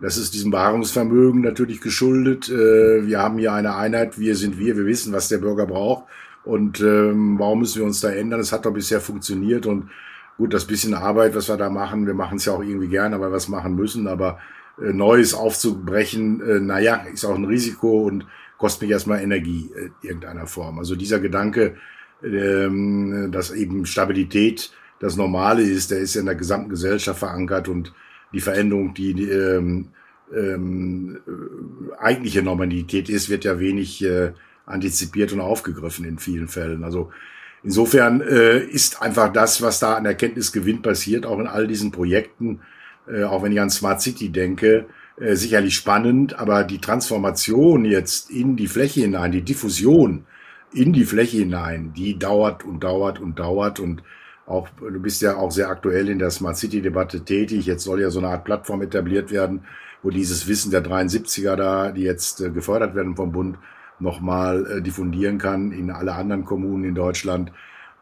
Das 0.00 0.16
ist 0.16 0.34
diesem 0.34 0.52
Wahrungsvermögen 0.52 1.40
natürlich 1.40 1.80
geschuldet. 1.80 2.48
Äh, 2.48 3.06
wir 3.06 3.18
haben 3.18 3.38
hier 3.38 3.52
eine 3.52 3.74
Einheit, 3.74 4.18
wir 4.18 4.36
sind 4.36 4.58
wir, 4.58 4.76
wir 4.76 4.86
wissen, 4.86 5.12
was 5.12 5.28
der 5.28 5.38
Bürger 5.38 5.66
braucht. 5.66 6.04
Und 6.44 6.80
ähm, 6.80 7.38
warum 7.38 7.60
müssen 7.60 7.80
wir 7.80 7.86
uns 7.86 8.00
da 8.00 8.10
ändern? 8.10 8.38
Es 8.38 8.52
hat 8.52 8.66
doch 8.66 8.72
bisher 8.72 9.00
funktioniert 9.00 9.66
und 9.66 9.90
gut, 10.36 10.54
das 10.54 10.66
bisschen 10.66 10.94
Arbeit, 10.94 11.34
was 11.34 11.48
wir 11.48 11.56
da 11.56 11.70
machen, 11.70 12.06
wir 12.06 12.14
machen 12.14 12.36
es 12.36 12.44
ja 12.44 12.52
auch 12.52 12.62
irgendwie 12.62 12.88
gerne, 12.88 13.18
wir 13.18 13.32
es 13.32 13.48
machen 13.48 13.74
müssen, 13.74 14.06
aber 14.06 14.38
äh, 14.80 14.92
Neues 14.92 15.34
aufzubrechen, 15.34 16.40
äh, 16.42 16.60
naja, 16.60 17.04
ist 17.12 17.24
auch 17.24 17.34
ein 17.34 17.46
Risiko 17.46 18.02
und 18.02 18.26
kostet 18.58 18.82
mich 18.82 18.90
erstmal 18.90 19.20
Energie 19.20 19.70
äh, 19.76 20.06
irgendeiner 20.06 20.46
Form. 20.46 20.78
Also 20.78 20.96
dieser 20.96 21.20
Gedanke, 21.20 21.76
ähm, 22.22 23.30
dass 23.32 23.50
eben 23.50 23.86
Stabilität 23.86 24.72
das 24.98 25.16
Normale 25.16 25.62
ist, 25.62 25.90
der 25.90 25.98
ist 25.98 26.14
ja 26.14 26.20
in 26.20 26.26
der 26.26 26.34
gesamten 26.34 26.70
Gesellschaft 26.70 27.18
verankert 27.18 27.68
und 27.68 27.92
die 28.32 28.40
Veränderung, 28.40 28.94
die 28.94 29.12
ähm, 29.30 29.88
ähm, 30.34 31.18
eigentliche 31.98 32.42
Normalität 32.42 33.08
ist, 33.08 33.28
wird 33.28 33.44
ja 33.44 33.60
wenig 33.60 34.02
äh, 34.04 34.32
antizipiert 34.64 35.32
und 35.32 35.40
aufgegriffen 35.40 36.04
in 36.04 36.18
vielen 36.18 36.48
Fällen. 36.48 36.82
Also 36.82 37.12
insofern 37.62 38.20
äh, 38.20 38.58
ist 38.58 39.00
einfach 39.02 39.32
das, 39.32 39.62
was 39.62 39.78
da 39.78 39.94
an 39.94 40.06
Erkenntnisgewinn 40.06 40.82
passiert, 40.82 41.26
auch 41.26 41.38
in 41.38 41.46
all 41.46 41.66
diesen 41.66 41.92
Projekten, 41.92 42.60
äh, 43.08 43.22
auch 43.22 43.42
wenn 43.42 43.52
ich 43.52 43.60
an 43.60 43.70
Smart 43.70 44.02
City 44.02 44.30
denke, 44.30 44.86
äh, 45.18 45.34
sicherlich 45.34 45.74
spannend, 45.74 46.38
aber 46.38 46.64
die 46.64 46.78
Transformation 46.78 47.84
jetzt 47.86 48.30
in 48.30 48.56
die 48.56 48.66
Fläche 48.66 49.00
hinein, 49.00 49.32
die 49.32 49.42
Diffusion 49.42 50.26
in 50.72 50.92
die 50.92 51.06
Fläche 51.06 51.38
hinein, 51.38 51.94
die 51.96 52.18
dauert 52.18 52.64
und 52.64 52.84
dauert 52.84 53.18
und 53.18 53.38
dauert 53.38 53.80
und 53.80 54.02
auch, 54.46 54.68
du 54.78 55.00
bist 55.00 55.22
ja 55.22 55.36
auch 55.36 55.50
sehr 55.50 55.70
aktuell 55.70 56.08
in 56.08 56.18
der 56.18 56.30
Smart 56.30 56.56
City 56.56 56.80
Debatte 56.82 57.24
tätig. 57.24 57.66
Jetzt 57.66 57.82
soll 57.82 58.00
ja 58.00 58.10
so 58.10 58.20
eine 58.20 58.28
Art 58.28 58.44
Plattform 58.44 58.82
etabliert 58.82 59.30
werden, 59.32 59.64
wo 60.02 60.10
dieses 60.10 60.46
Wissen 60.46 60.70
der 60.70 60.84
73er 60.84 61.56
da, 61.56 61.90
die 61.90 62.02
jetzt 62.02 62.40
äh, 62.42 62.50
gefördert 62.50 62.94
werden 62.94 63.16
vom 63.16 63.32
Bund, 63.32 63.58
nochmal 63.98 64.66
äh, 64.66 64.82
diffundieren 64.82 65.38
kann 65.38 65.72
in 65.72 65.90
alle 65.90 66.12
anderen 66.12 66.44
Kommunen 66.44 66.84
in 66.84 66.94
Deutschland, 66.94 67.50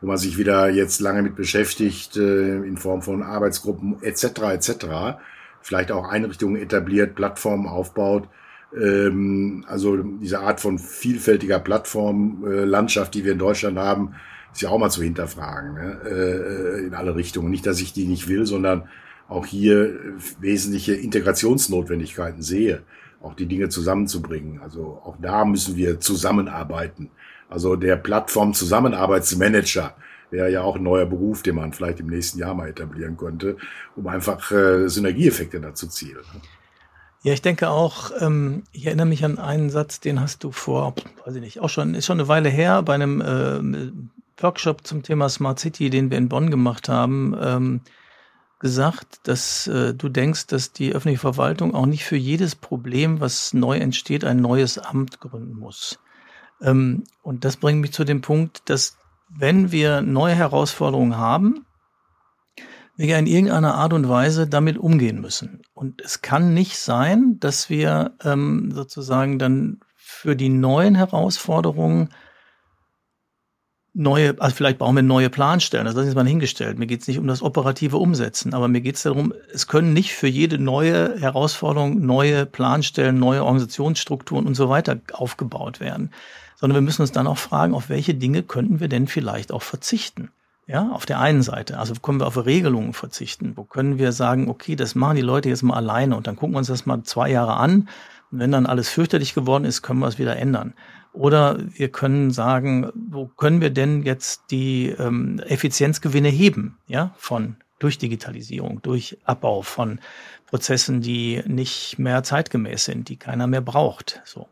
wo 0.01 0.09
man 0.09 0.19
sich 0.19 0.37
wieder 0.37 0.69
jetzt 0.69 1.01
lange 1.01 1.23
mit 1.23 1.37
beschäftigt, 1.37 2.17
in 2.17 2.77
Form 2.77 3.01
von 3.01 3.23
Arbeitsgruppen 3.23 4.03
etc. 4.03 4.25
etc. 4.53 4.87
Vielleicht 5.65 5.91
auch 5.91 6.07
Einrichtungen 6.07 6.61
etabliert, 6.61 7.15
Plattformen 7.15 7.67
aufbaut. 7.67 8.29
Ähm, 8.79 9.65
also 9.67 9.97
diese 9.97 10.41
Art 10.41 10.61
von 10.61 10.79
vielfältiger 10.79 11.59
Plattformlandschaft, 11.59 13.15
die 13.15 13.25
wir 13.25 13.33
in 13.33 13.39
Deutschland 13.39 13.79
haben, 13.79 14.15
ist 14.53 14.61
ja 14.61 14.69
auch 14.69 14.79
mal 14.79 14.91
zu 14.91 15.03
hinterfragen, 15.03 15.73
ne? 15.73 16.01
äh, 16.05 16.87
in 16.87 16.93
alle 16.93 17.17
Richtungen. 17.17 17.51
Nicht, 17.51 17.65
dass 17.65 17.81
ich 17.81 17.95
die 17.95 18.05
nicht 18.05 18.29
will, 18.29 18.45
sondern 18.45 18.91
auch 19.27 19.47
hier 19.47 19.99
wesentliche 20.39 20.97
Integrationsnotwendigkeiten 20.97 22.43
sehe, 22.43 22.83
auch 23.23 23.33
die 23.33 23.47
Dinge 23.47 23.71
zusammenzubringen. 23.71 24.61
Also 24.61 25.01
auch 25.03 25.17
da 25.19 25.47
müssen 25.47 25.77
wir 25.77 25.99
zusammenarbeiten. 25.99 27.11
Also 27.49 27.75
der 27.75 27.97
Plattform-Zusammenarbeitsmanager 27.97 29.97
wäre 30.35 30.51
ja 30.51 30.63
auch 30.63 30.77
ein 30.77 30.83
neuer 30.83 31.07
Beruf, 31.07 31.43
den 31.43 31.55
man 31.55 31.73
vielleicht 31.73 32.01
im 32.01 32.09
nächsten 32.09 32.39
Jahr 32.41 32.55
mal 32.55 32.69
etablieren 32.69 33.17
könnte, 33.17 33.57
um 33.95 34.09
einfach 34.09 34.51
äh, 34.51 34.89
Synergieeffekte 34.89 35.61
da 35.61 35.75
zu 35.75 35.87
zielen. 35.87 36.25
Ne? 36.35 36.41
Ja, 37.23 37.33
ich 37.33 37.41
denke 37.41 37.71
auch, 37.71 38.11
ähm, 38.21 38.65
ich 38.73 38.87
erinnere 38.87 39.07
mich 39.07 39.25
an 39.25 39.39
einen 39.39 39.71
Satz, 39.71 40.01
den 40.01 40.21
hast 40.21 40.45
du 40.45 40.51
vor, 40.51 40.95
weiß 41.25 41.37
ich 41.37 41.41
nicht, 41.41 41.61
auch 41.61 41.71
schon, 41.71 41.95
ist 41.95 42.05
schon 42.05 42.19
eine 42.19 42.29
Weile 42.29 42.49
her, 42.51 42.83
bei 42.83 42.95
einem 42.95 43.21
äh, 43.23 44.43
Workshop 44.43 44.87
zum 44.87 45.03
Thema 45.03 45.29
Smart 45.29 45.61
City, 45.61 45.89
den 45.89 46.11
wir 46.11 46.19
in 46.19 46.29
Bonn 46.29 46.51
gemacht 46.51 46.89
haben, 46.89 47.35
ähm, 47.41 47.81
gesagt, 48.59 49.21
dass 49.29 49.69
äh, 49.69 49.95
du 49.95 50.09
denkst, 50.09 50.49
dass 50.49 50.73
die 50.73 50.93
öffentliche 50.93 51.21
Verwaltung 51.21 51.75
auch 51.75 51.87
nicht 51.87 52.05
für 52.05 52.17
jedes 52.17 52.57
Problem, 52.57 53.21
was 53.21 53.55
neu 53.55 53.79
entsteht, 53.79 54.25
ein 54.25 54.41
neues 54.41 54.79
Amt 54.79 55.21
gründen 55.21 55.55
muss. 55.55 56.01
Ähm, 56.61 57.05
und 57.23 57.45
das 57.45 57.57
bringt 57.57 57.81
mich 57.81 57.93
zu 57.93 58.05
dem 58.05 58.21
Punkt, 58.21 58.69
dass 58.69 58.99
wenn 59.37 59.73
wir 59.73 60.03
neue 60.03 60.35
Herausforderungen 60.35 61.17
haben, 61.17 61.67
wir 62.97 63.19
in 63.19 63.27
irgendeiner 63.27 63.75
Art 63.75 63.93
und 63.93 64.09
Weise 64.09 64.47
damit 64.47 64.79
umgehen 64.79 65.21
müssen. 65.21 65.63
Und 65.73 66.01
es 66.01 66.23
kann 66.23 66.55
nicht 66.55 66.79
sein, 66.79 67.39
dass 67.41 67.69
wir 67.69 68.13
ähm, 68.23 68.71
sozusagen 68.73 69.39
dann 69.39 69.81
für 69.97 70.37
die 70.37 70.49
neuen 70.49 70.95
Herausforderungen 70.95 72.11
neue, 73.95 74.41
also 74.41 74.55
vielleicht 74.55 74.79
brauchen 74.79 74.97
wir 74.97 75.03
neue 75.03 75.31
Planstellen, 75.31 75.87
also 75.87 76.01
das 76.01 76.09
ist 76.09 76.15
mal 76.15 76.27
hingestellt. 76.27 76.79
Mir 76.79 76.87
geht 76.87 77.01
es 77.01 77.09
nicht 77.09 77.19
um 77.19 77.27
das 77.27 77.43
operative 77.43 77.97
Umsetzen, 77.97 78.53
aber 78.53 78.69
mir 78.69 78.81
geht 78.81 78.97
es 78.97 79.03
darum, 79.03 79.33
es 79.53 79.67
können 79.67 79.93
nicht 79.93 80.13
für 80.13 80.27
jede 80.27 80.59
neue 80.59 81.19
Herausforderung 81.19 82.05
neue 82.05 82.45
Planstellen, 82.45 83.19
neue 83.19 83.45
Organisationsstrukturen 83.45 84.47
und 84.47 84.55
so 84.55 84.69
weiter 84.69 85.01
aufgebaut 85.13 85.81
werden, 85.81 86.11
sondern 86.65 86.77
wir 86.79 86.87
müssen 86.87 87.03
uns 87.03 87.13
dann 87.13 87.27
auch 87.27 87.37
fragen, 87.37 87.75
auf 87.75 87.91
welche 87.91 88.15
Dinge 88.15 88.43
könnten 88.43 88.81
wir 88.81 88.89
denn 88.89 89.07
vielleicht 89.07 89.53
auch 89.53 89.61
verzichten. 89.61 90.31
Ja, 90.67 90.89
auf 90.93 91.05
der 91.05 91.21
einen 91.21 91.43
Seite, 91.43 91.79
also 91.79 91.93
können 91.97 92.21
wir 92.21 92.27
auf 92.27 92.43
Regelungen 92.43 92.95
verzichten? 92.95 93.53
Wo 93.55 93.65
können 93.65 93.99
wir 93.99 94.13
sagen, 94.13 94.49
okay, 94.49 94.75
das 94.75 94.95
machen 94.95 95.17
die 95.17 95.21
Leute 95.21 95.51
jetzt 95.51 95.63
mal 95.63 95.77
alleine 95.77 96.17
und 96.17 96.27
dann 96.27 96.37
gucken 96.37 96.55
wir 96.55 96.61
uns 96.61 96.69
das 96.69 96.87
mal 96.87 97.03
zwei 97.03 97.31
Jahre 97.31 97.59
an. 97.59 97.91
Und 98.33 98.39
wenn 98.39 98.51
dann 98.51 98.65
alles 98.65 98.89
fürchterlich 98.89 99.35
geworden 99.35 99.67
ist, 99.67 99.83
können 99.83 100.01
wir 100.01 100.09
es 100.09 100.19
wieder 100.19 100.39
ändern. 100.39 100.73
Oder 101.13 101.59
wir 101.77 101.91
können 101.91 102.31
sagen, 102.31 102.91
wo 102.95 103.27
können 103.27 103.61
wir 103.61 103.69
denn 103.69 104.03
jetzt 104.03 104.45
die 104.51 104.89
ähm, 104.89 105.41
Effizienzgewinne 105.41 106.31
heben, 106.31 106.79
ja, 106.87 107.13
von 107.19 107.57
durch 107.79 107.99
Digitalisierung, 107.99 108.81
durch 108.81 109.19
Abbau 109.25 109.61
von 109.61 109.99
Prozessen, 110.47 111.03
die 111.03 111.43
nicht 111.47 111.99
mehr 111.99 112.23
zeitgemäß 112.23 112.87
sind, 112.87 113.11
die 113.11 113.19
keiner 113.19 113.47
mehr 113.49 113.61
braucht. 113.61 114.23
So. 114.25 114.49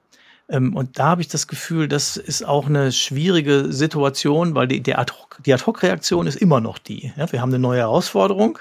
Ähm, 0.49 0.77
und 0.77 0.99
da 0.99 1.07
habe 1.07 1.23
ich 1.23 1.29
das 1.29 1.47
Gefühl, 1.47 1.89
das 1.89 2.17
ist 2.17 2.45
auch 2.45 2.67
eine 2.67 2.93
schwierige 2.93 3.73
Situation, 3.73 4.55
weil 4.55 4.69
die, 4.69 4.83
die 4.83 4.95
Ad-Hoc-Reaktion 4.95 6.27
ist 6.27 6.37
immer 6.37 6.61
noch 6.61 6.79
die. 6.79 7.13
Ja, 7.17 7.31
wir 7.33 7.41
haben 7.41 7.51
eine 7.51 7.59
neue 7.59 7.81
Herausforderung, 7.81 8.59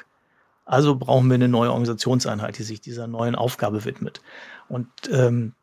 also 0.65 0.96
brauchen 0.96 1.28
wir 1.30 1.36
eine 1.36 1.48
neue 1.48 1.72
Organisationseinheit, 1.72 2.58
die 2.58 2.63
sich 2.63 2.82
dieser 2.82 3.08
neuen 3.08 3.36
Aufgabe 3.36 3.84
widmet. 3.86 4.22
Und 4.70 4.88
ähm, 5.12 5.54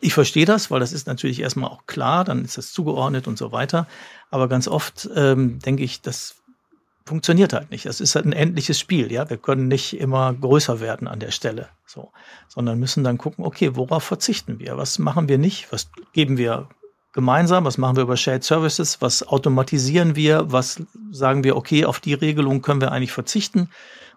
ich 0.00 0.14
verstehe 0.14 0.46
das, 0.46 0.70
weil 0.70 0.80
das 0.80 0.92
ist 0.92 1.06
natürlich 1.06 1.40
erstmal 1.40 1.70
auch 1.70 1.86
klar, 1.86 2.24
dann 2.24 2.44
ist 2.44 2.56
das 2.56 2.72
zugeordnet 2.72 3.26
und 3.26 3.36
so 3.36 3.52
weiter. 3.52 3.86
Aber 4.30 4.48
ganz 4.48 4.68
oft 4.68 5.08
ähm, 5.14 5.58
denke 5.58 5.82
ich, 5.82 6.00
das 6.00 6.36
funktioniert 7.04 7.52
halt 7.52 7.70
nicht. 7.70 7.86
Es 7.86 8.00
ist 8.00 8.14
halt 8.14 8.24
ein 8.24 8.32
endliches 8.32 8.78
Spiel, 8.78 9.12
ja. 9.12 9.28
Wir 9.28 9.36
können 9.36 9.68
nicht 9.68 9.98
immer 9.98 10.32
größer 10.32 10.80
werden 10.80 11.06
an 11.06 11.20
der 11.20 11.30
Stelle, 11.30 11.68
so, 11.86 12.12
sondern 12.48 12.78
müssen 12.78 13.04
dann 13.04 13.18
gucken, 13.18 13.44
okay, 13.44 13.76
worauf 13.76 14.04
verzichten 14.04 14.58
wir? 14.58 14.76
Was 14.76 14.98
machen 14.98 15.28
wir 15.28 15.38
nicht? 15.38 15.70
Was 15.70 15.90
geben 16.12 16.38
wir 16.38 16.68
gemeinsam? 17.12 17.64
Was 17.64 17.78
machen 17.78 17.96
wir 17.96 18.04
über 18.04 18.16
Shared 18.16 18.44
Services? 18.44 19.00
Was 19.00 19.22
automatisieren 19.22 20.16
wir? 20.16 20.50
Was 20.50 20.82
sagen 21.10 21.44
wir, 21.44 21.56
okay, 21.56 21.84
auf 21.84 22.00
die 22.00 22.14
Regelung 22.14 22.62
können 22.62 22.80
wir 22.80 22.92
eigentlich 22.92 23.12
verzichten? 23.12 23.68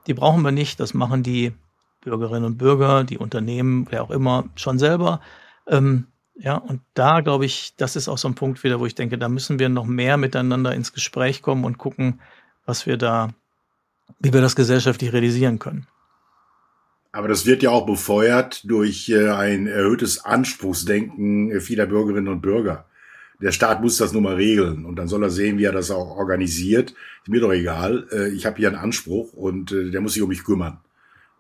Die 0.08 0.14
brauchen 0.14 0.42
wir 0.44 0.52
nicht. 0.52 0.80
Das 0.80 0.94
machen 0.94 1.24
die 1.24 1.54
Bürgerinnen 2.02 2.46
und 2.46 2.58
Bürger, 2.58 3.04
die 3.04 3.18
Unternehmen, 3.18 3.88
wer 3.90 4.04
auch 4.04 4.12
immer, 4.12 4.46
schon 4.56 4.80
selber. 4.80 5.20
Ähm, 5.68 6.08
ja, 6.36 6.56
und 6.56 6.82
da 6.94 7.22
glaube 7.22 7.46
ich, 7.46 7.74
das 7.78 7.96
ist 7.96 8.08
auch 8.08 8.18
so 8.18 8.28
ein 8.28 8.36
Punkt 8.36 8.64
wieder, 8.64 8.80
wo 8.80 8.86
ich 8.86 8.96
denke, 8.96 9.18
da 9.18 9.28
müssen 9.28 9.60
wir 9.60 9.70
noch 9.70 9.86
mehr 9.86 10.18
miteinander 10.18 10.74
ins 10.74 10.94
Gespräch 10.94 11.42
kommen 11.42 11.66
und 11.66 11.78
gucken, 11.78 12.22
was 12.68 12.86
wir 12.86 12.98
da, 12.98 13.30
wie 14.20 14.32
wir 14.32 14.42
das 14.42 14.56
gesellschaftlich 14.56 15.12
realisieren 15.12 15.58
können. 15.58 15.88
Aber 17.12 17.28
das 17.28 17.48
wird 17.48 17.64
ja 17.64 17.72
auch 17.72 17.88
befeuert 17.88 18.70
durch 18.70 19.10
äh, 19.10 19.30
ein 19.30 19.66
erhöhtes 19.66 20.24
Anspruchsdenken 20.24 21.60
vieler 21.62 21.88
Bürgerinnen 21.88 22.28
und 22.28 22.42
Bürger. 22.42 22.86
Der 23.42 23.52
Staat 23.52 23.82
muss 23.82 23.98
das 23.98 24.14
nun 24.14 24.24
mal 24.24 24.36
regeln 24.36 24.86
und 24.86 24.98
dann 24.98 25.08
soll 25.08 25.24
er 25.24 25.30
sehen, 25.30 25.58
wie 25.58 25.64
er 25.64 25.72
das 25.72 25.90
auch 25.90 26.16
organisiert. 26.18 26.92
Ist 27.24 27.30
mir 27.30 27.42
doch 27.42 27.54
egal. 27.54 28.08
Äh, 28.12 28.30
ich 28.30 28.46
habe 28.46 28.58
hier 28.58 28.68
einen 28.68 28.78
Anspruch 28.78 29.34
und 29.34 29.72
äh, 29.72 29.90
der 29.90 30.02
muss 30.02 30.14
sich 30.14 30.22
um 30.22 30.30
mich 30.30 30.44
kümmern. 30.44 30.80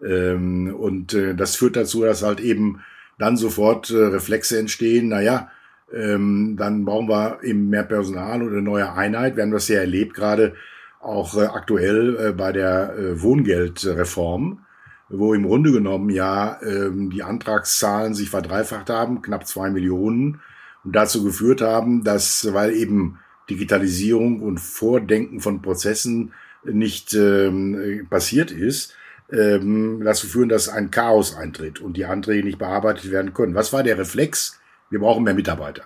Ähm, 0.03 0.73
und 0.75 1.13
das 1.13 1.55
führt 1.55 1.75
dazu, 1.75 2.01
dass 2.01 2.23
halt 2.23 2.39
eben 2.39 2.81
dann 3.17 3.37
sofort 3.37 3.89
äh, 3.89 3.97
Reflexe 3.97 4.59
entstehen, 4.59 5.09
naja, 5.09 5.51
ähm, 5.93 6.55
dann 6.57 6.85
brauchen 6.85 7.09
wir 7.09 7.39
eben 7.43 7.69
mehr 7.69 7.83
Personal 7.83 8.41
oder 8.41 8.53
eine 8.53 8.61
neue 8.61 8.91
Einheit. 8.93 9.35
Wir 9.35 9.43
haben 9.43 9.51
das 9.51 9.67
ja 9.67 9.79
erlebt, 9.79 10.13
gerade 10.13 10.55
auch 10.99 11.35
äh, 11.37 11.45
aktuell 11.45 12.17
äh, 12.17 12.31
bei 12.33 12.51
der 12.51 12.95
äh, 12.97 13.21
Wohngeldreform, 13.21 14.65
wo 15.09 15.33
im 15.33 15.43
Grunde 15.43 15.71
genommen 15.71 16.09
ja 16.09 16.59
ähm, 16.61 17.09
die 17.09 17.23
Antragszahlen 17.23 18.13
sich 18.13 18.29
verdreifacht 18.29 18.89
haben, 18.89 19.21
knapp 19.21 19.47
zwei 19.47 19.69
Millionen, 19.69 20.41
und 20.83 20.95
dazu 20.95 21.23
geführt 21.23 21.61
haben, 21.61 22.03
dass, 22.03 22.53
weil 22.53 22.73
eben 22.73 23.19
Digitalisierung 23.49 24.41
und 24.41 24.59
Vordenken 24.59 25.41
von 25.41 25.61
Prozessen 25.61 26.33
nicht 26.63 27.13
ähm, 27.13 28.07
passiert 28.09 28.51
ist, 28.51 28.93
ähm, 29.31 30.01
dazu 30.03 30.27
führen, 30.27 30.49
dass 30.49 30.69
ein 30.69 30.91
Chaos 30.91 31.35
eintritt 31.35 31.79
und 31.79 31.97
die 31.97 32.05
Anträge 32.05 32.45
nicht 32.45 32.57
bearbeitet 32.57 33.11
werden 33.11 33.33
können. 33.33 33.55
Was 33.55 33.73
war 33.73 33.83
der 33.83 33.97
Reflex? 33.97 34.59
Wir 34.89 34.99
brauchen 34.99 35.23
mehr 35.23 35.33
Mitarbeiter. 35.33 35.83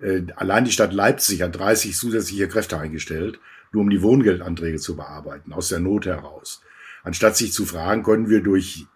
Äh, 0.00 0.22
allein 0.36 0.64
die 0.64 0.72
Stadt 0.72 0.92
Leipzig 0.92 1.42
hat 1.42 1.58
30 1.58 1.96
zusätzliche 1.96 2.48
Kräfte 2.48 2.78
eingestellt, 2.78 3.40
nur 3.72 3.82
um 3.82 3.90
die 3.90 4.02
Wohngeldanträge 4.02 4.78
zu 4.78 4.96
bearbeiten, 4.96 5.52
aus 5.52 5.68
der 5.68 5.80
Not 5.80 6.06
heraus. 6.06 6.62
Anstatt 7.02 7.36
sich 7.36 7.52
zu 7.52 7.64
fragen, 7.64 8.02
können 8.02 8.28
wir 8.28 8.42
durch 8.42 8.86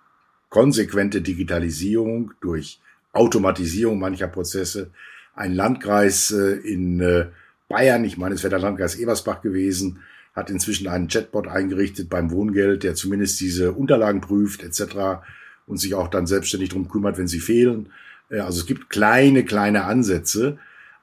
konsequente 0.48 1.22
Digitalisierung, 1.22 2.32
durch 2.40 2.80
Automatisierung 3.12 3.98
mancher 3.98 4.28
Prozesse. 4.28 4.90
Ein 5.34 5.54
Landkreis 5.54 6.30
äh, 6.30 6.56
in 6.56 7.00
äh, 7.00 7.26
Bayern, 7.68 8.04
ich 8.04 8.18
meine, 8.18 8.34
es 8.34 8.42
wäre 8.42 8.50
der 8.50 8.58
Landkreis 8.58 8.96
Ebersbach 8.96 9.40
gewesen, 9.40 10.00
hat 10.34 10.50
inzwischen 10.50 10.88
einen 10.88 11.08
Chatbot 11.08 11.48
eingerichtet 11.48 12.08
beim 12.08 12.30
Wohngeld, 12.30 12.82
der 12.82 12.94
zumindest 12.94 13.40
diese 13.40 13.72
Unterlagen 13.72 14.20
prüft 14.20 14.62
etc. 14.62 15.22
und 15.66 15.78
sich 15.78 15.94
auch 15.94 16.08
dann 16.08 16.26
selbstständig 16.26 16.70
darum 16.70 16.88
kümmert, 16.88 17.18
wenn 17.18 17.28
sie 17.28 17.40
fehlen. 17.40 17.90
Äh, 18.30 18.40
also 18.40 18.60
es 18.60 18.66
gibt 18.66 18.90
kleine, 18.90 19.44
kleine 19.44 19.84
Ansätze, 19.84 20.58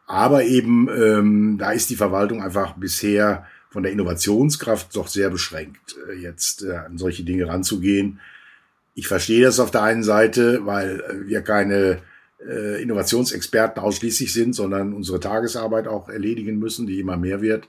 aber 0.05 0.43
eben 0.43 0.89
ähm, 0.89 1.57
da 1.59 1.72
ist 1.72 1.89
die 1.89 1.95
Verwaltung 1.95 2.41
einfach 2.41 2.74
bisher 2.74 3.45
von 3.70 3.84
der 3.84 3.91
Innovationskraft 3.91 4.95
doch 4.95 5.07
sehr 5.07 5.30
beschränkt, 5.30 5.95
äh, 6.09 6.15
jetzt 6.15 6.63
äh, 6.63 6.74
an 6.74 6.97
solche 6.97 7.24
Dinge 7.24 7.47
ranzugehen. 7.47 8.20
Ich 8.95 9.07
verstehe 9.07 9.43
das 9.43 9.59
auf 9.59 9.72
der 9.72 9.84
einen 9.84 10.03
Seite, 10.03 10.65
weil 10.65 11.01
äh, 11.01 11.28
wir 11.28 11.41
keine 11.41 12.01
Innovationsexperten 12.41 13.84
ausschließlich 13.84 14.32
sind, 14.32 14.53
sondern 14.55 14.93
unsere 14.93 15.20
Tagesarbeit 15.20 15.89
auch 15.89 16.07
erledigen 16.07 16.57
müssen, 16.57 16.88
die 16.88 17.01
immer 17.01 17.17
mehr 17.17 17.41
wird. 17.41 17.67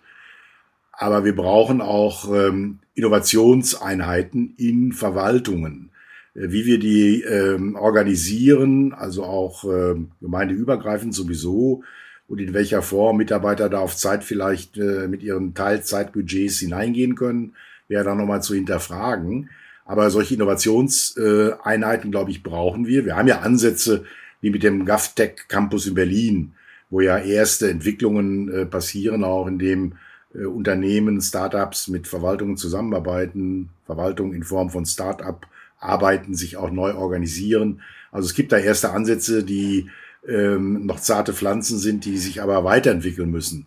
Aber 0.92 1.24
wir 1.24 1.34
brauchen 1.34 1.80
auch 1.80 2.32
ähm, 2.32 2.78
Innovationseinheiten 2.94 4.54
in 4.58 4.92
Verwaltungen. 4.92 5.90
Wie 6.34 6.66
wir 6.66 6.78
die 6.78 7.22
ähm, 7.22 7.74
organisieren, 7.74 8.92
also 8.92 9.24
auch 9.24 9.64
ähm, 9.64 10.12
gemeindeübergreifend 10.20 11.16
sowieso, 11.16 11.82
und 12.30 12.38
in 12.38 12.54
welcher 12.54 12.80
Form 12.80 13.16
Mitarbeiter 13.16 13.68
da 13.68 13.80
auf 13.80 13.96
Zeit 13.96 14.22
vielleicht 14.22 14.78
äh, 14.78 15.08
mit 15.08 15.22
ihren 15.24 15.52
Teilzeitbudgets 15.52 16.60
hineingehen 16.60 17.16
können, 17.16 17.56
wäre 17.88 18.04
dann 18.04 18.18
nochmal 18.18 18.40
zu 18.40 18.54
hinterfragen. 18.54 19.50
Aber 19.84 20.10
solche 20.10 20.34
Innovationseinheiten, 20.34 22.12
glaube 22.12 22.30
ich, 22.30 22.44
brauchen 22.44 22.86
wir. 22.86 23.04
Wir 23.04 23.16
haben 23.16 23.26
ja 23.26 23.40
Ansätze 23.40 24.04
wie 24.40 24.50
mit 24.50 24.62
dem 24.62 24.86
GovTech 24.86 25.48
Campus 25.48 25.88
in 25.88 25.94
Berlin, 25.94 26.52
wo 26.88 27.00
ja 27.00 27.18
erste 27.18 27.68
Entwicklungen 27.68 28.48
äh, 28.48 28.64
passieren, 28.64 29.24
auch 29.24 29.48
in 29.48 29.58
dem 29.58 29.94
äh, 30.32 30.44
Unternehmen, 30.44 31.20
Startups 31.20 31.88
mit 31.88 32.06
Verwaltungen 32.06 32.56
zusammenarbeiten, 32.56 33.70
Verwaltung 33.86 34.34
in 34.34 34.44
Form 34.44 34.70
von 34.70 34.86
Startup 34.86 35.44
arbeiten, 35.80 36.36
sich 36.36 36.56
auch 36.56 36.70
neu 36.70 36.94
organisieren. 36.94 37.82
Also 38.12 38.26
es 38.26 38.34
gibt 38.34 38.52
da 38.52 38.58
erste 38.58 38.92
Ansätze, 38.92 39.42
die 39.42 39.90
ähm, 40.28 40.86
noch 40.86 41.00
zarte 41.00 41.32
Pflanzen 41.32 41.78
sind, 41.78 42.04
die 42.04 42.18
sich 42.18 42.42
aber 42.42 42.64
weiterentwickeln 42.64 43.30
müssen. 43.30 43.66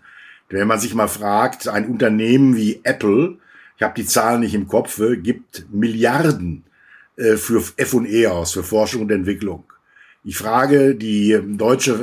Wenn 0.50 0.68
man 0.68 0.80
sich 0.80 0.94
mal 0.94 1.08
fragt, 1.08 1.68
ein 1.68 1.88
Unternehmen 1.88 2.56
wie 2.56 2.82
Apple, 2.84 3.38
ich 3.76 3.84
habe 3.84 3.96
die 3.96 4.06
Zahlen 4.06 4.42
nicht 4.42 4.54
im 4.54 4.68
Kopf, 4.68 5.02
gibt 5.22 5.66
Milliarden 5.72 6.64
äh, 7.16 7.38
für 7.38 7.64
F&E 7.78 8.28
aus, 8.28 8.54
für 8.54 8.64
Forschung 8.64 9.04
und 9.04 9.12
Entwicklung. 9.12 9.66
Ich 10.24 10.38
frage 10.38 10.96
die 10.96 11.38
deutsche 11.58 11.94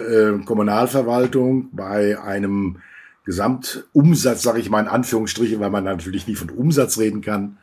äh, 0.40 0.44
Kommunalverwaltung 0.44 1.70
bei 1.72 2.20
einem 2.20 2.78
Gesamtumsatz, 3.24 4.42
sage 4.42 4.60
ich 4.60 4.68
mal 4.68 4.80
in 4.80 4.88
Anführungsstrichen, 4.88 5.60
weil 5.60 5.70
man 5.70 5.84
natürlich 5.84 6.26
nie 6.26 6.34
von 6.34 6.50
Umsatz 6.50 6.98
reden 6.98 7.22
kann, 7.22 7.56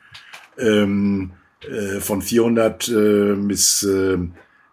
ähm, 0.57 1.31
äh, 1.69 1.99
von 1.99 2.21
400 2.21 2.87
äh, 2.87 3.35
bis 3.35 3.83
äh, 3.83 4.17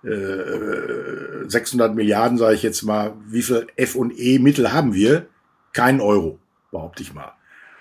600 0.05 1.91
äh, 1.91 1.95
Milliarden, 1.95 2.39
sage 2.39 2.55
ich 2.55 2.63
jetzt 2.63 2.83
mal, 2.83 3.15
wie 3.27 3.43
viel 3.43 3.67
F&E 3.77 4.39
Mittel 4.39 4.73
haben 4.73 4.93
wir? 4.93 5.27
Kein 5.73 6.01
Euro, 6.01 6.39
behaupte 6.71 7.03
ich 7.03 7.15
mal. 7.15 7.33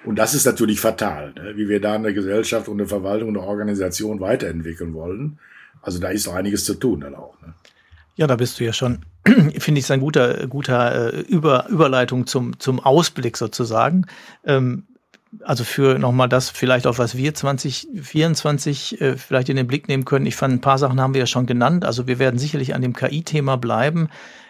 Und 0.06 0.18
das 0.18 0.34
ist 0.34 0.46
natürlich 0.46 0.80
fatal, 0.80 1.34
ne? 1.34 1.54
wie 1.56 1.70
wir 1.70 1.80
da 1.80 1.94
eine 1.94 2.14
Gesellschaft 2.14 2.68
und 2.68 2.80
eine 2.80 2.88
Verwaltung 2.88 3.30
und 3.30 3.38
eine 3.38 3.46
Organisation 3.46 4.20
weiterentwickeln 4.20 4.94
wollen. 4.94 5.40
Also 5.82 6.00
da 6.00 6.10
ist 6.10 6.28
noch 6.28 6.34
einiges 6.34 6.66
zu 6.66 6.76
tun 6.76 7.02
dann 7.02 7.16
auch. 7.16 7.40
Ne? 7.42 7.54
Ja, 8.16 8.28
da 8.28 8.36
bist 8.36 8.60
du 8.60 8.64
ja 8.64 8.74
schon, 8.74 9.00
finde 9.58 9.80
ich, 9.80 9.92
ein 9.92 10.00
guter, 10.00 10.48
guter 10.48 11.14
äh, 11.14 11.20
Über, 11.22 11.68
Überleitung 11.70 12.28
zum, 12.28 12.60
zum 12.60 12.80
Ausblick 12.80 13.38
sozusagen. 13.38 14.06
Ähm, 14.46 14.84
also 15.44 15.64
für 15.64 16.00
nochmal 16.00 16.30
das 16.30 16.50
vielleicht 16.50 16.88
auch, 16.88 16.98
was 16.98 17.18
wir 17.18 17.34
2024 17.34 19.02
äh, 19.02 19.18
vielleicht 19.18 19.50
in 19.50 19.56
den 19.56 19.68
Blick 19.68 19.88
nehmen 19.88 20.06
können. 20.06 20.26
Ich 20.26 20.36
fand, 20.36 20.54
ein 20.54 20.62
paar 20.62 20.78
Sachen 20.78 21.02
haben 21.02 21.14
wir 21.14 21.20
ja 21.20 21.28
schon 21.28 21.46
genannt. 21.46 21.86
Also 21.86 22.08
wir 22.08 22.20
werden 22.20 22.40
sicherlich 22.40 22.76
an 22.76 22.82
dem 22.82 22.94
KI-Thema 22.94 23.58
bleiben. 23.58 24.10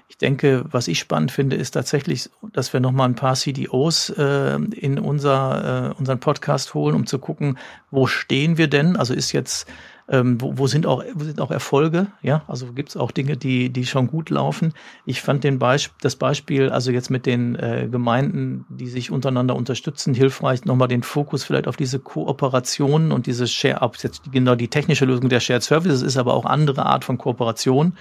Ich 0.10 0.18
denke, 0.18 0.66
was 0.70 0.88
ich 0.88 1.00
spannend 1.00 1.32
finde, 1.32 1.56
ist 1.56 1.72
tatsächlich, 1.72 2.30
dass 2.52 2.74
wir 2.74 2.80
nochmal 2.80 3.10
ein 3.10 3.16
paar 3.16 3.36
CDOs 3.36 4.10
äh, 4.10 4.56
in 4.56 5.00
unser, 5.00 5.92
äh, 5.92 6.00
unseren 6.00 6.20
Podcast 6.20 6.74
holen, 6.74 6.96
um 6.96 7.08
zu 7.08 7.20
gucken, 7.20 7.58
wo 7.90 8.06
stehen 8.06 8.58
wir 8.58 8.68
denn? 8.68 8.96
Also 8.96 9.14
ist 9.14 9.32
jetzt 9.32 9.68
ähm, 10.10 10.42
wo, 10.42 10.58
wo, 10.58 10.68
sind 10.68 10.86
auch, 10.86 11.04
wo 11.14 11.24
sind 11.24 11.40
auch 11.40 11.52
Erfolge? 11.52 12.08
Ja, 12.22 12.44
also 12.48 12.74
gibt 12.74 12.90
es 12.90 12.98
auch 12.98 13.12
Dinge, 13.12 13.38
die, 13.38 13.70
die 13.70 13.86
schon 13.86 14.08
gut 14.08 14.30
laufen. 14.30 14.74
Ich 15.06 15.22
fand 15.22 15.44
den 15.44 15.60
Beisp 15.60 15.94
das 16.02 16.16
Beispiel, 16.16 16.70
also 16.70 16.92
jetzt 16.92 17.10
mit 17.10 17.26
den 17.26 17.56
äh, 17.56 17.88
Gemeinden, 17.90 18.66
die 18.70 18.88
sich 18.88 19.12
untereinander 19.12 19.56
unterstützen, 19.56 20.14
hilfreich, 20.14 20.66
nochmal 20.66 20.88
den 20.88 21.04
Fokus 21.04 21.44
vielleicht 21.44 21.68
auf 21.68 21.78
diese 21.78 22.00
Kooperationen 22.00 23.12
und 23.12 23.28
diese 23.28 23.48
Share, 23.48 23.82
ob 23.82 23.98
jetzt 23.98 24.32
genau 24.32 24.56
die 24.56 24.68
technische 24.68 25.06
Lösung 25.06 25.30
der 25.30 25.40
Shared 25.40 25.64
Services 25.64 26.02
ist, 26.02 26.18
aber 26.18 26.34
auch 26.34 26.46
andere 26.46 26.86
Art 26.86 27.06
von 27.06 27.18
Kooperation 27.18 27.94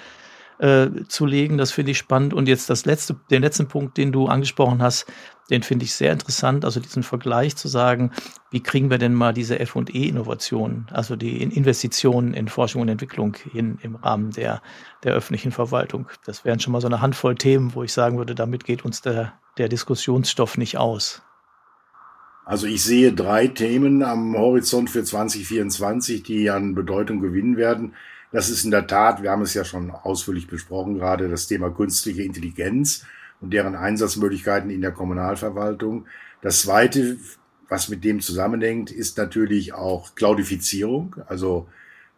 äh, 0.62 1.04
zu 1.08 1.26
legen. 1.26 1.58
Das 1.58 1.72
finde 1.72 1.90
ich 1.90 1.98
spannend. 1.98 2.32
Und 2.32 2.46
jetzt 2.46 2.70
das 2.70 2.84
letzte, 2.84 3.16
den 3.32 3.42
letzten 3.42 3.66
Punkt, 3.66 3.96
den 3.96 4.12
du 4.12 4.28
angesprochen 4.28 4.80
hast, 4.80 5.06
den 5.50 5.64
finde 5.64 5.84
ich 5.84 5.92
sehr 5.92 6.12
interessant. 6.12 6.64
Also 6.64 6.78
diesen 6.78 7.02
Vergleich 7.02 7.56
zu 7.56 7.66
sagen, 7.66 8.12
wie 8.52 8.62
kriegen 8.62 8.88
wir 8.88 8.98
denn 8.98 9.12
mal 9.12 9.34
diese 9.34 9.58
F&E-Innovationen, 9.58 10.86
also 10.92 11.16
die 11.16 11.42
Investitionen 11.42 12.32
in 12.32 12.46
Forschung 12.46 12.82
und 12.82 12.88
Entwicklung 12.88 13.36
hin 13.50 13.78
im 13.82 13.96
Rahmen 13.96 14.30
der, 14.30 14.62
der 15.02 15.14
öffentlichen 15.14 15.50
Verwaltung. 15.50 16.06
Das 16.24 16.44
wären 16.44 16.60
schon 16.60 16.72
mal 16.72 16.80
so 16.80 16.86
eine 16.86 17.00
Handvoll 17.00 17.34
Themen, 17.34 17.74
wo 17.74 17.82
ich 17.82 17.92
sagen 17.92 18.18
würde, 18.18 18.36
damit 18.36 18.64
geht 18.64 18.84
uns 18.84 19.02
der, 19.02 19.32
der 19.58 19.68
Diskussionsstoff 19.68 20.58
nicht 20.58 20.78
aus. 20.78 21.22
Also 22.44 22.68
ich 22.68 22.84
sehe 22.84 23.12
drei 23.12 23.48
Themen 23.48 24.04
am 24.04 24.36
Horizont 24.36 24.90
für 24.90 25.02
2024, 25.02 26.22
die 26.22 26.50
an 26.50 26.76
Bedeutung 26.76 27.20
gewinnen 27.20 27.56
werden. 27.56 27.94
Das 28.33 28.49
ist 28.49 28.64
in 28.64 28.70
der 28.70 28.87
Tat, 28.87 29.22
wir 29.22 29.30
haben 29.30 29.43
es 29.43 29.55
ja 29.55 29.64
schon 29.64 29.91
ausführlich 29.91 30.49
besprochen, 30.49 30.95
gerade 30.95 31.28
das 31.28 31.47
Thema 31.47 31.70
künstliche 31.70 32.22
Intelligenz 32.22 33.05
und 33.41 33.53
deren 33.53 33.74
Einsatzmöglichkeiten 33.74 34.70
in 34.70 34.80
der 34.80 34.93
Kommunalverwaltung. 34.93 36.07
Das 36.41 36.62
Zweite, 36.62 37.18
was 37.68 37.91
mit 37.91 38.05
dem 38.05 38.20
zusammenhängt, 38.20 38.91
ist 38.91 39.18
natürlich 39.18 39.74
auch 39.74 40.14
Cloudifizierung, 40.14 41.16
also 41.26 41.68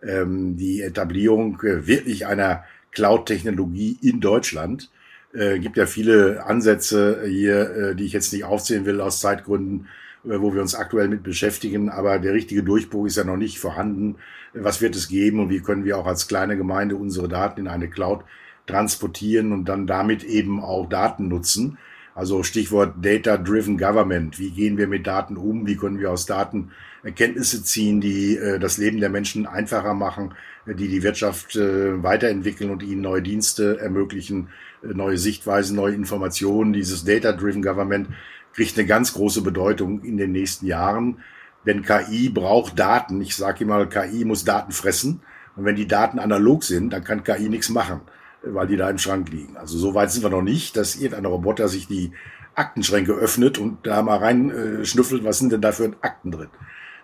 ähm, 0.02 0.56
die 0.56 0.82
Etablierung 0.82 1.60
äh, 1.62 1.86
wirklich 1.86 2.26
einer 2.26 2.64
Cloud-Technologie 2.92 3.98
in 4.00 4.20
Deutschland. 4.20 4.90
Äh, 5.32 5.58
gibt 5.58 5.76
ja 5.76 5.86
viele 5.86 6.44
Ansätze 6.46 7.24
hier, 7.26 7.70
äh, 7.70 7.94
die 7.96 8.04
ich 8.04 8.12
jetzt 8.12 8.32
nicht 8.32 8.44
aufzählen 8.44 8.86
will 8.86 9.00
aus 9.00 9.20
Zeitgründen, 9.20 9.88
äh, 10.24 10.40
wo 10.40 10.54
wir 10.54 10.62
uns 10.62 10.76
aktuell 10.76 11.08
mit 11.08 11.22
beschäftigen, 11.22 11.88
aber 11.88 12.18
der 12.20 12.34
richtige 12.34 12.62
Durchbruch 12.62 13.06
ist 13.06 13.16
ja 13.16 13.24
noch 13.24 13.36
nicht 13.36 13.58
vorhanden. 13.58 14.16
Was 14.54 14.80
wird 14.80 14.96
es 14.96 15.08
geben 15.08 15.40
und 15.40 15.50
wie 15.50 15.60
können 15.60 15.84
wir 15.84 15.98
auch 15.98 16.06
als 16.06 16.28
kleine 16.28 16.56
Gemeinde 16.56 16.96
unsere 16.96 17.28
Daten 17.28 17.60
in 17.60 17.68
eine 17.68 17.88
Cloud 17.88 18.24
transportieren 18.66 19.52
und 19.52 19.66
dann 19.66 19.86
damit 19.86 20.24
eben 20.24 20.62
auch 20.62 20.88
Daten 20.88 21.28
nutzen? 21.28 21.78
Also 22.14 22.44
Stichwort 22.44 22.94
Data-Driven 23.02 23.76
Government. 23.76 24.38
Wie 24.38 24.50
gehen 24.50 24.78
wir 24.78 24.86
mit 24.86 25.06
Daten 25.06 25.36
um? 25.36 25.66
Wie 25.66 25.76
können 25.76 25.98
wir 25.98 26.12
aus 26.12 26.26
Daten 26.26 26.70
Erkenntnisse 27.02 27.64
ziehen, 27.64 28.00
die 28.00 28.36
äh, 28.36 28.58
das 28.58 28.78
Leben 28.78 29.00
der 29.00 29.10
Menschen 29.10 29.46
einfacher 29.46 29.94
machen, 29.94 30.34
die 30.66 30.88
die 30.88 31.02
Wirtschaft 31.02 31.56
äh, 31.56 32.02
weiterentwickeln 32.02 32.70
und 32.70 32.82
ihnen 32.82 33.02
neue 33.02 33.20
Dienste 33.20 33.78
ermöglichen, 33.80 34.48
neue 34.82 35.18
Sichtweisen, 35.18 35.76
neue 35.76 35.94
Informationen. 35.94 36.72
Dieses 36.72 37.04
Data-Driven 37.04 37.62
Government 37.62 38.08
kriegt 38.54 38.78
eine 38.78 38.86
ganz 38.86 39.14
große 39.14 39.42
Bedeutung 39.42 40.02
in 40.02 40.16
den 40.16 40.32
nächsten 40.32 40.66
Jahren. 40.66 41.18
Denn 41.66 41.82
KI 41.82 42.28
braucht 42.28 42.78
Daten. 42.78 43.20
Ich 43.20 43.36
sage 43.36 43.64
immer, 43.64 43.86
KI 43.86 44.24
muss 44.24 44.44
Daten 44.44 44.72
fressen. 44.72 45.20
Und 45.56 45.64
wenn 45.64 45.76
die 45.76 45.88
Daten 45.88 46.18
analog 46.18 46.64
sind, 46.64 46.92
dann 46.92 47.04
kann 47.04 47.24
KI 47.24 47.48
nichts 47.48 47.68
machen, 47.68 48.00
weil 48.42 48.66
die 48.66 48.76
da 48.76 48.90
im 48.90 48.98
Schrank 48.98 49.30
liegen. 49.30 49.56
Also 49.56 49.78
so 49.78 49.94
weit 49.94 50.10
sind 50.10 50.22
wir 50.22 50.30
noch 50.30 50.42
nicht, 50.42 50.76
dass 50.76 50.96
irgendein 50.96 51.26
Roboter 51.26 51.68
sich 51.68 51.86
die 51.86 52.12
Aktenschränke 52.54 53.12
öffnet 53.12 53.58
und 53.58 53.86
da 53.86 54.02
mal 54.02 54.18
rein 54.18 54.50
äh, 54.50 55.24
was 55.24 55.38
sind 55.38 55.52
denn 55.52 55.60
da 55.60 55.72
für 55.72 55.92
Akten 56.00 56.30
drin. 56.30 56.48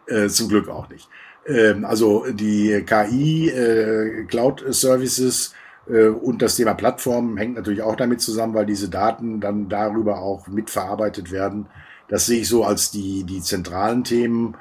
Äh, 0.06 0.28
zum 0.28 0.48
Glück 0.48 0.68
auch 0.68 0.88
nicht. 0.88 1.08
Ähm, 1.46 1.84
also 1.84 2.26
die 2.30 2.84
KI, 2.84 3.48
äh, 3.48 4.24
Cloud 4.24 4.64
Services 4.68 5.54
äh, 5.88 6.06
und 6.06 6.42
das 6.42 6.56
Thema 6.56 6.74
Plattformen 6.74 7.36
hängt 7.36 7.56
natürlich 7.56 7.82
auch 7.82 7.96
damit 7.96 8.20
zusammen, 8.20 8.54
weil 8.54 8.66
diese 8.66 8.88
Daten 8.88 9.40
dann 9.40 9.68
darüber 9.68 10.20
auch 10.20 10.46
mitverarbeitet 10.48 11.30
werden. 11.30 11.66
Das 12.10 12.26
sehe 12.26 12.40
ich 12.40 12.48
so 12.48 12.64
als 12.64 12.90
die, 12.90 13.24
die 13.24 13.40
zentralen 13.40 14.04
Themen. 14.04 14.56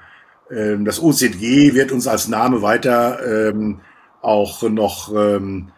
Ähm, 0.50 0.86
das 0.86 1.02
OZG 1.02 1.74
wird 1.74 1.92
uns 1.92 2.08
als 2.08 2.30
Name 2.30 2.62
weiter 2.62 3.50
ähm, 3.50 3.82
auch 4.22 4.64
noch 4.64 5.14
ähm, 5.14 5.72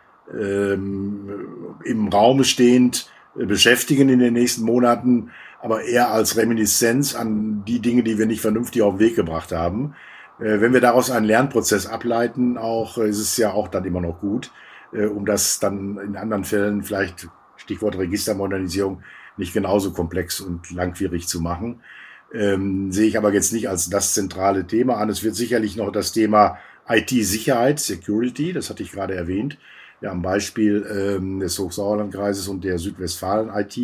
im 1.83 2.07
Raum 2.07 2.43
stehend 2.43 3.09
äh, 3.37 3.45
beschäftigen 3.45 4.09
in 4.09 4.19
den 4.19 4.33
nächsten 4.33 4.63
Monaten, 4.63 5.31
aber 5.61 5.83
eher 5.83 6.11
als 6.11 6.37
Reminiszenz 6.37 7.15
an 7.15 7.63
die 7.65 7.79
Dinge, 7.79 8.03
die 8.03 8.17
wir 8.17 8.25
nicht 8.25 8.41
vernünftig 8.41 8.81
auf 8.81 8.95
den 8.95 8.99
Weg 8.99 9.15
gebracht 9.15 9.51
haben. 9.51 9.95
Äh, 10.39 10.59
wenn 10.59 10.73
wir 10.73 10.81
daraus 10.81 11.09
einen 11.09 11.25
Lernprozess 11.25 11.87
ableiten, 11.87 12.57
auch 12.57 12.97
ist 12.97 13.19
es 13.19 13.37
ja 13.37 13.51
auch 13.51 13.67
dann 13.67 13.85
immer 13.85 14.01
noch 14.01 14.19
gut, 14.19 14.51
äh, 14.93 15.05
um 15.05 15.25
das 15.25 15.59
dann 15.59 15.97
in 15.97 16.15
anderen 16.15 16.43
Fällen 16.43 16.83
vielleicht 16.83 17.29
Stichwort 17.57 17.97
Registermodernisierung 17.97 19.03
nicht 19.41 19.53
genauso 19.53 19.91
komplex 19.91 20.39
und 20.39 20.71
langwierig 20.71 21.27
zu 21.27 21.41
machen. 21.41 21.81
Ähm, 22.33 22.91
sehe 22.91 23.07
ich 23.07 23.17
aber 23.17 23.33
jetzt 23.33 23.51
nicht 23.51 23.67
als 23.67 23.89
das 23.89 24.13
zentrale 24.13 24.65
Thema 24.65 24.97
an. 24.97 25.09
Es 25.09 25.23
wird 25.23 25.35
sicherlich 25.35 25.75
noch 25.75 25.91
das 25.91 26.13
Thema 26.13 26.57
IT-Sicherheit, 26.87 27.79
Security, 27.79 28.53
das 28.53 28.69
hatte 28.69 28.83
ich 28.83 28.91
gerade 28.91 29.15
erwähnt, 29.15 29.57
ja, 30.01 30.11
am 30.11 30.21
Beispiel 30.21 30.85
ähm, 30.89 31.39
des 31.39 31.59
Hochsauerlandkreises 31.59 32.47
und 32.47 32.63
der 32.63 32.79
Südwestfalen-IT 32.79 33.77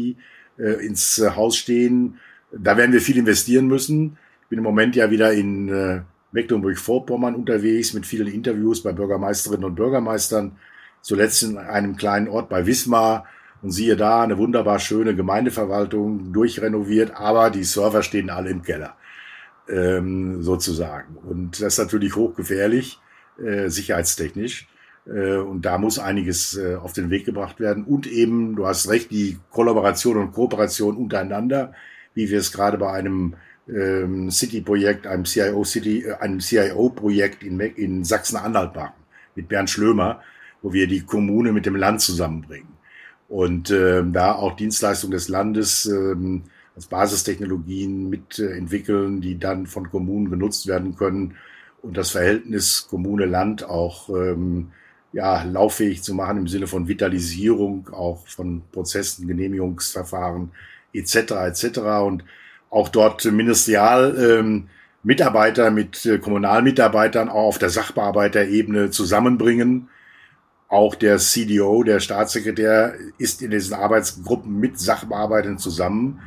äh, 0.58 0.86
ins 0.86 1.20
äh, 1.20 1.32
Haus 1.32 1.58
stehen. 1.58 2.20
Da 2.52 2.78
werden 2.78 2.94
wir 2.94 3.02
viel 3.02 3.18
investieren 3.18 3.68
müssen. 3.68 4.18
Ich 4.44 4.50
bin 4.50 4.60
im 4.60 4.64
Moment 4.64 4.96
ja 4.96 5.12
wieder 5.12 5.34
in 5.34 5.70
äh, 5.70 6.02
Mecklenburg-Vorpommern 6.32 7.36
unterwegs 7.36 7.94
mit 7.94 8.06
vielen 8.06 8.28
Interviews 8.28 8.82
bei 8.82 8.94
Bürgermeisterinnen 8.94 9.66
und 9.66 9.76
Bürgermeistern. 9.76 10.54
Zuletzt 11.02 11.44
in 11.44 11.58
einem 11.58 11.98
kleinen 11.98 12.28
Ort 12.28 12.50
bei 12.50 12.66
Wismar. 12.66 13.26
Und 13.62 13.72
siehe 13.72 13.96
da, 13.96 14.24
eine 14.24 14.38
wunderbar 14.38 14.80
schöne 14.80 15.16
Gemeindeverwaltung, 15.16 16.32
durchrenoviert, 16.32 17.16
aber 17.16 17.50
die 17.50 17.64
Server 17.64 18.04
stehen 18.04 18.30
alle 18.30 18.50
im 18.50 18.62
Keller, 18.62 18.96
ähm, 19.68 20.44
sozusagen. 20.44 21.18
Und 21.18 21.62
das 21.62 21.74
ist 21.74 21.80
natürlich 21.80 22.16
hochgefährlich, 22.16 23.00
äh, 23.44 23.70
sicherheitstechnisch. 23.70 24.68
Äh, 25.08 25.38
und 25.38 25.66
da 25.66 25.78
muss 25.78 26.00
einiges 26.00 26.58
äh, 26.58 26.76
auf 26.76 26.94
den 26.94 27.10
Weg 27.10 27.26
gebracht 27.26 27.60
werden. 27.60 27.84
Und 27.84 28.08
eben, 28.08 28.56
du 28.56 28.68
hast 28.68 28.90
recht, 28.90 29.12
die 29.12 29.40
Kollaboration 29.50 30.18
und 30.18 30.34
Kooperation 30.34 30.98
untereinander, 30.98 31.74
wie 32.14 32.30
wir 32.30 32.40
es 32.40 32.52
gerade 32.52 32.78
bei 32.78 32.92
einem 32.92 33.36
ähm, 33.68 34.32
City-Projekt, 34.32 35.08
einem 35.08 35.26
CIO 35.26 35.64
City, 35.64 36.04
äh, 36.04 36.14
einem 36.16 36.40
CIO-Projekt 36.40 37.44
in, 37.44 37.60
in 37.60 38.04
Sachsen-Anhalt 38.04 38.76
machen, 38.76 38.96
mit 39.36 39.48
Bernd 39.48 39.70
Schlömer, 39.70 40.22
wo 40.62 40.74
wir 40.74 40.88
die 40.88 41.02
Kommune 41.02 41.52
mit 41.52 41.66
dem 41.66 41.76
Land 41.76 42.02
zusammenbringen. 42.02 42.77
Und 43.28 43.72
äh, 43.72 44.04
da 44.06 44.34
auch 44.36 44.56
Dienstleistungen 44.56 45.12
des 45.12 45.28
Landes 45.28 45.86
ähm, 45.86 46.44
als 46.76 46.86
Basistechnologien 46.86 48.10
mitentwickeln, 48.10 49.20
die 49.20 49.38
dann 49.38 49.68
von 49.68 49.90
Kommunen 49.90 50.30
genutzt 50.30 50.68
werden 50.68 50.96
können 50.96 51.36
und 51.82 51.98
das 51.98 52.12
Verhältnis 52.12 52.88
Kommune-Land 52.90 53.64
auch 53.64 54.10
ähm, 54.10 54.72
ja, 55.14 55.44
lauffähig 55.44 56.04
zu 56.04 56.14
machen 56.14 56.38
im 56.38 56.48
Sinne 56.48 56.68
von 56.68 56.88
Vitalisierung, 56.88 57.90
auch 57.92 58.28
von 58.28 58.62
Prozessen, 58.72 59.28
Genehmigungsverfahren 59.28 60.52
etc. 60.94 61.16
etc. 61.16 61.80
Und 62.06 62.24
auch 62.70 62.90
dort 62.90 63.26
ministerial 63.26 64.16
ähm, 64.20 64.68
mit 65.04 66.06
äh, 66.06 66.20
Kommunalmitarbeitern 66.20 67.30
auch 67.30 67.48
auf 67.48 67.58
der 67.58 67.70
Sachbearbeiterebene 67.70 68.92
zusammenbringen. 68.92 69.88
Auch 70.70 70.96
der 70.96 71.18
CDO, 71.18 71.84
der 71.84 72.00
Staatssekretär, 72.00 72.96
ist 73.18 73.42
in 73.42 73.52
diesen 73.52 73.74
Arbeitsgruppen 73.74 74.60
mit 74.60 74.80
Sachbearbeitern 74.80 75.58
zusammen, 75.58 76.22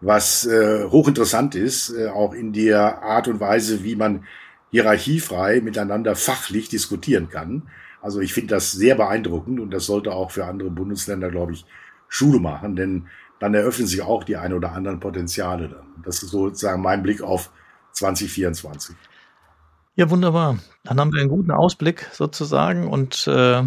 was 0.00 0.46
äh, 0.46 0.84
hochinteressant 0.84 1.54
ist, 1.54 1.90
äh, 1.90 2.08
auch 2.08 2.34
in 2.34 2.52
der 2.52 3.02
Art 3.02 3.28
und 3.28 3.40
Weise, 3.40 3.84
wie 3.84 3.96
man 3.96 4.24
hierarchiefrei 4.70 5.60
miteinander 5.62 6.14
fachlich 6.14 6.68
diskutieren 6.68 7.30
kann. 7.30 7.62
Also 8.02 8.20
ich 8.20 8.34
finde 8.34 8.54
das 8.54 8.72
sehr 8.72 8.94
beeindruckend 8.94 9.58
und 9.58 9.70
das 9.70 9.86
sollte 9.86 10.12
auch 10.12 10.30
für 10.30 10.44
andere 10.44 10.70
Bundesländer, 10.70 11.30
glaube 11.30 11.52
ich, 11.52 11.64
Schule 12.08 12.38
machen, 12.38 12.76
denn 12.76 13.06
dann 13.40 13.54
eröffnen 13.54 13.86
sich 13.86 14.02
auch 14.02 14.24
die 14.24 14.36
ein 14.36 14.52
oder 14.52 14.72
anderen 14.72 15.00
Potenziale 15.00 15.68
dann. 15.68 16.02
Das 16.04 16.22
ist 16.22 16.30
sozusagen 16.30 16.82
mein 16.82 17.02
Blick 17.02 17.22
auf 17.22 17.50
2024. 17.92 18.94
Ja, 19.96 20.10
wunderbar. 20.10 20.58
Dann 20.84 21.00
haben 21.00 21.12
wir 21.12 21.20
einen 21.20 21.30
guten 21.30 21.50
Ausblick 21.50 22.06
sozusagen 22.12 22.86
und 22.86 23.26
äh, 23.26 23.62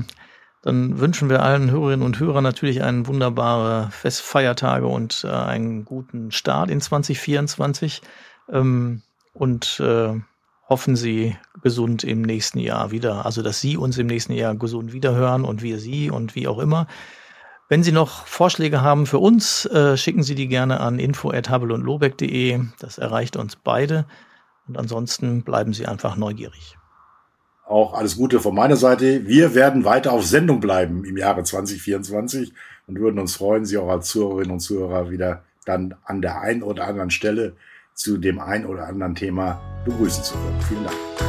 dann 0.62 1.00
wünschen 1.00 1.30
wir 1.30 1.42
allen 1.42 1.72
Hörerinnen 1.72 2.06
und 2.06 2.20
Hörern 2.20 2.44
natürlich 2.44 2.84
einen 2.84 3.08
wunderbare 3.08 3.90
Festfeiertage 3.92 4.88
und 4.88 5.24
äh, 5.24 5.32
einen 5.32 5.86
guten 5.86 6.32
Start 6.32 6.70
in 6.70 6.82
2024 6.82 8.02
ähm, 8.52 9.02
und 9.34 9.80
äh, 9.80 10.20
hoffen 10.68 10.96
Sie 10.96 11.36
gesund 11.62 12.04
im 12.04 12.22
nächsten 12.22 12.60
Jahr 12.60 12.92
wieder. 12.92 13.26
Also, 13.26 13.42
dass 13.42 13.60
Sie 13.62 13.78
uns 13.78 13.98
im 13.98 14.08
nächsten 14.08 14.34
Jahr 14.34 14.56
gesund 14.56 14.94
wiederhören 14.94 15.46
und 15.46 15.62
wir 15.62 15.80
Sie 15.80 16.12
und 16.12 16.36
wie 16.36 16.48
auch 16.48 16.60
immer. 16.60 16.88
Wenn 17.70 17.84
Sie 17.84 17.92
noch 17.92 18.26
Vorschläge 18.26 18.82
haben 18.82 19.06
für 19.06 19.20
uns, 19.20 19.66
äh, 19.66 19.96
schicken 19.96 20.24
Sie 20.24 20.36
die 20.36 20.48
gerne 20.48 20.80
an 20.80 21.00
info.habelundlobeck.de. 21.00 22.62
Das 22.80 22.98
erreicht 22.98 23.38
uns 23.38 23.56
beide. 23.56 24.06
Und 24.68 24.78
ansonsten 24.78 25.44
bleiben 25.44 25.74
Sie 25.74 25.86
einfach 25.86 26.16
neugierig. 26.16 26.79
Auch 27.70 27.94
alles 27.94 28.18
Gute 28.18 28.40
von 28.40 28.56
meiner 28.56 28.78
Seite. 28.78 29.28
Wir 29.28 29.54
werden 29.54 29.86
weiter 29.86 30.12
auf 30.12 30.26
Sendung 30.26 30.60
bleiben 30.60 31.06
im 31.06 31.18
Jahre 31.18 31.44
2024 31.44 32.52
und 32.88 33.00
würden 33.00 33.20
uns 33.20 33.36
freuen, 33.36 33.64
Sie 33.64 33.78
auch 33.78 33.90
als 33.90 34.08
Zuhörerinnen 34.08 34.54
und 34.54 34.60
Zuhörer 34.60 35.12
wieder 35.12 35.44
dann 35.66 35.94
an 36.04 36.24
der 36.24 36.42
einen 36.42 36.64
oder 36.64 36.88
anderen 36.88 37.12
Stelle 37.12 37.54
zu 37.94 38.18
dem 38.18 38.40
einen 38.40 38.66
oder 38.66 38.88
anderen 38.88 39.14
Thema 39.14 39.62
begrüßen 39.86 40.24
zu 40.24 40.34
können. 40.34 40.62
Vielen 40.68 40.84
Dank. 40.84 41.29